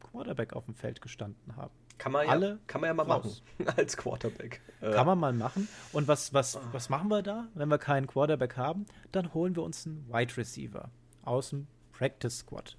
[0.00, 1.74] Quarterback auf dem Feld gestanden haben.
[1.98, 3.42] Kann man, Alle ja, kann man ja mal raus.
[3.58, 4.60] machen als Quarterback.
[4.80, 5.68] Kann man mal machen.
[5.92, 8.86] Und was, was, was machen wir da, wenn wir keinen Quarterback haben?
[9.12, 10.90] Dann holen wir uns einen Wide Receiver
[11.22, 12.76] aus dem Practice Squad,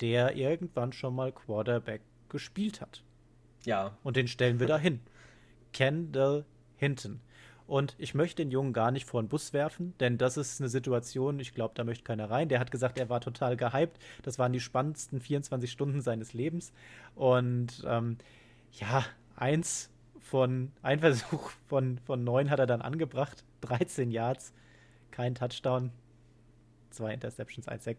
[0.00, 3.02] der irgendwann schon mal Quarterback gespielt hat.
[3.68, 3.98] Ja.
[4.02, 5.00] Und den stellen wir da hin.
[5.74, 6.46] Kendall
[6.76, 7.20] Hinton.
[7.66, 10.70] Und ich möchte den Jungen gar nicht vor den Bus werfen, denn das ist eine
[10.70, 12.48] Situation, ich glaube, da möchte keiner rein.
[12.48, 13.98] Der hat gesagt, er war total gehypt.
[14.22, 16.72] Das waren die spannendsten 24 Stunden seines Lebens.
[17.14, 18.16] Und ähm,
[18.72, 19.04] ja,
[19.36, 24.54] eins von, ein Versuch von, von neun hat er dann angebracht, 13 Yards,
[25.10, 25.92] kein Touchdown,
[26.88, 27.98] zwei Interceptions, 1-6.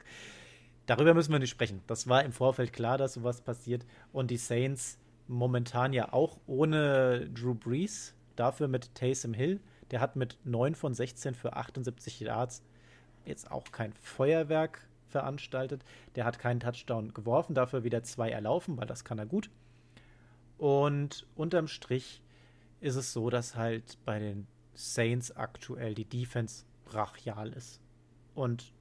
[0.88, 1.84] Darüber müssen wir nicht sprechen.
[1.86, 3.86] Das war im Vorfeld klar, dass sowas passiert.
[4.12, 4.98] Und die Saints
[5.30, 9.62] momentan ja auch ohne Drew Brees, dafür mit Taysom Hill.
[9.92, 12.64] Der hat mit 9 von 16 für 78 Yards
[13.26, 15.84] jetzt auch kein Feuerwerk veranstaltet.
[16.16, 19.50] Der hat keinen Touchdown geworfen, dafür wieder zwei erlaufen, weil das kann er gut.
[20.58, 22.22] Und unterm Strich
[22.82, 27.82] ist es so, dass halt bei den Saints aktuell die Defense brachial ist.
[28.34, 28.74] Und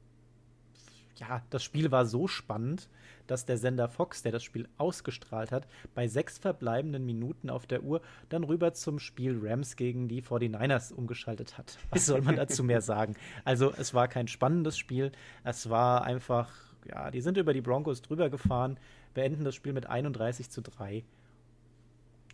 [1.18, 2.88] ja, das Spiel war so spannend,
[3.26, 7.82] dass der Sender Fox, der das Spiel ausgestrahlt hat, bei sechs verbleibenden Minuten auf der
[7.82, 11.78] Uhr dann rüber zum Spiel Rams gegen die 49ers umgeschaltet hat.
[11.90, 13.14] Was soll man dazu mehr sagen?
[13.44, 15.12] Also, es war kein spannendes Spiel.
[15.44, 16.50] Es war einfach,
[16.88, 18.78] ja, die sind über die Broncos drüber gefahren,
[19.14, 21.04] beenden das Spiel mit 31 zu 3.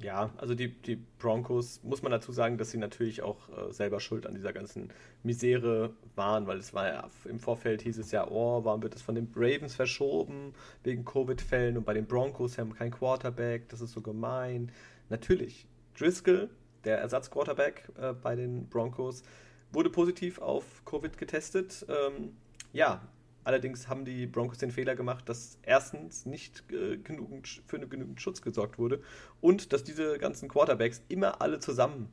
[0.01, 4.01] Ja, also die, die Broncos, muss man dazu sagen, dass sie natürlich auch äh, selber
[4.01, 4.91] schuld an dieser ganzen
[5.23, 9.03] Misere waren, weil es war ja im Vorfeld hieß es ja, oh, warum wird es
[9.03, 13.93] von den Ravens verschoben wegen Covid-Fällen und bei den Broncos haben kein Quarterback, das ist
[13.93, 14.73] so gemein.
[15.11, 15.67] Natürlich,
[15.97, 16.51] Driscoll,
[16.85, 19.23] der Ersatzquarterback äh, bei den Broncos,
[19.71, 21.87] wurde positiv auf Covid getestet.
[21.89, 22.37] Ähm,
[22.73, 23.01] ja,
[23.45, 28.43] Allerdings haben die Broncos den Fehler gemacht, dass erstens nicht äh, genügend, für genügend Schutz
[28.43, 29.03] gesorgt wurde
[29.41, 32.09] und dass diese ganzen Quarterbacks immer alle zusammen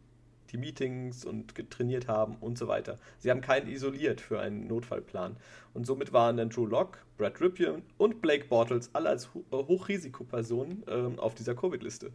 [0.51, 2.99] die Meetings und getrainiert haben und so weiter.
[3.19, 5.37] Sie haben keinen isoliert für einen Notfallplan.
[5.73, 10.83] Und somit waren dann Drew Locke, Brad Ripien und Blake Bortles alle als äh, Hochrisikopersonen
[10.87, 12.11] ähm, auf dieser Covid-Liste.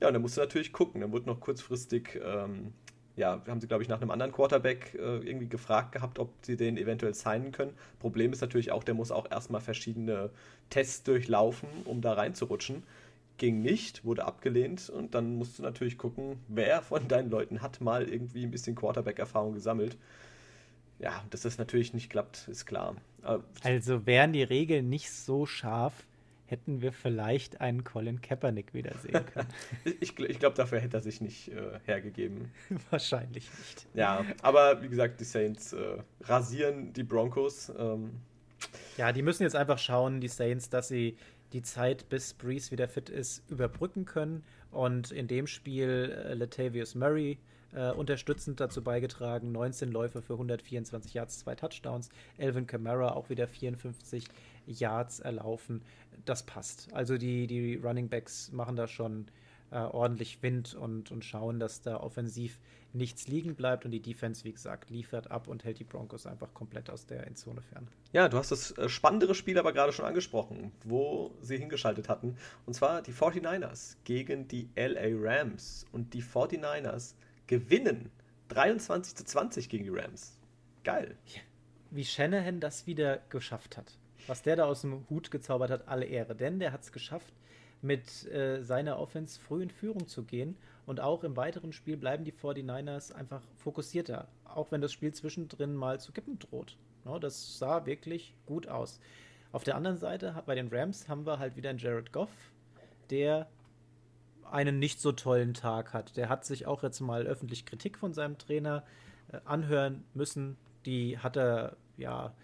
[0.00, 1.00] Ja, und dann musste natürlich gucken.
[1.00, 2.72] Dann wurde noch kurzfristig ähm,
[3.16, 6.56] ja, haben sie, glaube ich, nach einem anderen Quarterback äh, irgendwie gefragt gehabt, ob sie
[6.56, 7.74] den eventuell signen können.
[7.98, 10.30] Problem ist natürlich auch, der muss auch erstmal verschiedene
[10.70, 12.82] Tests durchlaufen, um da reinzurutschen.
[13.36, 17.80] Ging nicht, wurde abgelehnt und dann musst du natürlich gucken, wer von deinen Leuten hat
[17.80, 19.96] mal irgendwie ein bisschen Quarterback-Erfahrung gesammelt.
[20.98, 22.94] Ja, dass das natürlich nicht klappt, ist klar.
[23.62, 25.92] Also wären die Regeln nicht so scharf,
[26.52, 29.48] hätten wir vielleicht einen Colin Kaepernick wiedersehen können.
[30.00, 32.52] ich, ich glaube, dafür hätte er sich nicht äh, hergegeben.
[32.90, 33.86] Wahrscheinlich nicht.
[33.94, 37.72] Ja, aber wie gesagt, die Saints äh, rasieren die Broncos.
[37.76, 38.10] Ähm.
[38.98, 41.16] Ja, die müssen jetzt einfach schauen, die Saints, dass sie
[41.54, 44.44] die Zeit, bis Breeze wieder fit ist, überbrücken können.
[44.70, 47.38] Und in dem Spiel äh, Latavius Murray
[47.74, 49.52] äh, unterstützend dazu beigetragen.
[49.52, 52.10] 19 Läufe für 124 Yards, zwei Touchdowns.
[52.36, 54.26] Elvin Kamara auch wieder 54
[54.66, 55.82] Yards erlaufen.
[56.24, 56.92] Das passt.
[56.92, 59.26] Also die, die Running Backs machen da schon
[59.72, 62.58] äh, ordentlich Wind und, und schauen, dass da offensiv
[62.92, 66.52] nichts liegen bleibt und die Defense, wie gesagt, liefert ab und hält die Broncos einfach
[66.52, 67.88] komplett aus der Endzone fern.
[68.12, 72.36] Ja, du hast das äh, spannendere Spiel aber gerade schon angesprochen, wo sie hingeschaltet hatten.
[72.66, 75.86] Und zwar die 49ers gegen die LA Rams.
[75.90, 77.14] Und die 49ers
[77.46, 78.10] gewinnen
[78.48, 80.38] 23 zu 20 gegen die Rams.
[80.84, 81.16] Geil.
[81.90, 83.96] Wie Shanahan das wieder geschafft hat
[84.26, 86.34] was der da aus dem Hut gezaubert hat, alle Ehre.
[86.34, 87.32] Denn der hat es geschafft,
[87.82, 90.56] mit äh, seiner Offense früh in Führung zu gehen.
[90.86, 94.28] Und auch im weiteren Spiel bleiben die 49ers einfach fokussierter.
[94.44, 96.76] Auch wenn das Spiel zwischendrin mal zu kippen droht.
[97.04, 99.00] No, das sah wirklich gut aus.
[99.50, 102.30] Auf der anderen Seite, bei den Rams, haben wir halt wieder einen Jared Goff,
[103.10, 103.48] der
[104.50, 106.16] einen nicht so tollen Tag hat.
[106.16, 108.84] Der hat sich auch jetzt mal öffentlich Kritik von seinem Trainer
[109.32, 110.56] äh, anhören müssen.
[110.86, 112.34] Die hat er ja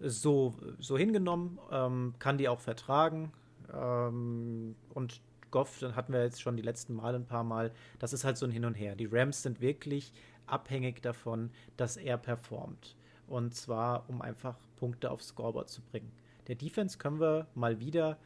[0.00, 3.32] so, so hingenommen, ähm, kann die auch vertragen.
[3.72, 5.20] Ähm, und
[5.50, 8.36] Goff, dann hatten wir jetzt schon die letzten Mal ein paar Mal, das ist halt
[8.36, 8.96] so ein Hin und Her.
[8.96, 10.12] Die Rams sind wirklich
[10.46, 12.96] abhängig davon, dass er performt.
[13.28, 16.10] Und zwar, um einfach Punkte aufs Scoreboard zu bringen.
[16.48, 18.18] Der Defense können wir mal wieder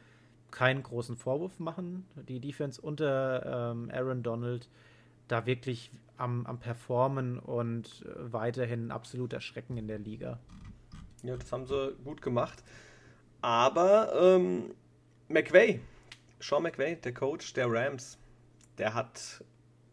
[0.51, 2.05] keinen großen Vorwurf machen.
[2.27, 4.67] Die Defense unter ähm, Aaron Donald
[5.27, 10.39] da wirklich am, am Performen und äh, weiterhin absolut erschrecken in der Liga.
[11.23, 12.63] Ja, das haben sie gut gemacht.
[13.41, 14.73] Aber ähm,
[15.27, 15.79] McVay,
[16.39, 18.17] Sean McVay, der Coach der Rams,
[18.77, 19.43] der hat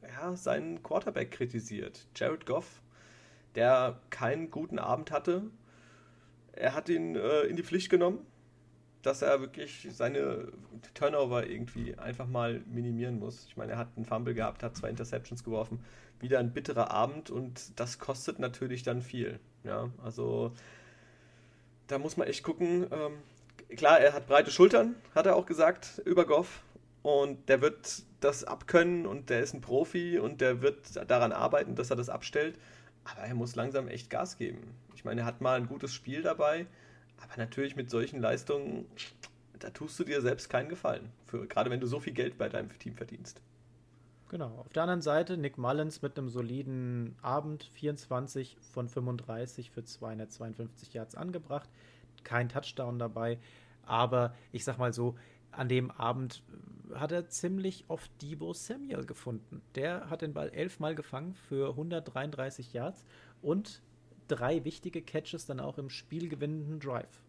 [0.03, 2.81] ja, seinen Quarterback kritisiert, Jared Goff,
[3.55, 5.43] der keinen guten Abend hatte.
[6.53, 8.27] Er hat ihn äh, in die Pflicht genommen,
[9.03, 10.53] dass er wirklich seine
[10.95, 13.47] Turnover irgendwie einfach mal minimieren muss.
[13.49, 15.81] Ich meine, er hat einen Fumble gehabt, hat zwei Interceptions geworfen.
[16.18, 19.39] Wieder ein bitterer Abend und das kostet natürlich dann viel.
[19.64, 20.53] Ja, also
[21.87, 22.87] da muss man echt gucken.
[22.91, 26.62] Ähm, klar, er hat breite Schultern, hat er auch gesagt, über Goff.
[27.03, 31.76] Und der wird das abkönnen und der ist ein Profi und der wird daran arbeiten,
[31.76, 32.59] dass er das abstellt.
[33.05, 34.74] Aber er muss langsam echt Gas geben.
[34.97, 36.66] Ich meine, er hat mal ein gutes Spiel dabei,
[37.22, 38.87] aber natürlich mit solchen Leistungen,
[39.61, 41.12] da tust du dir selbst keinen Gefallen.
[41.26, 43.41] Für, gerade wenn du so viel Geld bei deinem Team verdienst.
[44.29, 44.59] Genau.
[44.59, 50.95] Auf der anderen Seite Nick Mullins mit einem soliden Abend, 24 von 35 für 252
[50.95, 51.68] Yards angebracht.
[52.24, 53.39] Kein Touchdown dabei,
[53.85, 55.14] aber ich sag mal so,
[55.53, 56.43] an dem Abend
[56.95, 59.62] hat er ziemlich oft Debo Samuel gefunden.
[59.74, 63.05] Der hat den Ball elfmal gefangen für 133 Yards
[63.43, 63.83] und
[64.29, 67.22] drei wichtige Catches dann auch im spielgewinnenden Drive.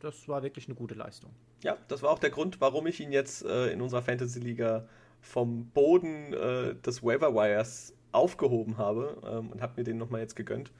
[0.00, 1.30] Das war wirklich eine gute Leistung.
[1.62, 4.86] Ja, das war auch der Grund, warum ich ihn jetzt äh, in unserer Fantasy-Liga
[5.24, 10.36] vom Boden äh, des Waiver Wires aufgehoben habe ähm, und habe mir den nochmal jetzt
[10.36, 10.70] gegönnt.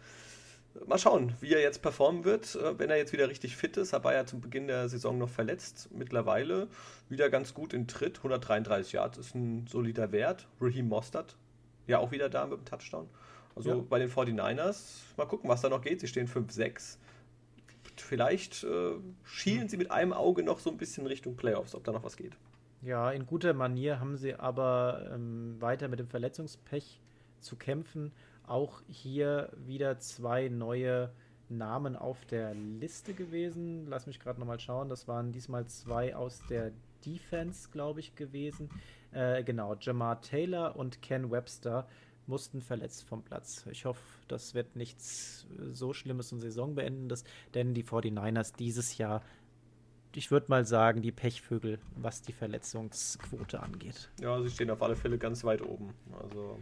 [0.86, 2.55] Mal schauen, wie er jetzt performen wird.
[2.57, 5.28] Äh, wenn er jetzt wieder richtig fit ist, war er zum Beginn der Saison noch
[5.28, 5.88] verletzt.
[5.92, 6.68] Mittlerweile
[7.09, 8.18] wieder ganz gut in Tritt.
[8.18, 10.47] 133 Yards ist ein solider Wert.
[10.61, 11.36] Raheem Mostert,
[11.86, 13.09] ja auch wieder da mit dem Touchdown.
[13.57, 13.84] Also ja.
[13.88, 16.01] bei den 49ers, mal gucken, was da noch geht.
[16.01, 16.99] Sie stehen 5-6.
[17.97, 18.92] Vielleicht äh,
[19.22, 22.16] schielen sie mit einem Auge noch so ein bisschen Richtung Playoffs, ob da noch was
[22.16, 22.36] geht.
[22.85, 27.01] Ja, in guter Manier haben sie aber ähm, weiter mit dem Verletzungspech
[27.41, 28.12] zu kämpfen.
[28.47, 31.11] Auch hier wieder zwei neue
[31.49, 33.87] Namen auf der Liste gewesen.
[33.87, 34.91] Lass mich gerade nochmal schauen.
[34.91, 36.72] Das waren diesmal zwei aus der
[37.07, 38.68] Defense, glaube ich, gewesen.
[39.12, 41.89] Äh, genau, Jamar Taylor und Ken Webster
[42.26, 43.64] mussten verletzt vom Platz.
[43.70, 47.24] Ich hoffe, das wird nichts so Schlimmes und Saisonbeendendes,
[47.55, 49.22] denn die 49ers dieses Jahr
[50.17, 54.11] ich würde mal sagen, die Pechvögel, was die Verletzungsquote angeht.
[54.21, 55.95] Ja, sie stehen auf alle Fälle ganz weit oben.
[56.23, 56.59] Also.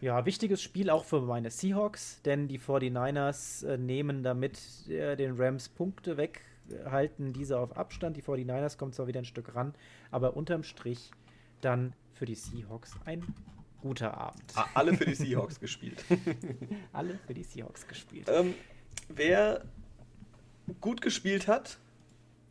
[0.00, 5.36] Ja, wichtiges Spiel auch für meine Seahawks, denn die 49ers äh, nehmen damit äh, den
[5.36, 6.42] Rams Punkte weg,
[6.84, 8.16] halten diese auf Abstand.
[8.16, 9.74] Die 49ers kommen zwar wieder ein Stück ran,
[10.10, 11.10] aber unterm Strich
[11.60, 13.24] dann für die Seahawks ein
[13.80, 14.54] guter Abend.
[14.74, 16.04] Alle für die Seahawks gespielt.
[16.92, 18.28] Alle für die Seahawks gespielt.
[18.28, 18.54] Ähm,
[19.08, 19.64] wer
[20.80, 21.78] gut gespielt hat,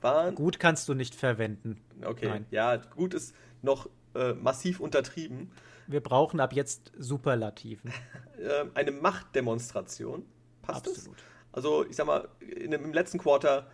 [0.01, 0.35] waren.
[0.35, 1.79] Gut kannst du nicht verwenden.
[2.03, 2.45] Okay, Nein.
[2.51, 5.51] ja, gut ist noch äh, massiv untertrieben.
[5.87, 7.91] Wir brauchen ab jetzt Superlativen.
[8.39, 10.23] Ähm, eine Machtdemonstration.
[10.61, 11.17] Passt Absolut.
[11.17, 11.25] Das?
[11.53, 13.65] Also, ich sag mal, in, im letzten Quarter,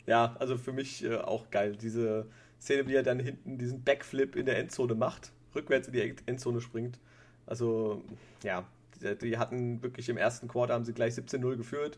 [0.05, 1.77] ja, also für mich äh, auch geil.
[1.77, 2.27] Diese
[2.59, 6.59] Szene, wie er dann hinten diesen Backflip in der Endzone macht, rückwärts in die Endzone
[6.59, 6.99] springt.
[7.45, 8.03] Also,
[8.43, 8.65] ja,
[9.01, 11.97] die hatten wirklich im ersten Quarter haben sie gleich 17-0 geführt.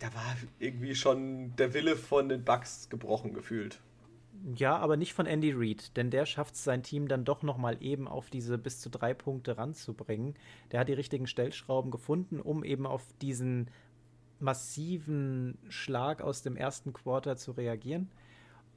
[0.00, 3.80] Da war irgendwie schon der Wille von den Bucks gebrochen gefühlt.
[4.56, 7.56] Ja, aber nicht von Andy Reid, denn der schafft es sein Team dann doch noch
[7.56, 10.34] mal eben auf diese bis zu drei Punkte ranzubringen.
[10.72, 13.70] Der hat die richtigen Stellschrauben gefunden, um eben auf diesen
[14.40, 18.10] massiven Schlag aus dem ersten Quarter zu reagieren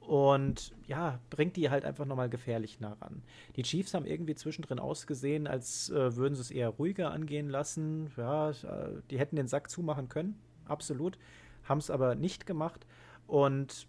[0.08, 3.22] und ja, bringt die halt einfach nochmal gefährlich nah ran.
[3.56, 8.10] Die Chiefs haben irgendwie zwischendrin ausgesehen, als äh, würden sie es eher ruhiger angehen lassen.
[8.16, 11.18] Ja, äh, die hätten den Sack zumachen können, absolut.
[11.64, 12.86] Haben es aber nicht gemacht.
[13.26, 13.86] Und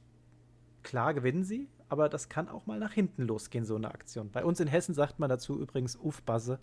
[0.83, 4.29] klar gewinnen sie, aber das kann auch mal nach hinten losgehen, so eine Aktion.
[4.29, 6.59] Bei uns in Hessen sagt man dazu übrigens Uffbasse.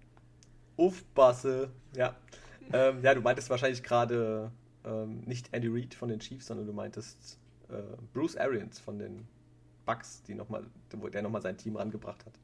[0.77, 2.15] Uffbasse, ja.
[2.75, 4.53] ähm, ja, du meintest wahrscheinlich gerade
[4.85, 7.39] ähm, nicht Andy Reid von den Chiefs, sondern du meintest
[7.71, 9.27] äh, Bruce Arians von den
[9.87, 10.67] Bugs, die noch mal,
[11.13, 12.35] der nochmal sein Team rangebracht hat.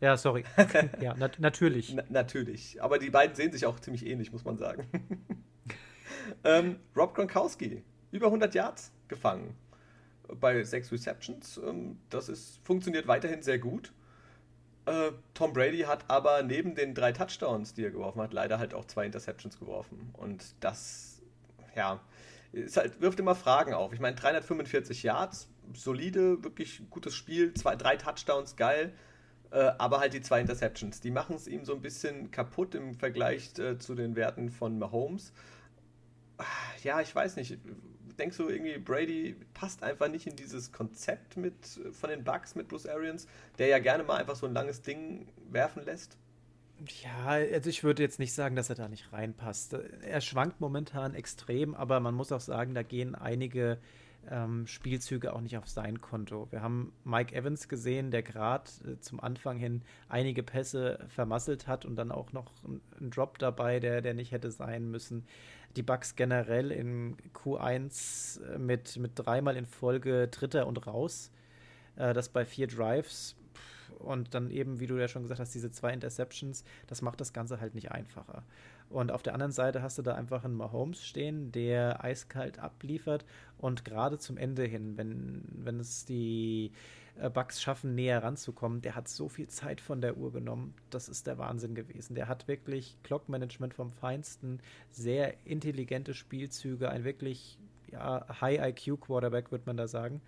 [0.00, 0.44] Ja, sorry.
[1.00, 1.94] ja, nat natürlich.
[1.94, 2.82] Na natürlich.
[2.82, 4.86] Aber die beiden sehen sich auch ziemlich ähnlich, muss man sagen.
[6.44, 9.54] ähm, Rob Gronkowski, über 100 Yards gefangen.
[10.40, 11.58] bei sechs Receptions.
[11.58, 13.92] Ähm, das ist, funktioniert weiterhin sehr gut.
[14.86, 18.74] Äh, Tom Brady hat aber neben den drei Touchdowns, die er geworfen hat, leider halt
[18.74, 20.10] auch zwei Interceptions geworfen.
[20.12, 21.22] Und das,
[21.74, 22.00] ja,
[22.76, 23.92] halt, wirft immer Fragen auf.
[23.92, 28.92] Ich meine, 345 Yards, solide, wirklich gutes Spiel, zwei, drei Touchdowns, geil.
[29.50, 32.94] Äh, aber halt die zwei Interceptions, die machen es ihm so ein bisschen kaputt im
[32.94, 35.32] Vergleich äh, zu den Werten von Mahomes.
[36.82, 37.58] Ja, ich weiß nicht
[38.18, 41.54] denkst du irgendwie, Brady passt einfach nicht in dieses Konzept mit
[41.92, 43.26] von den Bucks mit Bruce Arians,
[43.58, 46.16] der ja gerne mal einfach so ein langes Ding werfen lässt?
[47.02, 49.74] Ja, also ich würde jetzt nicht sagen, dass er da nicht reinpasst.
[50.02, 53.78] Er schwankt momentan extrem, aber man muss auch sagen, da gehen einige
[54.30, 56.48] ähm, Spielzüge auch nicht auf sein Konto.
[56.50, 61.84] Wir haben Mike Evans gesehen, der gerade äh, zum Anfang hin einige Pässe vermasselt hat
[61.84, 65.24] und dann auch noch ein, Drop dabei, der, der nicht hätte sein müssen
[65.76, 71.30] die Bugs generell in Q1 äh, mit, mit dreimal in Folge Dritter und raus.
[71.96, 73.36] Äh, das bei vier Drives
[74.04, 77.32] und dann eben, wie du ja schon gesagt hast, diese zwei Interceptions, das macht das
[77.32, 78.42] Ganze halt nicht einfacher.
[78.90, 83.24] Und auf der anderen Seite hast du da einfach einen Mahomes stehen, der eiskalt abliefert
[83.58, 86.72] und gerade zum Ende hin, wenn, wenn es die
[87.16, 88.82] äh, Bugs schaffen, näher ranzukommen.
[88.82, 90.74] Der hat so viel Zeit von der Uhr genommen.
[90.90, 92.14] Das ist der Wahnsinn gewesen.
[92.14, 97.58] Der hat wirklich Clock-Management vom Feinsten, sehr intelligente Spielzüge, ein wirklich
[97.92, 100.20] ja, High-IQ-Quarterback, würde man da sagen.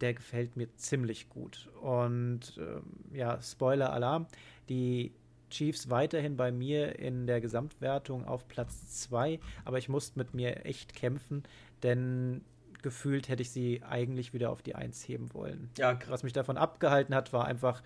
[0.00, 1.68] Der gefällt mir ziemlich gut.
[1.80, 2.82] Und ähm,
[3.12, 4.26] ja, Spoiler-Alarm,
[4.68, 5.12] die
[5.50, 10.64] Chiefs weiterhin bei mir in der Gesamtwertung auf Platz 2, aber ich musste mit mir
[10.64, 11.42] echt kämpfen,
[11.82, 12.42] denn
[12.82, 15.70] gefühlt hätte ich sie eigentlich wieder auf die Eins heben wollen.
[15.76, 17.82] Ja, was mich davon abgehalten hat, war einfach,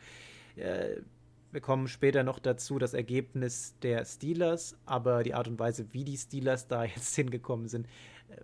[0.57, 0.97] äh,
[1.51, 6.05] wir kommen später noch dazu, das Ergebnis der Steelers, aber die Art und Weise, wie
[6.05, 7.89] die Steelers da jetzt hingekommen sind,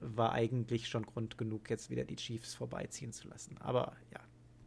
[0.01, 3.57] war eigentlich schon Grund genug, jetzt wieder die Chiefs vorbeiziehen zu lassen.
[3.61, 4.21] Aber ja,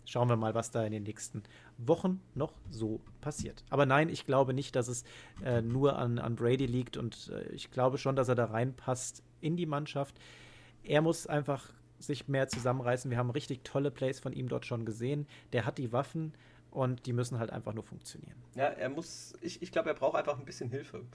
[0.06, 1.44] schauen wir mal, was da in den nächsten
[1.78, 3.64] Wochen noch so passiert.
[3.70, 5.04] Aber nein, ich glaube nicht, dass es
[5.44, 9.24] äh, nur an, an Brady liegt und äh, ich glaube schon, dass er da reinpasst
[9.42, 10.20] in die Mannschaft
[10.84, 13.10] er muss einfach sich mehr zusammenreißen.
[13.10, 15.28] Wir haben richtig tolle Plays von ihm dort schon gesehen.
[15.54, 16.34] Der hat die Waffen
[16.70, 18.36] und die müssen halt einfach nur funktionieren.
[18.56, 21.06] Ja, er muss, ich, ich glaube, er braucht einfach ein bisschen Hilfe.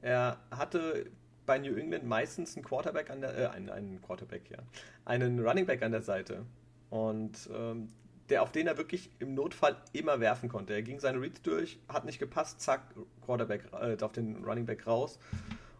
[0.00, 1.10] Er hatte
[1.46, 4.58] bei New England meistens einen Quarterback an der, äh, einen, einen Quarterback, ja,
[5.04, 6.44] einen Running Back an der Seite.
[6.90, 7.90] Und ähm,
[8.28, 10.72] der, auf den er wirklich im Notfall immer werfen konnte.
[10.72, 12.82] Er ging seine Reads durch, hat nicht gepasst, zack,
[13.24, 15.18] Quarterback äh, auf den Running Back raus.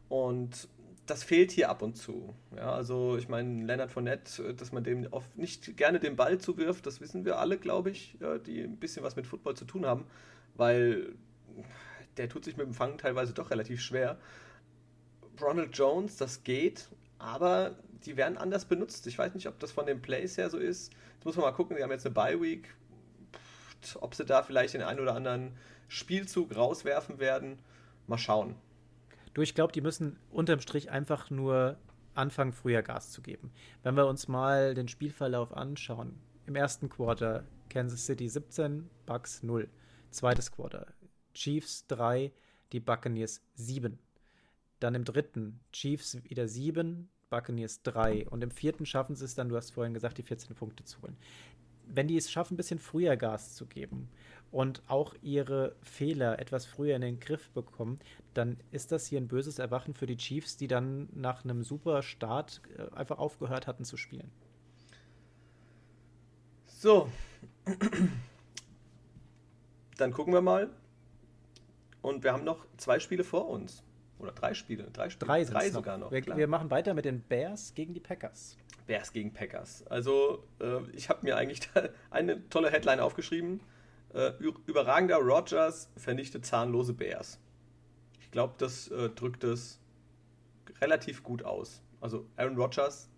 [0.08, 0.68] Und
[1.06, 2.34] das fehlt hier ab und zu.
[2.56, 6.38] Ja, also ich meine, Leonard Fournette, äh, dass man dem oft nicht gerne den Ball
[6.38, 9.86] zuwirft, das wissen wir alle, glaube ich, die ein bisschen was mit Football zu tun
[9.86, 10.04] haben,
[10.54, 11.14] weil
[12.16, 14.18] der tut sich mit dem Fangen teilweise doch relativ schwer.
[15.42, 16.88] Ronald Jones, das geht,
[17.18, 19.06] aber die werden anders benutzt.
[19.06, 20.92] Ich weiß nicht, ob das von den Plays her so ist.
[21.14, 22.74] Jetzt muss man mal gucken, die haben jetzt eine Bye-Week,
[24.00, 25.52] ob sie da vielleicht den einen oder anderen
[25.88, 27.58] Spielzug rauswerfen werden.
[28.06, 28.54] Mal schauen.
[29.34, 31.76] Du, ich glaube, die müssen unterm Strich einfach nur
[32.14, 33.52] anfangen, früher Gas zu geben.
[33.82, 39.68] Wenn wir uns mal den Spielverlauf anschauen, im ersten Quarter Kansas City 17, Bucks 0.
[40.10, 40.86] Zweites Quarter
[41.34, 42.32] Chiefs 3,
[42.72, 43.98] die Buccaneers 7.
[44.80, 48.28] Dann im dritten Chiefs wieder 7, Buccaneers 3.
[48.28, 51.00] Und im vierten schaffen sie es dann, du hast vorhin gesagt, die 14 Punkte zu
[51.02, 51.16] holen.
[51.86, 54.08] Wenn die es schaffen, ein bisschen früher Gas zu geben
[54.52, 57.98] und auch ihre Fehler etwas früher in den Griff bekommen,
[58.34, 62.02] dann ist das hier ein böses Erwachen für die Chiefs, die dann nach einem super
[62.02, 64.30] Start äh, einfach aufgehört hatten zu spielen.
[66.66, 67.08] So.
[69.96, 70.70] Dann gucken wir mal.
[72.02, 73.82] Und wir haben noch zwei Spiele vor uns.
[74.20, 74.84] Oder drei Spiele.
[74.92, 75.26] Drei, Spiele.
[75.26, 76.12] drei, drei sogar noch.
[76.12, 78.56] Wir, wir, machen weiter mit den Bears gegen die Packers.
[78.86, 79.86] Bears gegen Packers.
[79.86, 81.68] Also, äh, ich habe mir eigentlich
[82.10, 83.60] eine tolle Headline aufgeschrieben.
[84.12, 84.32] Äh,
[84.66, 87.38] überragender Rogers vernichtet zahnlose Bears.
[88.20, 89.80] Ich glaube, das äh, drückt es
[90.80, 91.82] relativ gut aus.
[92.00, 93.08] Also Aaron Rodgers,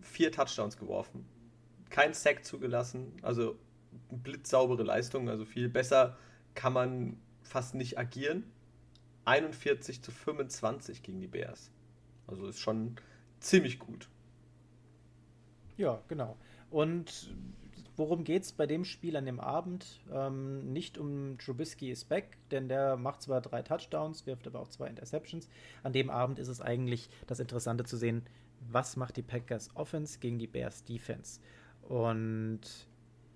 [0.00, 1.26] vier Touchdowns geworfen,
[1.90, 3.58] kein Sack zugelassen, also
[4.10, 6.16] blitzsaubere Leistung, also viel besser
[6.54, 8.44] kann man fast nicht agieren.
[9.24, 11.70] 41 zu 25 gegen die Bears.
[12.26, 12.96] Also ist schon
[13.40, 14.08] ziemlich gut.
[15.76, 16.36] Ja, genau.
[16.70, 17.34] Und
[17.96, 20.00] worum geht es bei dem Spiel an dem Abend?
[20.12, 24.68] Ähm, nicht um Trubisky ist back, denn der macht zwar drei Touchdowns, wirft aber auch
[24.68, 25.48] zwei Interceptions.
[25.82, 28.22] An dem Abend ist es eigentlich das Interessante zu sehen,
[28.70, 31.40] was macht die Packers Offense gegen die Bears Defense.
[31.82, 32.60] Und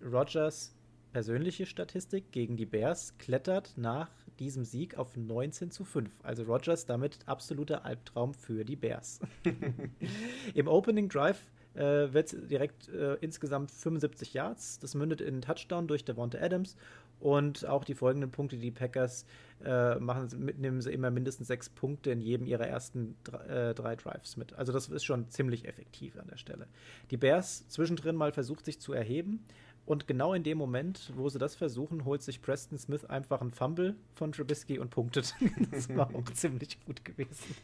[0.02, 0.74] Rogers
[1.12, 6.10] persönliche Statistik gegen die Bears klettert nach diesem Sieg auf 19 zu 5.
[6.22, 9.20] Also Rogers damit absoluter Albtraum für die Bears.
[10.54, 14.78] Im Opening Drive äh, wird direkt äh, insgesamt 75 Yards.
[14.78, 16.76] Das mündet in Touchdown durch Devonta Adams.
[17.18, 19.24] Und auch die folgenden Punkte, die Packers
[19.64, 23.96] äh, machen, mitnehmen sie immer mindestens sechs Punkte in jedem ihrer ersten drei, äh, drei,
[23.96, 24.52] Drives mit.
[24.52, 26.66] Also das ist schon ziemlich effektiv an der Stelle.
[27.10, 29.44] Die Bears zwischendrin mal versucht sich zu erheben.
[29.86, 33.52] Und genau in dem Moment, wo sie das versuchen, holt sich Preston Smith einfach einen
[33.52, 35.34] Fumble von Trubisky und punktet.
[35.70, 37.54] das war auch ziemlich gut gewesen.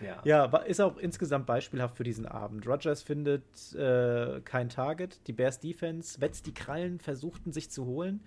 [0.00, 0.20] Ja.
[0.24, 2.66] ja, ist auch insgesamt beispielhaft für diesen Abend.
[2.66, 5.20] Rogers findet äh, kein Target.
[5.26, 8.20] Die Bears Defense wetzt die Krallen, versuchten sich zu holen.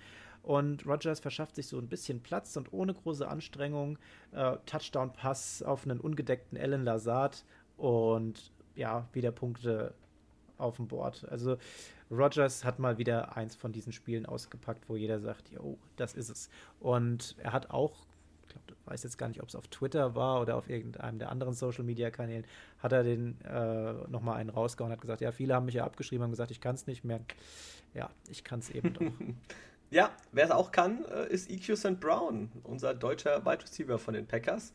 [0.44, 3.98] Und Rogers verschafft sich so ein bisschen Platz und ohne große Anstrengung
[4.34, 7.44] äh, Touchdown-Pass auf einen ungedeckten Alan Lazard
[7.78, 9.94] und ja, wieder Punkte
[10.58, 11.26] auf dem Board.
[11.30, 11.58] Also
[12.14, 16.30] Rogers hat mal wieder eins von diesen Spielen ausgepackt, wo jeder sagt, jo, das ist
[16.30, 16.50] es.
[16.80, 18.06] Und er hat auch
[18.54, 21.54] glaube, weiß jetzt gar nicht, ob es auf Twitter war oder auf irgendeinem der anderen
[21.54, 22.46] Social Media Kanälen,
[22.80, 25.86] hat er den äh, nochmal einen rausgehauen und hat gesagt, ja, viele haben mich ja
[25.86, 27.22] abgeschrieben und gesagt, ich kann es nicht mehr.
[27.94, 29.02] Ja, ich kann es eben doch.
[29.92, 32.00] ja, wer es auch kann, äh, ist EQ St.
[32.00, 34.74] Brown, unser deutscher Wide Receiver von den Packers.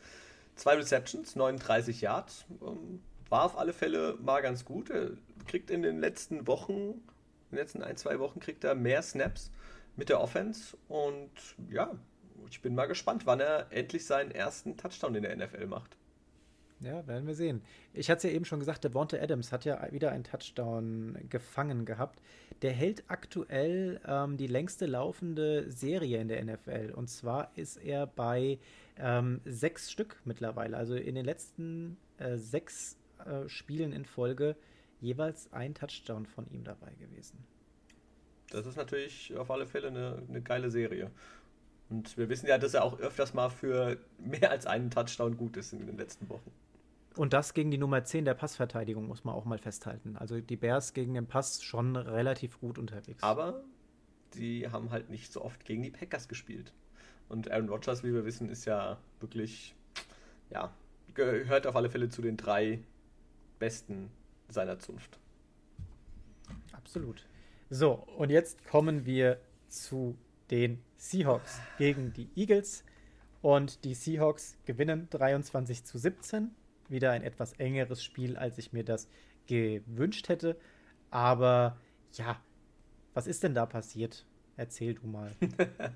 [0.55, 2.45] Zwei Receptions, 39 Yards.
[2.63, 4.91] Ähm, war auf alle Fälle mal ganz gut.
[4.91, 5.11] Er
[5.47, 7.03] kriegt in den letzten Wochen,
[7.51, 9.51] in den letzten ein, zwei Wochen, kriegt er mehr Snaps
[9.97, 11.31] mit der Offense und
[11.71, 11.99] ja,
[12.51, 15.97] ich bin mal gespannt, wann er endlich seinen ersten Touchdown in der NFL macht.
[16.81, 17.63] Ja, werden wir sehen.
[17.93, 21.19] Ich hatte es ja eben schon gesagt, der Devonta Adams hat ja wieder einen Touchdown
[21.29, 22.21] gefangen gehabt.
[22.63, 26.93] Der hält aktuell ähm, die längste laufende Serie in der NFL.
[26.95, 28.59] Und zwar ist er bei
[28.97, 30.77] ähm, sechs Stück mittlerweile.
[30.77, 34.55] Also in den letzten äh, sechs äh, Spielen in Folge
[35.01, 37.45] jeweils ein Touchdown von ihm dabei gewesen.
[38.51, 41.11] Das ist natürlich auf alle Fälle eine, eine geile Serie.
[41.91, 45.57] Und wir wissen ja, dass er auch öfters mal für mehr als einen Touchdown gut
[45.57, 46.51] ist in den letzten Wochen.
[47.17, 50.17] Und das gegen die Nummer 10 der Passverteidigung muss man auch mal festhalten.
[50.17, 53.23] Also die Bears gegen den Pass schon relativ gut unterwegs.
[53.23, 53.65] Aber
[54.35, 56.73] die haben halt nicht so oft gegen die Packers gespielt.
[57.29, 59.75] Und Aaron Rodgers, wie wir wissen, ist ja wirklich,
[60.51, 60.73] ja,
[61.15, 62.81] gehört auf alle Fälle zu den drei
[63.59, 64.11] besten
[64.49, 65.19] seiner Zunft.
[66.73, 67.27] Absolut.
[67.71, 70.17] So, und jetzt kommen wir zu
[70.51, 72.85] den Seahawks gegen die Eagles.
[73.43, 76.51] Und die Seahawks gewinnen 23 zu 17.
[76.89, 79.09] Wieder ein etwas engeres Spiel, als ich mir das
[79.47, 80.57] gewünscht hätte.
[81.11, 81.77] Aber
[82.13, 82.41] ja,
[83.15, 84.25] was ist denn da passiert?
[84.57, 85.33] Erzähl du mal.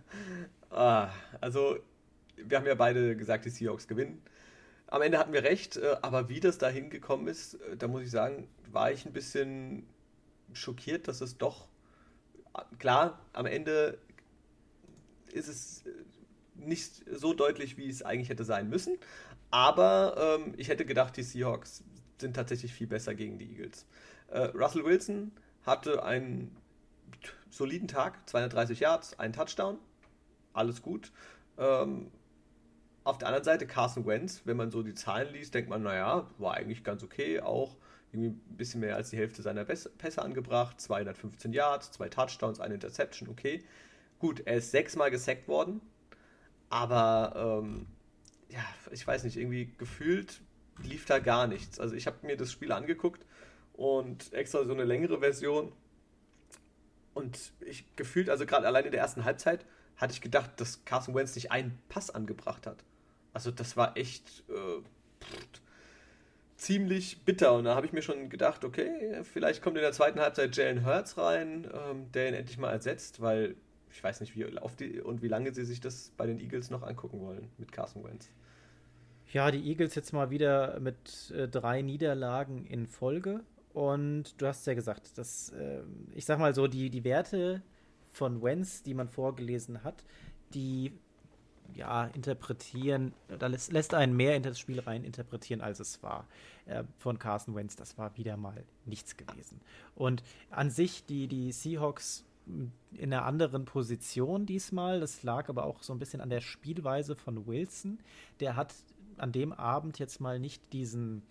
[0.71, 1.79] ah, also,
[2.37, 4.23] wir haben ja beide gesagt, die Seahawks gewinnen.
[4.93, 8.03] Am Ende hatten wir recht, äh, aber wie das da hingekommen ist, äh, da muss
[8.03, 9.87] ich sagen, war ich ein bisschen
[10.53, 11.67] schockiert, dass es doch
[12.79, 13.97] klar, am Ende
[15.33, 15.93] ist es äh,
[16.57, 18.99] nicht so deutlich, wie es eigentlich hätte sein müssen.
[19.51, 21.83] Aber ähm, ich hätte gedacht, die Seahawks
[22.21, 23.87] sind tatsächlich viel besser gegen die Eagles.
[24.29, 25.33] Äh, Russell Wilson
[25.65, 26.55] hatte einen
[27.49, 29.79] soliden Tag, 230 Yards, einen Touchdown,
[30.53, 31.13] alles gut.
[31.57, 32.11] Ähm,
[33.05, 36.31] auf der anderen Seite Carson Wentz, wenn man so die Zahlen liest, denkt man, naja,
[36.39, 37.77] war eigentlich ganz okay, auch
[38.13, 42.75] irgendwie ein bisschen mehr als die Hälfte seiner Pässe angebracht, 215 Yards, zwei Touchdowns, eine
[42.75, 43.65] Interception, okay.
[44.19, 45.81] Gut, er ist sechsmal gesackt worden,
[46.69, 47.87] aber ähm,
[48.49, 50.41] ja, ich weiß nicht, irgendwie gefühlt
[50.83, 51.81] lief da gar nichts.
[51.81, 53.25] Also ich habe mir das Spiel angeguckt
[53.73, 55.73] und extra so eine längere Version
[57.15, 59.65] und ich gefühlt, also gerade allein in der ersten Halbzeit,
[59.97, 62.85] hatte ich gedacht, dass Carson Wentz nicht einen Pass angebracht hat.
[63.33, 64.83] Also das war echt äh,
[66.57, 67.55] ziemlich bitter.
[67.55, 70.85] Und da habe ich mir schon gedacht, okay, vielleicht kommt in der zweiten Halbzeit Jalen
[70.85, 73.57] Hurts rein, ähm, der ihn endlich mal ersetzt, weil
[73.91, 76.83] ich weiß nicht, wie oft und wie lange sie sich das bei den Eagles noch
[76.83, 78.31] angucken wollen mit Carson Wentz.
[79.33, 83.41] Ja, die Eagles jetzt mal wieder mit äh, drei Niederlagen in Folge.
[83.73, 85.83] Und du hast ja gesagt, dass, äh,
[86.15, 87.63] ich sag mal so, die, die Werte
[88.11, 90.05] von Wentz, die man vorgelesen hat,
[90.53, 90.93] die
[91.75, 96.27] ja, interpretieren, da lässt, lässt einen mehr in das Spiel rein interpretieren, als es war.
[96.67, 99.61] Äh, von Carson Wentz, das war wieder mal nichts gewesen.
[99.95, 105.01] Und an sich, die, die Seahawks in einer anderen Position diesmal.
[105.01, 107.99] Das lag aber auch so ein bisschen an der Spielweise von Wilson.
[108.41, 108.75] Der hat
[109.17, 111.23] an dem Abend jetzt mal nicht diesen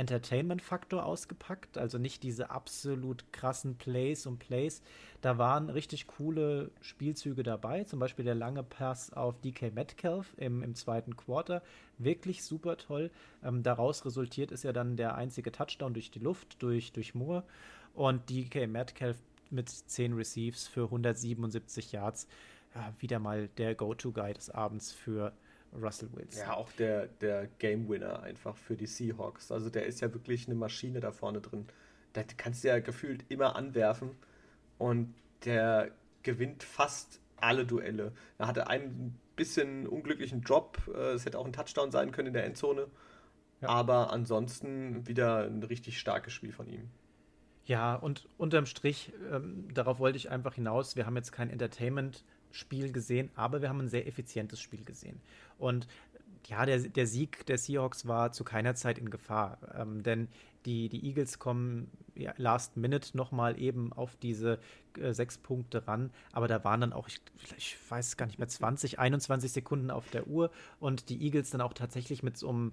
[0.00, 4.82] Entertainment-Faktor ausgepackt, also nicht diese absolut krassen Plays und Plays.
[5.20, 10.62] Da waren richtig coole Spielzüge dabei, zum Beispiel der lange Pass auf DK Metcalf im,
[10.62, 11.62] im zweiten Quarter.
[11.98, 13.10] Wirklich super toll.
[13.44, 17.44] Ähm, daraus resultiert ist ja dann der einzige Touchdown durch die Luft, durch, durch Moore.
[17.92, 19.18] Und DK Metcalf
[19.50, 22.26] mit 10 Receives für 177 Yards.
[22.74, 25.34] Ja, wieder mal der Go-To-Guy des Abends für
[25.72, 26.42] Russell Wilson.
[26.42, 29.52] Ja, auch der, der Game Winner einfach für die Seahawks.
[29.52, 31.66] Also der ist ja wirklich eine Maschine da vorne drin.
[32.12, 34.10] da kannst du ja gefühlt immer anwerfen
[34.78, 35.14] und
[35.44, 35.92] der
[36.22, 38.12] gewinnt fast alle Duelle.
[38.38, 42.34] Da hatte einen bisschen unglücklichen Drop, äh, es hätte auch ein Touchdown sein können in
[42.34, 42.88] der Endzone,
[43.62, 43.68] ja.
[43.68, 46.90] aber ansonsten wieder ein richtig starkes Spiel von ihm.
[47.64, 51.48] Ja, und unterm Strich, ähm, darauf wollte ich einfach hinaus, wir haben jetzt kein
[52.50, 55.20] Entertainment-Spiel gesehen, aber wir haben ein sehr effizientes Spiel gesehen.
[55.58, 55.86] Und
[56.46, 60.28] ja, der, der Sieg der Seahawks war zu keiner Zeit in Gefahr, ähm, denn
[60.66, 64.58] die, die Eagles kommen ja, last minute nochmal eben auf diese
[64.98, 67.20] äh, sechs Punkte ran, aber da waren dann auch, ich,
[67.56, 71.60] ich, weiß gar nicht mehr, 20, 21 Sekunden auf der Uhr und die Eagles dann
[71.60, 72.72] auch tatsächlich mit so einem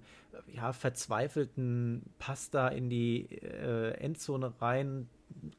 [0.54, 5.08] ja, verzweifelten Pass da in die äh, Endzone rein.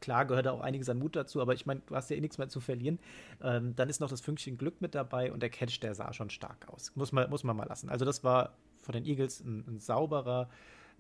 [0.02, 2.38] Klar gehört auch einiges an Mut dazu, aber ich meine, du hast ja eh nichts
[2.38, 3.00] mehr zu verlieren.
[3.42, 6.30] Ähm, dann ist noch das Fünkchen Glück mit dabei und der Catch, der sah schon
[6.30, 6.96] stark aus.
[6.96, 7.90] Muss man, muss man mal lassen.
[7.90, 10.50] Also, das war von den Eagles ein, ein sauberer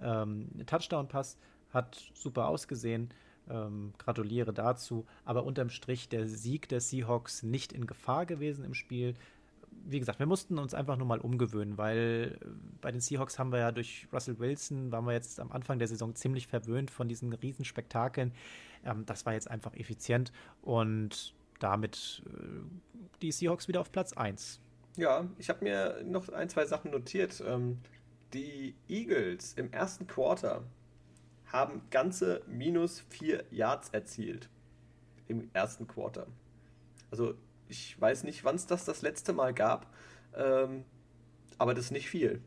[0.01, 1.37] ähm, Touchdown-Pass
[1.71, 3.09] hat super ausgesehen.
[3.49, 5.05] Ähm, gratuliere dazu.
[5.25, 9.15] Aber unterm Strich der Sieg der Seahawks nicht in Gefahr gewesen im Spiel.
[9.85, 12.45] Wie gesagt, wir mussten uns einfach nur mal umgewöhnen, weil äh,
[12.81, 15.87] bei den Seahawks haben wir ja durch Russell Wilson, waren wir jetzt am Anfang der
[15.87, 18.33] Saison ziemlich verwöhnt von diesen Riesenspektakeln.
[18.85, 22.61] Ähm, das war jetzt einfach effizient und damit äh,
[23.21, 24.59] die Seahawks wieder auf Platz 1.
[24.97, 27.41] Ja, ich habe mir noch ein, zwei Sachen notiert.
[27.45, 27.79] Ähm,
[28.33, 30.63] die Eagles im ersten Quarter
[31.45, 34.49] haben ganze minus vier Yards erzielt
[35.27, 36.27] im ersten Quarter.
[37.11, 37.33] Also
[37.67, 39.87] ich weiß nicht, wann es das das letzte Mal gab,
[40.35, 40.85] ähm,
[41.57, 42.41] aber das ist nicht viel.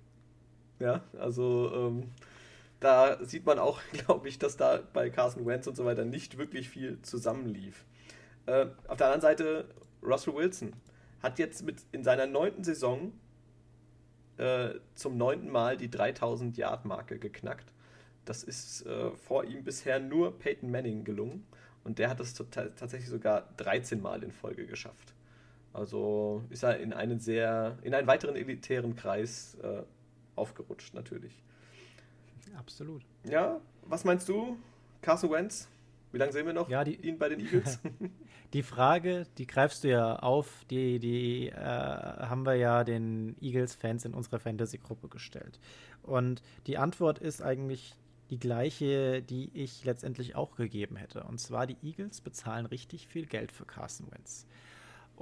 [0.78, 2.10] Ja, also ähm,
[2.82, 6.38] da sieht man auch, glaube ich, dass da bei Carson Wentz und so weiter nicht
[6.38, 7.84] wirklich viel zusammenlief.
[8.46, 9.68] Äh, auf der anderen Seite,
[10.02, 10.72] Russell Wilson
[11.22, 13.12] hat jetzt mit in seiner neunten Saison
[14.36, 17.72] äh, zum neunten Mal die 3000 Yard Marke geknackt.
[18.24, 21.46] Das ist äh, vor ihm bisher nur Peyton Manning gelungen
[21.84, 25.14] und der hat es tatsächlich sogar 13 Mal in Folge geschafft.
[25.72, 29.82] Also ist er in einen sehr, in einen weiteren elitären Kreis äh,
[30.36, 31.42] aufgerutscht, natürlich.
[32.56, 33.02] Absolut.
[33.24, 34.56] Ja, was meinst du,
[35.00, 35.68] Carson Wentz?
[36.12, 37.80] Wie lange sehen wir noch ja, die, ihn bei den Eagles?
[38.52, 44.04] die Frage, die greifst du ja auf, die, die äh, haben wir ja den Eagles-Fans
[44.04, 45.58] in unserer Fantasy-Gruppe gestellt.
[46.02, 47.94] Und die Antwort ist eigentlich
[48.30, 51.24] die gleiche, die ich letztendlich auch gegeben hätte.
[51.24, 54.46] Und zwar, die Eagles bezahlen richtig viel Geld für Carson Wentz.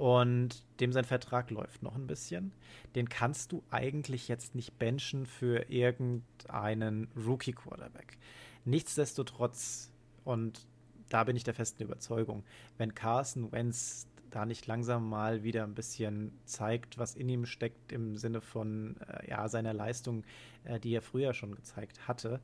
[0.01, 2.53] Und dem sein Vertrag läuft noch ein bisschen.
[2.95, 8.17] Den kannst du eigentlich jetzt nicht benchen für irgendeinen Rookie-Quarterback.
[8.65, 9.91] Nichtsdestotrotz,
[10.23, 10.65] und
[11.09, 12.43] da bin ich der festen Überzeugung,
[12.79, 17.91] wenn Carson Wentz da nicht langsam mal wieder ein bisschen zeigt, was in ihm steckt
[17.91, 20.23] im Sinne von äh, ja, seiner Leistung,
[20.63, 22.41] äh, die er früher schon gezeigt hatte,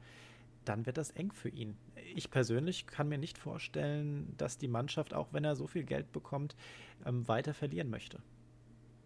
[0.67, 1.77] dann wird das eng für ihn.
[2.15, 6.11] Ich persönlich kann mir nicht vorstellen, dass die Mannschaft, auch wenn er so viel Geld
[6.11, 6.55] bekommt,
[7.05, 8.19] ähm, weiter verlieren möchte.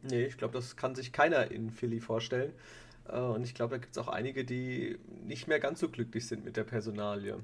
[0.03, 2.53] Nee, ich glaube, das kann sich keiner in Philly vorstellen.
[3.07, 6.27] Äh, und ich glaube, da gibt es auch einige, die nicht mehr ganz so glücklich
[6.27, 7.37] sind mit der Personalie.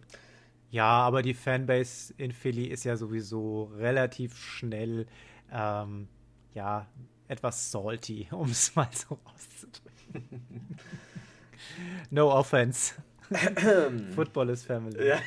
[0.69, 5.07] Ja, aber die Fanbase in Philly ist ja sowieso relativ schnell,
[5.51, 6.07] ähm,
[6.53, 6.87] ja,
[7.27, 10.77] etwas salty, um es mal so auszudrücken.
[12.09, 12.95] no offense.
[14.15, 15.07] Football is family.
[15.07, 15.19] Ja.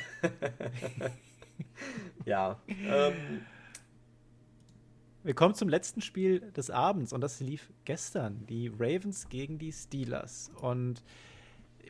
[2.25, 2.59] ja.
[2.67, 3.41] Ähm.
[5.23, 8.47] Wir kommen zum letzten Spiel des Abends und das lief gestern.
[8.47, 10.49] Die Ravens gegen die Steelers.
[10.59, 11.03] Und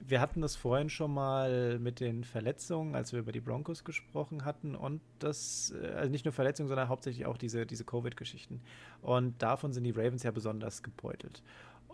[0.06, 4.44] wir hatten das vorhin schon mal mit den Verletzungen, als wir über die Broncos gesprochen
[4.44, 8.62] hatten und das, äh, also nicht nur Verletzungen, sondern hauptsächlich auch diese, diese Covid-Geschichten.
[9.02, 11.42] Und davon sind die Ravens ja besonders gebeutelt.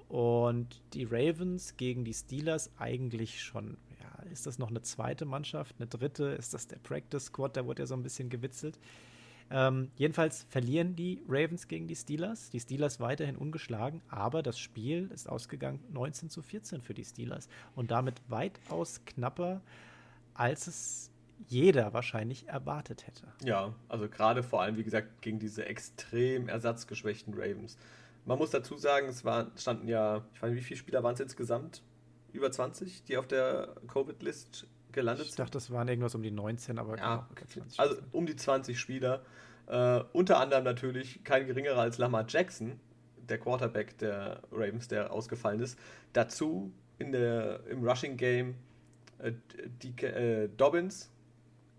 [0.10, 5.76] Und die Ravens gegen die Steelers eigentlich schon, ja, ist das noch eine zweite Mannschaft,
[5.80, 6.26] eine dritte?
[6.26, 7.58] Ist das der Practice Squad?
[7.58, 8.80] Da wurde ja so ein bisschen gewitzelt.
[9.50, 12.50] Ähm, jedenfalls verlieren die Ravens gegen die Steelers.
[12.50, 17.48] Die Steelers weiterhin ungeschlagen, aber das Spiel ist ausgegangen 19 zu 14 für die Steelers
[17.76, 19.62] und damit weitaus knapper,
[20.34, 21.12] als es
[21.48, 23.28] jeder wahrscheinlich erwartet hätte.
[23.44, 27.78] Ja, also gerade vor allem, wie gesagt, gegen diese extrem ersatzgeschwächten Ravens.
[28.28, 31.14] Man muss dazu sagen, es war, standen ja, ich weiß nicht, wie viele Spieler waren
[31.14, 31.82] es insgesamt?
[32.34, 35.32] Über 20, die auf der Covid-List gelandet sind.
[35.32, 38.78] Ich dachte, das waren irgendwas um die 19, aber ja, genau, also um die 20
[38.78, 39.24] Spieler.
[39.68, 42.82] Äh, unter anderem natürlich kein geringerer als Lamar Jackson,
[43.16, 45.80] der Quarterback der Ravens, der ausgefallen ist.
[46.12, 48.56] Dazu in der, im Rushing Game
[49.20, 49.32] äh,
[49.82, 51.12] die, äh, Dobbins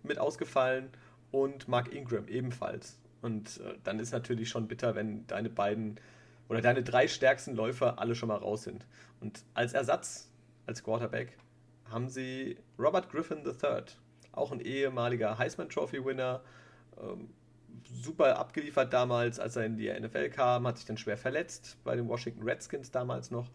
[0.03, 0.89] mit ausgefallen
[1.31, 2.99] und Mark Ingram ebenfalls.
[3.21, 6.01] Und äh, dann ist natürlich schon bitter, wenn deine beiden
[6.49, 8.87] oder deine drei stärksten Läufer alle schon mal raus sind.
[9.21, 10.31] Und als Ersatz,
[10.67, 11.37] als Quarterback,
[11.91, 13.85] haben sie Robert Griffin III
[14.33, 16.43] auch ein ehemaliger Heisman Trophy Winner.
[17.01, 17.31] Ähm,
[17.85, 21.97] super abgeliefert damals, als er in die NFL kam, hat sich dann schwer verletzt bei
[21.97, 23.51] den Washington Redskins damals noch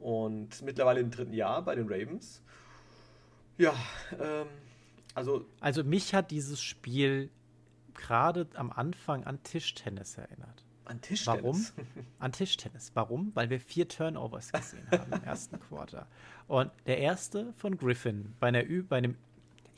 [0.00, 2.42] und mittlerweile im dritten Jahr bei den Ravens.
[3.56, 3.74] Ja,
[4.20, 4.46] ähm,
[5.14, 5.46] also.
[5.60, 7.30] Also mich hat dieses Spiel
[7.94, 10.64] gerade am Anfang an Tischtennis erinnert.
[10.88, 11.42] An Tischtennis?
[11.44, 11.66] Warum?
[12.18, 12.90] An Tischtennis.
[12.94, 13.30] Warum?
[13.34, 16.06] Weil wir vier Turnovers gesehen haben im ersten Quarter.
[16.46, 19.16] Und der erste von Griffin bei, einer, bei einem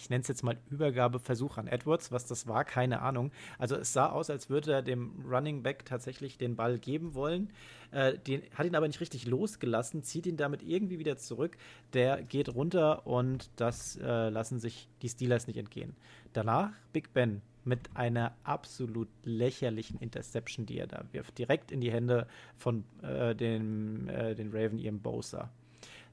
[0.00, 3.32] ich nenne es jetzt mal Übergabeversuch an Edwards, was das war, keine Ahnung.
[3.58, 7.50] Also es sah aus, als würde er dem Running Back tatsächlich den Ball geben wollen.
[7.90, 11.58] Äh, den, hat ihn aber nicht richtig losgelassen, zieht ihn damit irgendwie wieder zurück.
[11.92, 15.94] Der geht runter und das äh, lassen sich die Steelers nicht entgehen.
[16.32, 21.36] Danach Big Ben mit einer absolut lächerlichen Interception, die er da wirft.
[21.36, 25.50] Direkt in die Hände von äh, den, äh, den Raven, ihrem Bowser.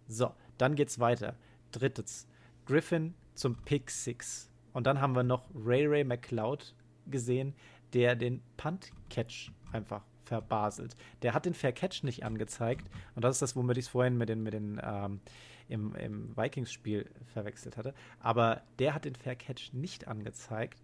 [0.10, 1.36] So, dann geht's weiter.
[1.72, 2.28] Drittens,
[2.66, 4.50] Griffin zum Pick Six.
[4.74, 6.76] Und dann haben wir noch Ray Ray McLeod
[7.08, 7.54] gesehen,
[7.94, 10.96] der den Punt-Catch einfach verbaselt.
[11.22, 12.90] Der hat den Fair Catch nicht angezeigt.
[13.16, 15.22] Und das ist das, womit ich es vorhin mit den, mit den ähm,
[15.70, 17.94] im, im Vikings-Spiel verwechselt hatte.
[18.20, 20.82] Aber der hat den Fair Catch nicht angezeigt.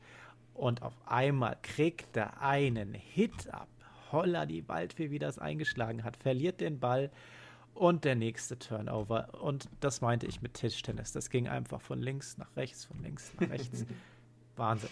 [0.53, 3.67] Und auf einmal kriegt er einen Hit ab.
[4.11, 6.17] Holla die Waldfee, wie das eingeschlagen hat.
[6.17, 7.11] Verliert den Ball
[7.73, 9.41] und der nächste Turnover.
[9.41, 11.11] Und das meinte ich mit Tischtennis.
[11.11, 13.85] Das ging einfach von links nach rechts, von links nach rechts.
[14.55, 14.89] Wahnsinn.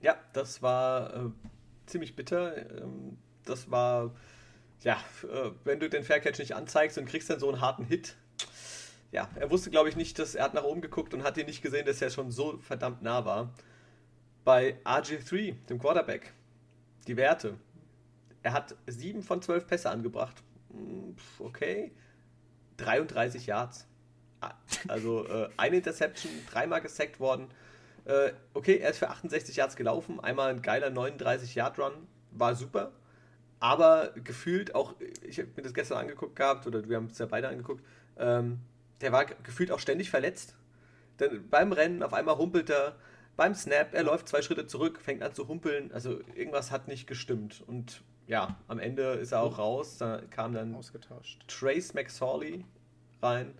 [0.00, 1.30] Ja, das war äh,
[1.86, 2.82] ziemlich bitter.
[2.82, 4.14] Ähm, das war,
[4.82, 8.16] ja, äh, wenn du den Faircatch nicht anzeigst und kriegst dann so einen harten Hit.
[9.12, 11.46] Ja, er wusste, glaube ich, nicht, dass er hat nach oben geguckt und hat ihn
[11.46, 13.54] nicht gesehen, dass er schon so verdammt nah war.
[14.44, 16.32] Bei RG3, dem Quarterback,
[17.06, 17.58] die Werte.
[18.42, 20.42] Er hat sieben von zwölf Pässe angebracht.
[20.70, 21.92] Hm, okay
[22.78, 23.86] 33 Yards.
[24.40, 24.54] Ah,
[24.88, 27.48] also äh, eine Interception, dreimal gesackt worden.
[28.04, 30.20] Äh, okay, er ist für 68 Yards gelaufen.
[30.20, 31.92] Einmal ein geiler 39-Yard-Run.
[32.32, 32.92] War super.
[33.58, 37.26] Aber gefühlt auch, ich habe mir das gestern angeguckt gehabt, oder wir haben es ja
[37.26, 37.84] beide angeguckt,
[38.18, 38.60] ähm,
[39.00, 40.54] der war gefühlt auch ständig verletzt.
[41.18, 42.96] Denn beim Rennen auf einmal humpelt er,
[43.36, 45.90] beim Snap, er läuft zwei Schritte zurück, fängt an zu humpeln.
[45.92, 47.62] Also irgendwas hat nicht gestimmt.
[47.66, 49.98] Und ja, am Ende ist er auch raus.
[49.98, 51.46] Da kam dann Ausgetauscht.
[51.48, 52.64] Trace McSorley
[53.22, 53.54] rein,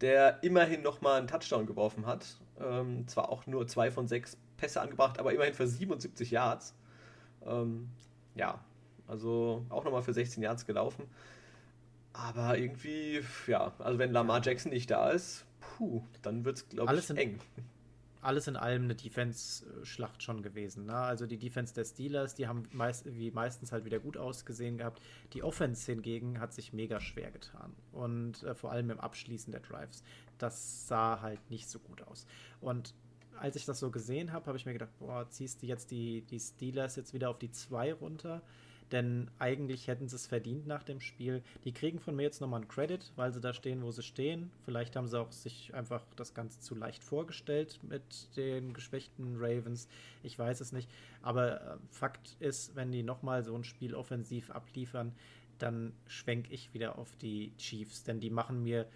[0.00, 2.36] der immerhin nochmal einen Touchdown geworfen hat.
[2.60, 6.74] Ähm, zwar auch nur zwei von sechs Pässe angebracht, aber immerhin für 77 Yards.
[7.44, 7.90] Ähm,
[8.34, 8.60] ja,
[9.06, 11.04] also auch nochmal für 16 Yards gelaufen.
[12.12, 16.94] Aber irgendwie, ja, also wenn Lamar Jackson nicht da ist, puh, dann wird es, glaube
[16.96, 17.38] ich, eng
[18.26, 20.86] alles in allem eine Defense-Schlacht schon gewesen.
[20.86, 20.96] Ne?
[20.96, 25.00] Also die Defense der Steelers, die haben meist, wie meistens halt wieder gut ausgesehen gehabt.
[25.32, 27.72] Die Offense hingegen hat sich mega schwer getan.
[27.92, 30.02] Und äh, vor allem im Abschließen der Drives.
[30.38, 32.26] Das sah halt nicht so gut aus.
[32.60, 32.94] Und
[33.38, 36.22] als ich das so gesehen habe, habe ich mir gedacht, boah, ziehst du jetzt die,
[36.22, 38.42] die Steelers jetzt wieder auf die 2 runter?
[38.92, 41.42] Denn eigentlich hätten sie es verdient nach dem Spiel.
[41.64, 44.50] Die kriegen von mir jetzt nochmal einen Credit, weil sie da stehen, wo sie stehen.
[44.64, 49.88] Vielleicht haben sie auch sich einfach das Ganze zu leicht vorgestellt mit den geschwächten Ravens.
[50.22, 50.88] Ich weiß es nicht.
[51.22, 55.12] Aber äh, Fakt ist, wenn die nochmal so ein Spiel offensiv abliefern,
[55.58, 58.86] dann schwenke ich wieder auf die Chiefs, denn die machen mir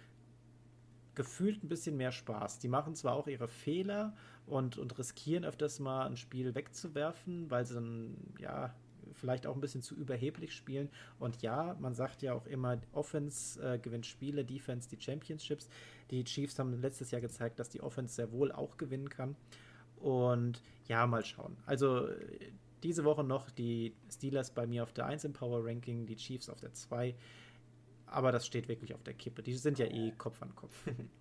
[1.15, 2.59] gefühlt ein bisschen mehr Spaß.
[2.59, 4.15] Die machen zwar auch ihre Fehler
[4.45, 8.73] und, und riskieren öfters mal ein Spiel wegzuwerfen, weil sie dann, ja,
[9.13, 10.89] vielleicht auch ein bisschen zu überheblich spielen.
[11.19, 15.69] Und ja, man sagt ja auch immer, Offense äh, gewinnt Spiele, Defense die Championships.
[16.09, 19.35] Die Chiefs haben letztes Jahr gezeigt, dass die Offense sehr wohl auch gewinnen kann.
[19.97, 21.57] Und ja, mal schauen.
[21.65, 22.07] Also
[22.83, 26.49] diese Woche noch die Steelers bei mir auf der 1 im Power Ranking, die Chiefs
[26.49, 27.15] auf der 2.
[28.07, 29.43] Aber das steht wirklich auf der Kippe.
[29.43, 30.75] Die sind ja eh Kopf an Kopf.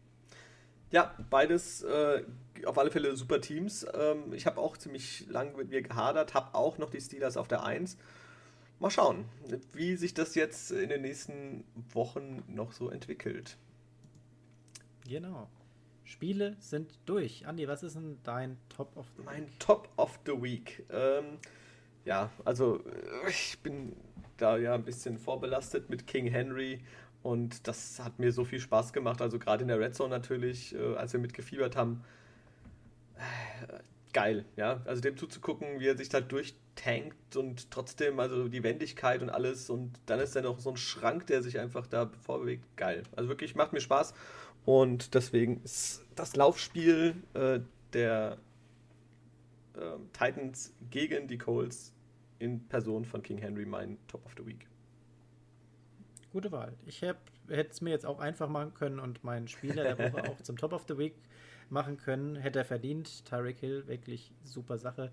[0.91, 2.25] Ja, beides äh,
[2.65, 3.87] auf alle Fälle super Teams.
[3.95, 7.49] Ähm, ich habe auch ziemlich lang mit mir gehadert, habe auch noch die Steelers auf
[7.49, 7.97] der 1.
[8.81, 9.27] Mal schauen,
[9.73, 13.57] wie sich das jetzt in den nächsten Wochen noch so entwickelt.
[15.07, 15.49] Genau.
[16.05, 17.47] Spiele sind durch.
[17.47, 19.49] Andi, was ist denn dein Top of the mein Week?
[19.49, 20.85] Mein Top of the Week.
[20.91, 21.39] Ähm,
[22.05, 23.95] ja, also äh, ich bin
[24.39, 26.81] da ja ein bisschen vorbelastet mit King Henry
[27.23, 29.21] und das hat mir so viel Spaß gemacht.
[29.21, 32.03] Also gerade in der Red Zone natürlich, äh, als wir mitgefiebert haben.
[33.17, 33.81] Äh,
[34.13, 34.81] geil, ja.
[34.87, 39.69] Also dem zuzugucken, wie er sich da durchtankt und trotzdem, also die Wendigkeit und alles.
[39.69, 42.65] Und dann ist da noch so ein Schrank, der sich einfach da vorbewegt.
[42.77, 43.03] Geil.
[43.17, 44.15] Also wirklich macht mir Spaß.
[44.65, 47.61] Und deswegen ist das Laufspiel äh,
[47.93, 48.39] der
[49.77, 51.93] ähm, Titans gegen die Colts
[52.39, 54.70] in Person von King Henry mein Top of the Week.
[56.33, 56.75] Gute Wahl.
[56.87, 60.41] Ich hätte es mir jetzt auch einfach machen können und meinen Spieler der Woche auch
[60.43, 61.15] zum Top of the Week
[61.71, 62.37] machen können.
[62.37, 63.25] Hätte er verdient.
[63.25, 65.11] Tyreek Hill, wirklich super Sache.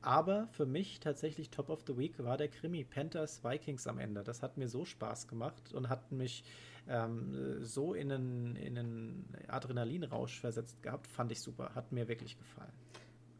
[0.00, 4.22] Aber für mich tatsächlich Top of the Week war der Krimi Panthers Vikings am Ende.
[4.22, 6.44] Das hat mir so Spaß gemacht und hat mich
[6.88, 11.08] ähm, so in einen, in einen Adrenalinrausch versetzt gehabt.
[11.08, 11.74] Fand ich super.
[11.74, 12.72] Hat mir wirklich gefallen.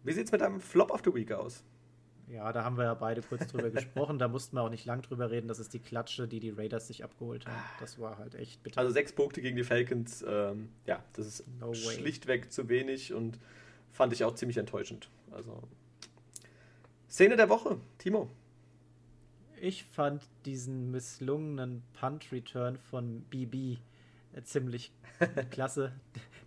[0.02, 1.64] Wie sieht es mit einem Flop of the Week aus?
[2.28, 4.18] Ja, da haben wir ja beide kurz drüber gesprochen.
[4.18, 5.46] Da mussten wir auch nicht lang drüber reden.
[5.46, 7.62] Das ist die Klatsche, die die Raiders sich abgeholt haben.
[7.80, 8.80] Das war halt echt bitter.
[8.80, 10.24] Also sechs Punkte gegen die Falcons.
[10.26, 13.38] Ähm, ja, das ist no schlichtweg zu wenig und
[13.92, 15.08] fand ich auch ziemlich enttäuschend.
[15.30, 15.62] Also
[17.08, 18.28] Szene der Woche, Timo.
[19.60, 23.78] Ich fand diesen misslungenen Punt-Return von BB
[24.34, 24.92] äh, ziemlich
[25.50, 25.92] klasse.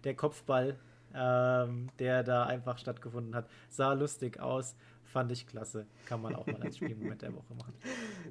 [0.04, 0.78] Der Kopfball,
[1.16, 4.76] ähm, der da einfach stattgefunden hat, sah lustig aus.
[5.12, 5.88] Fand ich klasse.
[6.06, 7.74] Kann man auch mal als Spielmoment der Woche machen.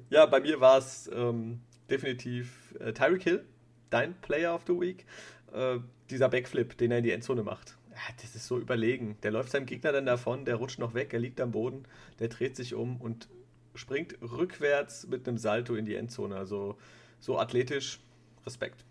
[0.09, 3.45] Ja, bei mir war es ähm, definitiv äh, Tyreek Hill,
[3.89, 5.05] dein Player of the Week.
[5.53, 5.79] Äh,
[6.09, 7.77] dieser Backflip, den er in die Endzone macht.
[7.91, 9.17] Ja, das ist so überlegen.
[9.23, 11.83] Der läuft seinem Gegner dann davon, der rutscht noch weg, er liegt am Boden,
[12.19, 13.27] der dreht sich um und
[13.75, 16.35] springt rückwärts mit einem Salto in die Endzone.
[16.35, 16.77] Also
[17.19, 17.99] so athletisch.
[18.45, 18.85] Respekt.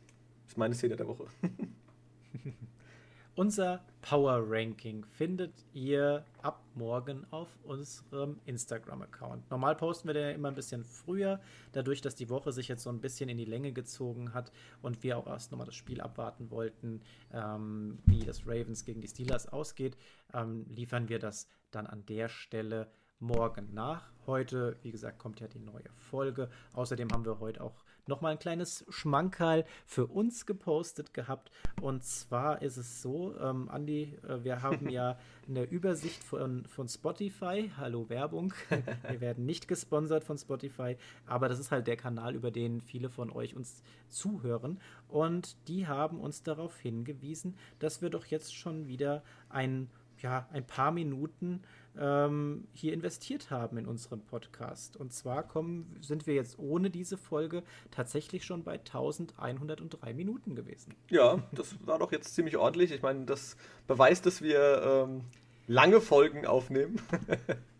[0.44, 1.26] Das ist meine Szene der Woche.
[3.34, 9.50] Unser Power Ranking findet ihr ab morgen auf unserem Instagram-Account.
[9.50, 12.84] Normal posten wir den ja immer ein bisschen früher, dadurch, dass die Woche sich jetzt
[12.84, 16.00] so ein bisschen in die Länge gezogen hat und wir auch erst nochmal das Spiel
[16.00, 17.02] abwarten wollten,
[17.34, 19.98] ähm, wie das Ravens gegen die Steelers ausgeht,
[20.32, 24.10] ähm, liefern wir das dann an der Stelle morgen nach.
[24.26, 26.48] Heute, wie gesagt, kommt ja die neue Folge.
[26.72, 31.50] Außerdem haben wir heute auch nochmal ein kleines Schmankerl für uns gepostet gehabt.
[31.80, 36.88] Und zwar ist es so, ähm, Andi, äh, wir haben ja eine Übersicht von, von
[36.88, 37.70] Spotify.
[37.76, 38.52] Hallo Werbung.
[39.08, 43.08] Wir werden nicht gesponsert von Spotify, aber das ist halt der Kanal, über den viele
[43.08, 44.80] von euch uns zuhören.
[45.08, 49.88] Und die haben uns darauf hingewiesen, dass wir doch jetzt schon wieder ein,
[50.20, 51.62] ja, ein paar Minuten
[51.98, 54.96] ähm, hier investiert haben in unseren Podcast.
[54.96, 60.94] Und zwar kommen, sind wir jetzt ohne diese Folge tatsächlich schon bei 1103 Minuten gewesen.
[61.10, 62.92] Ja, das war doch jetzt ziemlich ordentlich.
[62.92, 63.56] Ich meine, das
[63.86, 65.24] beweist, dass wir ähm,
[65.66, 67.00] lange Folgen aufnehmen.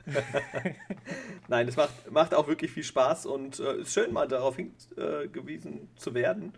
[1.48, 5.74] Nein, es macht, macht auch wirklich viel Spaß und äh, ist schön, mal darauf hingewiesen
[5.74, 6.52] äh, zu werden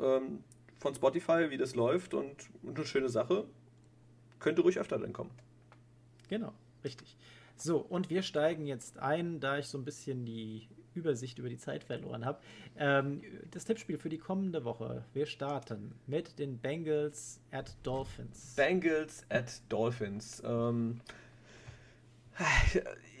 [0.00, 0.44] ähm,
[0.78, 3.44] von Spotify, wie das läuft und, und eine schöne Sache.
[4.38, 5.30] Könnte ruhig öfter dann kommen.
[6.28, 6.52] Genau.
[6.84, 7.16] Richtig.
[7.56, 11.58] So, und wir steigen jetzt ein, da ich so ein bisschen die Übersicht über die
[11.58, 12.40] Zeit verloren habe.
[12.78, 15.04] Ähm, das Tippspiel für die kommende Woche.
[15.12, 18.54] Wir starten mit den Bengals at Dolphins.
[18.56, 20.42] Bengals at Dolphins.
[20.44, 21.00] Ähm,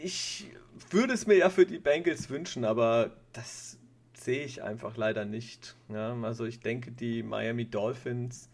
[0.02, 0.50] ich
[0.90, 3.78] würde es mir ja für die Bengals wünschen, aber das
[4.14, 5.76] sehe ich einfach leider nicht.
[5.88, 8.48] Ja, also ich denke, die Miami Dolphins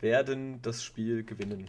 [0.00, 1.68] werden das Spiel gewinnen.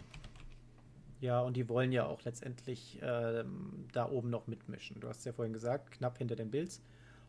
[1.22, 3.44] Ja, und die wollen ja auch letztendlich äh,
[3.92, 4.98] da oben noch mitmischen.
[4.98, 6.82] Du hast es ja vorhin gesagt, knapp hinter den Bills.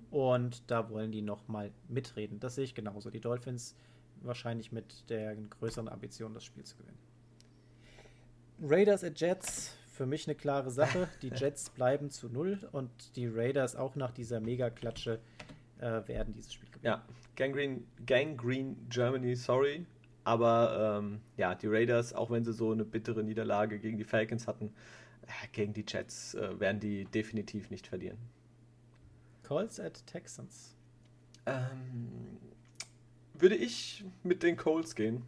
[0.10, 2.40] Und da wollen die noch mal mitreden.
[2.40, 3.12] Das sehe ich genauso.
[3.12, 3.76] Die Dolphins
[4.22, 6.98] wahrscheinlich mit der größeren Ambition, das Spiel zu gewinnen.
[8.64, 11.08] Raiders at Jets, für mich eine klare Sache.
[11.22, 15.20] Die Jets bleiben zu null und die Raiders auch nach dieser Mega-Klatsche
[15.78, 16.86] äh, werden dieses Spiel gewinnen.
[16.86, 17.06] Ja,
[17.36, 19.86] Gangrene, Gangrene Germany, sorry.
[20.24, 24.48] Aber ähm, ja, die Raiders, auch wenn sie so eine bittere Niederlage gegen die Falcons
[24.48, 24.74] hatten,
[25.24, 28.18] äh, gegen die Jets äh, werden die definitiv nicht verlieren.
[29.44, 30.76] Colts at Texans.
[31.46, 32.38] Ähm,
[33.34, 35.24] würde ich mit den Colts gehen.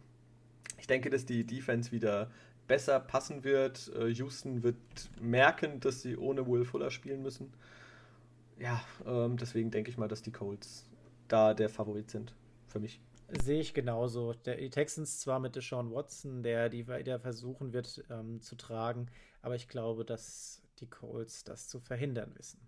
[0.78, 2.30] Ich denke, dass die Defense wieder
[2.66, 3.92] besser passen wird.
[3.94, 4.76] Äh, Houston wird
[5.20, 7.52] merken, dass sie ohne Will Fuller spielen müssen.
[8.58, 10.86] Ja, ähm, deswegen denke ich mal, dass die Colts
[11.28, 12.34] da der Favorit sind.
[12.68, 13.00] Für mich.
[13.28, 14.34] Sehe ich genauso.
[14.34, 19.08] Der, die Texans zwar mit Deshaun Watson, der die wieder versuchen wird ähm, zu tragen,
[19.42, 22.60] aber ich glaube, dass die Colts das zu verhindern wissen.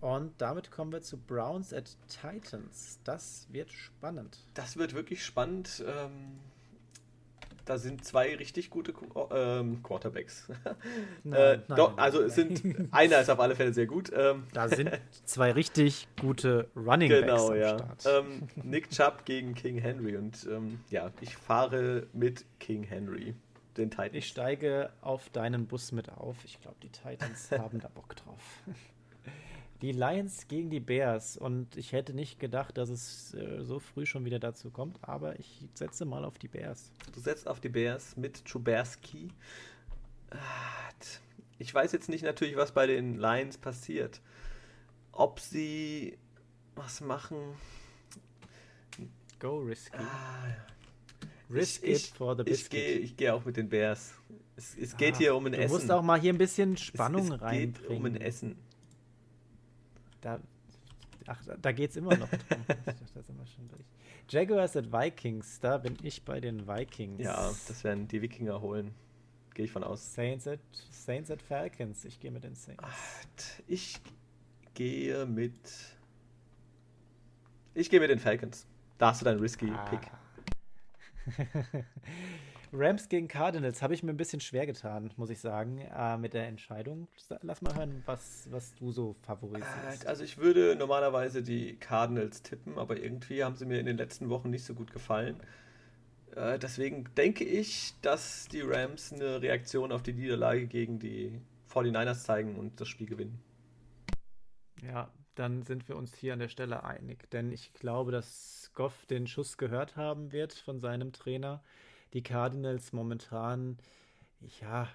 [0.00, 2.98] Und damit kommen wir zu Browns at Titans.
[3.04, 4.44] Das wird spannend.
[4.54, 5.84] Das wird wirklich spannend.
[5.86, 6.38] Ähm,
[7.66, 8.94] da sind zwei richtig gute
[9.32, 10.48] ähm, Quarterbacks.
[11.24, 12.62] Nein, äh, nein, doch, also es sind
[12.92, 14.10] einer ist auf alle Fälle sehr gut.
[14.16, 14.90] Ähm, da sind
[15.24, 17.78] zwei richtig gute Running Backs genau, am ja.
[17.78, 18.06] Start.
[18.06, 23.34] Ähm, Nick Chubb gegen King Henry und ähm, ja, ich fahre mit King Henry.
[23.76, 24.14] Den Titans.
[24.14, 26.36] Ich steige auf deinen Bus mit auf.
[26.44, 28.62] Ich glaube, die Titans haben da Bock drauf.
[29.82, 31.36] Die Lions gegen die Bears.
[31.36, 35.38] Und ich hätte nicht gedacht, dass es äh, so früh schon wieder dazu kommt, aber
[35.38, 36.90] ich setze mal auf die Bears.
[37.12, 38.42] Du setzt auf die Bears mit.
[40.30, 40.36] Ah,
[41.58, 44.20] ich weiß jetzt nicht natürlich, was bei den Lions passiert.
[45.12, 46.18] Ob sie
[46.74, 47.38] was machen.
[49.38, 49.96] Go risky.
[49.98, 50.56] Ah,
[51.50, 52.62] Risk ich, it for the biscuit.
[52.62, 54.14] Ich gehe ich geh auch mit den Bears.
[54.56, 55.68] Es, es ah, geht hier um ein du Essen.
[55.68, 57.74] Du musst auch mal hier ein bisschen Spannung es, es reinbringen.
[57.74, 58.56] Es geht um ein Essen.
[60.20, 60.40] Da,
[61.26, 62.64] ach, da geht es immer noch drum.
[64.28, 67.22] Jaguars at Vikings, da bin ich bei den Vikings.
[67.22, 68.92] Ja, das werden die Wikinger holen.
[69.54, 70.14] Gehe ich von aus.
[70.14, 70.60] Saints at,
[70.90, 72.04] Saints at Falcons.
[72.04, 72.82] Ich gehe mit den Saints.
[73.66, 74.00] Ich
[74.74, 75.54] gehe mit.
[77.74, 78.66] Ich gehe mit den Falcons.
[78.98, 79.84] Da hast du deinen risky ah.
[79.84, 80.10] Pick.
[82.72, 86.34] Rams gegen Cardinals habe ich mir ein bisschen schwer getan, muss ich sagen, äh, mit
[86.34, 87.08] der Entscheidung.
[87.42, 90.04] Lass mal hören, was, was du so favorisierst.
[90.04, 93.96] Äh, also ich würde normalerweise die Cardinals tippen, aber irgendwie haben sie mir in den
[93.96, 95.40] letzten Wochen nicht so gut gefallen.
[96.34, 101.40] Äh, deswegen denke ich, dass die Rams eine Reaktion auf die Niederlage gegen die
[101.72, 103.42] 49ers zeigen und das Spiel gewinnen.
[104.82, 109.06] Ja, dann sind wir uns hier an der Stelle einig, denn ich glaube, dass Goff
[109.06, 111.62] den Schuss gehört haben wird von seinem Trainer
[112.12, 113.78] die Cardinals momentan,
[114.60, 114.88] ja,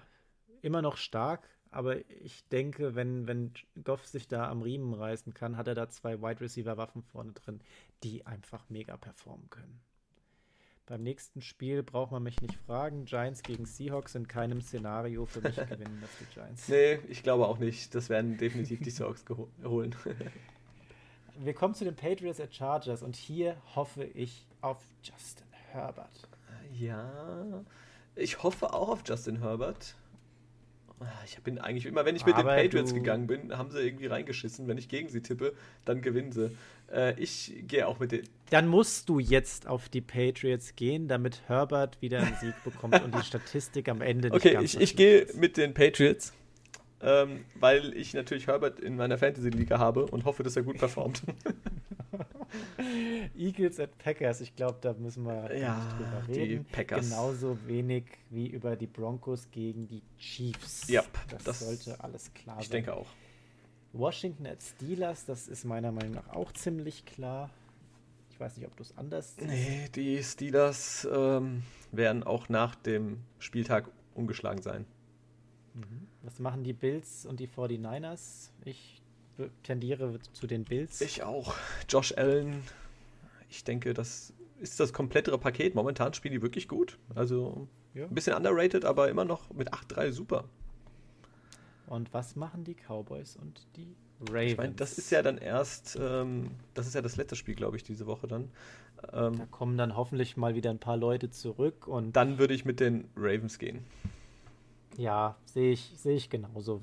[0.62, 3.52] immer noch stark, aber ich denke, wenn, wenn
[3.82, 7.32] Goff sich da am Riemen reißen kann, hat er da zwei Wide Receiver Waffen vorne
[7.32, 7.60] drin,
[8.02, 9.80] die einfach mega performen können.
[10.86, 13.06] Beim nächsten Spiel braucht man mich nicht fragen.
[13.06, 16.68] Giants gegen Seahawks in keinem Szenario für mich gewinnen das die Giants.
[16.68, 17.94] Nee, ich glaube auch nicht.
[17.94, 19.24] Das werden definitiv die Seahawks
[19.64, 19.94] holen.
[21.38, 26.28] Wir kommen zu den Patriots at Chargers und hier hoffe ich auf Justin Herbert.
[26.78, 27.64] Ja,
[28.14, 29.94] ich hoffe auch auf Justin Herbert.
[31.00, 33.80] Ah, ich bin eigentlich immer, wenn ich mit Aber den Patriots gegangen bin, haben sie
[33.80, 34.68] irgendwie reingeschissen.
[34.68, 35.52] Wenn ich gegen sie tippe,
[35.84, 36.56] dann gewinnen sie.
[36.92, 38.22] Äh, ich gehe auch mit den.
[38.50, 43.14] Dann musst du jetzt auf die Patriots gehen, damit Herbert wieder einen Sieg bekommt und
[43.14, 46.32] die Statistik am Ende nicht Okay, ich, ich gehe mit den Patriots
[47.02, 51.22] ähm, weil ich natürlich Herbert in meiner Fantasy-Liga habe und hoffe, dass er gut performt.
[53.36, 56.66] Eagles at Packers, ich glaube, da müssen wir ja, nicht drüber reden.
[56.66, 57.08] Die Packers.
[57.08, 60.88] Genauso wenig wie über die Broncos gegen die Chiefs.
[60.88, 62.78] Ja, das, das sollte alles klar ich sein.
[62.78, 63.08] Ich denke auch.
[63.92, 67.50] Washington at Steelers, das ist meiner Meinung nach auch ziemlich klar.
[68.30, 69.48] Ich weiß nicht, ob du es anders siehst.
[69.48, 71.62] Nee, die Steelers ähm,
[71.92, 74.86] werden auch nach dem Spieltag ungeschlagen sein.
[75.74, 76.06] Mhm.
[76.22, 78.50] Was machen die Bills und die 49ers?
[78.64, 79.01] Ich
[79.62, 81.00] tendiere zu den Bills.
[81.00, 81.54] Ich auch.
[81.88, 82.62] Josh Allen,
[83.48, 85.74] ich denke, das ist das komplettere Paket.
[85.74, 86.98] Momentan spielen die wirklich gut.
[87.14, 88.04] Also ja.
[88.04, 90.44] ein bisschen underrated, aber immer noch mit 8-3 super.
[91.86, 93.94] Und was machen die Cowboys und die
[94.30, 94.52] Ravens?
[94.52, 97.76] Ich meine, das ist ja dann erst, ähm, das ist ja das letzte Spiel, glaube
[97.76, 98.50] ich, diese Woche dann.
[99.12, 102.14] Ähm, da kommen dann hoffentlich mal wieder ein paar Leute zurück und.
[102.16, 103.84] Dann würde ich mit den Ravens gehen.
[104.96, 106.82] Ja, sehe ich, sehe ich genauso.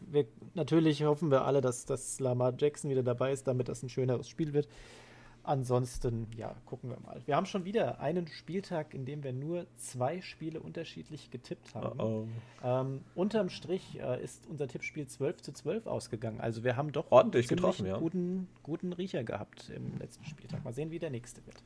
[0.00, 3.88] Wir, natürlich hoffen wir alle, dass, dass Lamar Jackson wieder dabei ist, damit das ein
[3.88, 4.68] schöneres Spiel wird.
[5.48, 7.22] Ansonsten, ja, gucken wir mal.
[7.24, 11.98] Wir haben schon wieder einen Spieltag, in dem wir nur zwei Spiele unterschiedlich getippt haben.
[11.98, 12.26] Oh oh.
[12.62, 16.38] Ähm, unterm Strich äh, ist unser Tippspiel 12 zu 12 ausgegangen.
[16.40, 17.96] Also wir haben doch ordentlich getroffen, ja.
[17.96, 20.64] guten, guten Riecher gehabt im letzten Spieltag.
[20.64, 21.62] Mal sehen, wie der nächste wird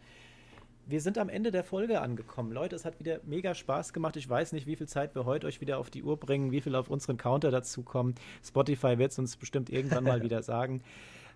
[0.86, 2.52] wir sind am Ende der Folge angekommen.
[2.52, 4.16] Leute, es hat wieder mega Spaß gemacht.
[4.16, 6.60] Ich weiß nicht, wie viel Zeit wir heute euch wieder auf die Uhr bringen, wie
[6.60, 8.14] viel auf unseren Counter dazukommen.
[8.44, 10.82] Spotify wird es uns bestimmt irgendwann mal wieder sagen.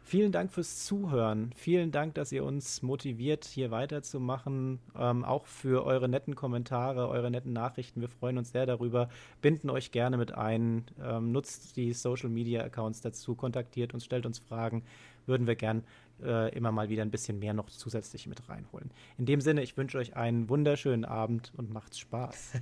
[0.08, 1.50] Vielen Dank fürs Zuhören.
[1.56, 4.78] Vielen Dank, dass ihr uns motiviert, hier weiterzumachen.
[4.96, 8.00] Ähm, auch für eure netten Kommentare, eure netten Nachrichten.
[8.00, 9.08] Wir freuen uns sehr darüber.
[9.42, 10.84] Binden euch gerne mit ein.
[11.02, 13.34] Ähm, nutzt die Social Media Accounts dazu.
[13.34, 14.84] Kontaktiert uns, stellt uns Fragen.
[15.26, 15.82] Würden wir gern
[16.22, 18.90] äh, immer mal wieder ein bisschen mehr noch zusätzlich mit reinholen.
[19.18, 22.52] In dem Sinne, ich wünsche euch einen wunderschönen Abend und macht's Spaß.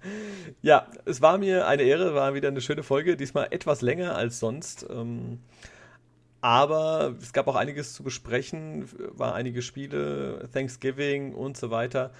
[0.62, 4.38] ja, es war mir eine Ehre, war wieder eine schöne Folge, diesmal etwas länger als
[4.38, 4.86] sonst.
[4.90, 5.40] Ähm,
[6.40, 12.12] aber es gab auch einiges zu besprechen, war einige Spiele, Thanksgiving und so weiter.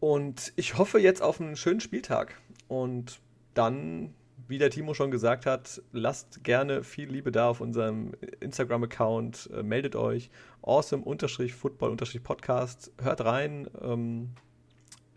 [0.00, 2.40] Und ich hoffe jetzt auf einen schönen Spieltag.
[2.68, 3.20] Und
[3.54, 4.14] dann
[4.46, 9.50] wie der Timo schon gesagt hat, lasst gerne viel Liebe da auf unserem Instagram-Account.
[9.54, 10.30] Äh, meldet euch.
[10.62, 12.92] Awesome-Football-Podcast.
[13.02, 13.68] Hört rein.
[13.80, 14.30] Ähm,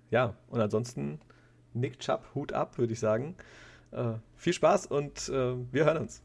[0.09, 1.19] ja, und ansonsten
[1.73, 3.35] Nick Chubb, Hut ab, würde ich sagen.
[3.91, 6.21] Äh, viel Spaß und äh, wir hören uns.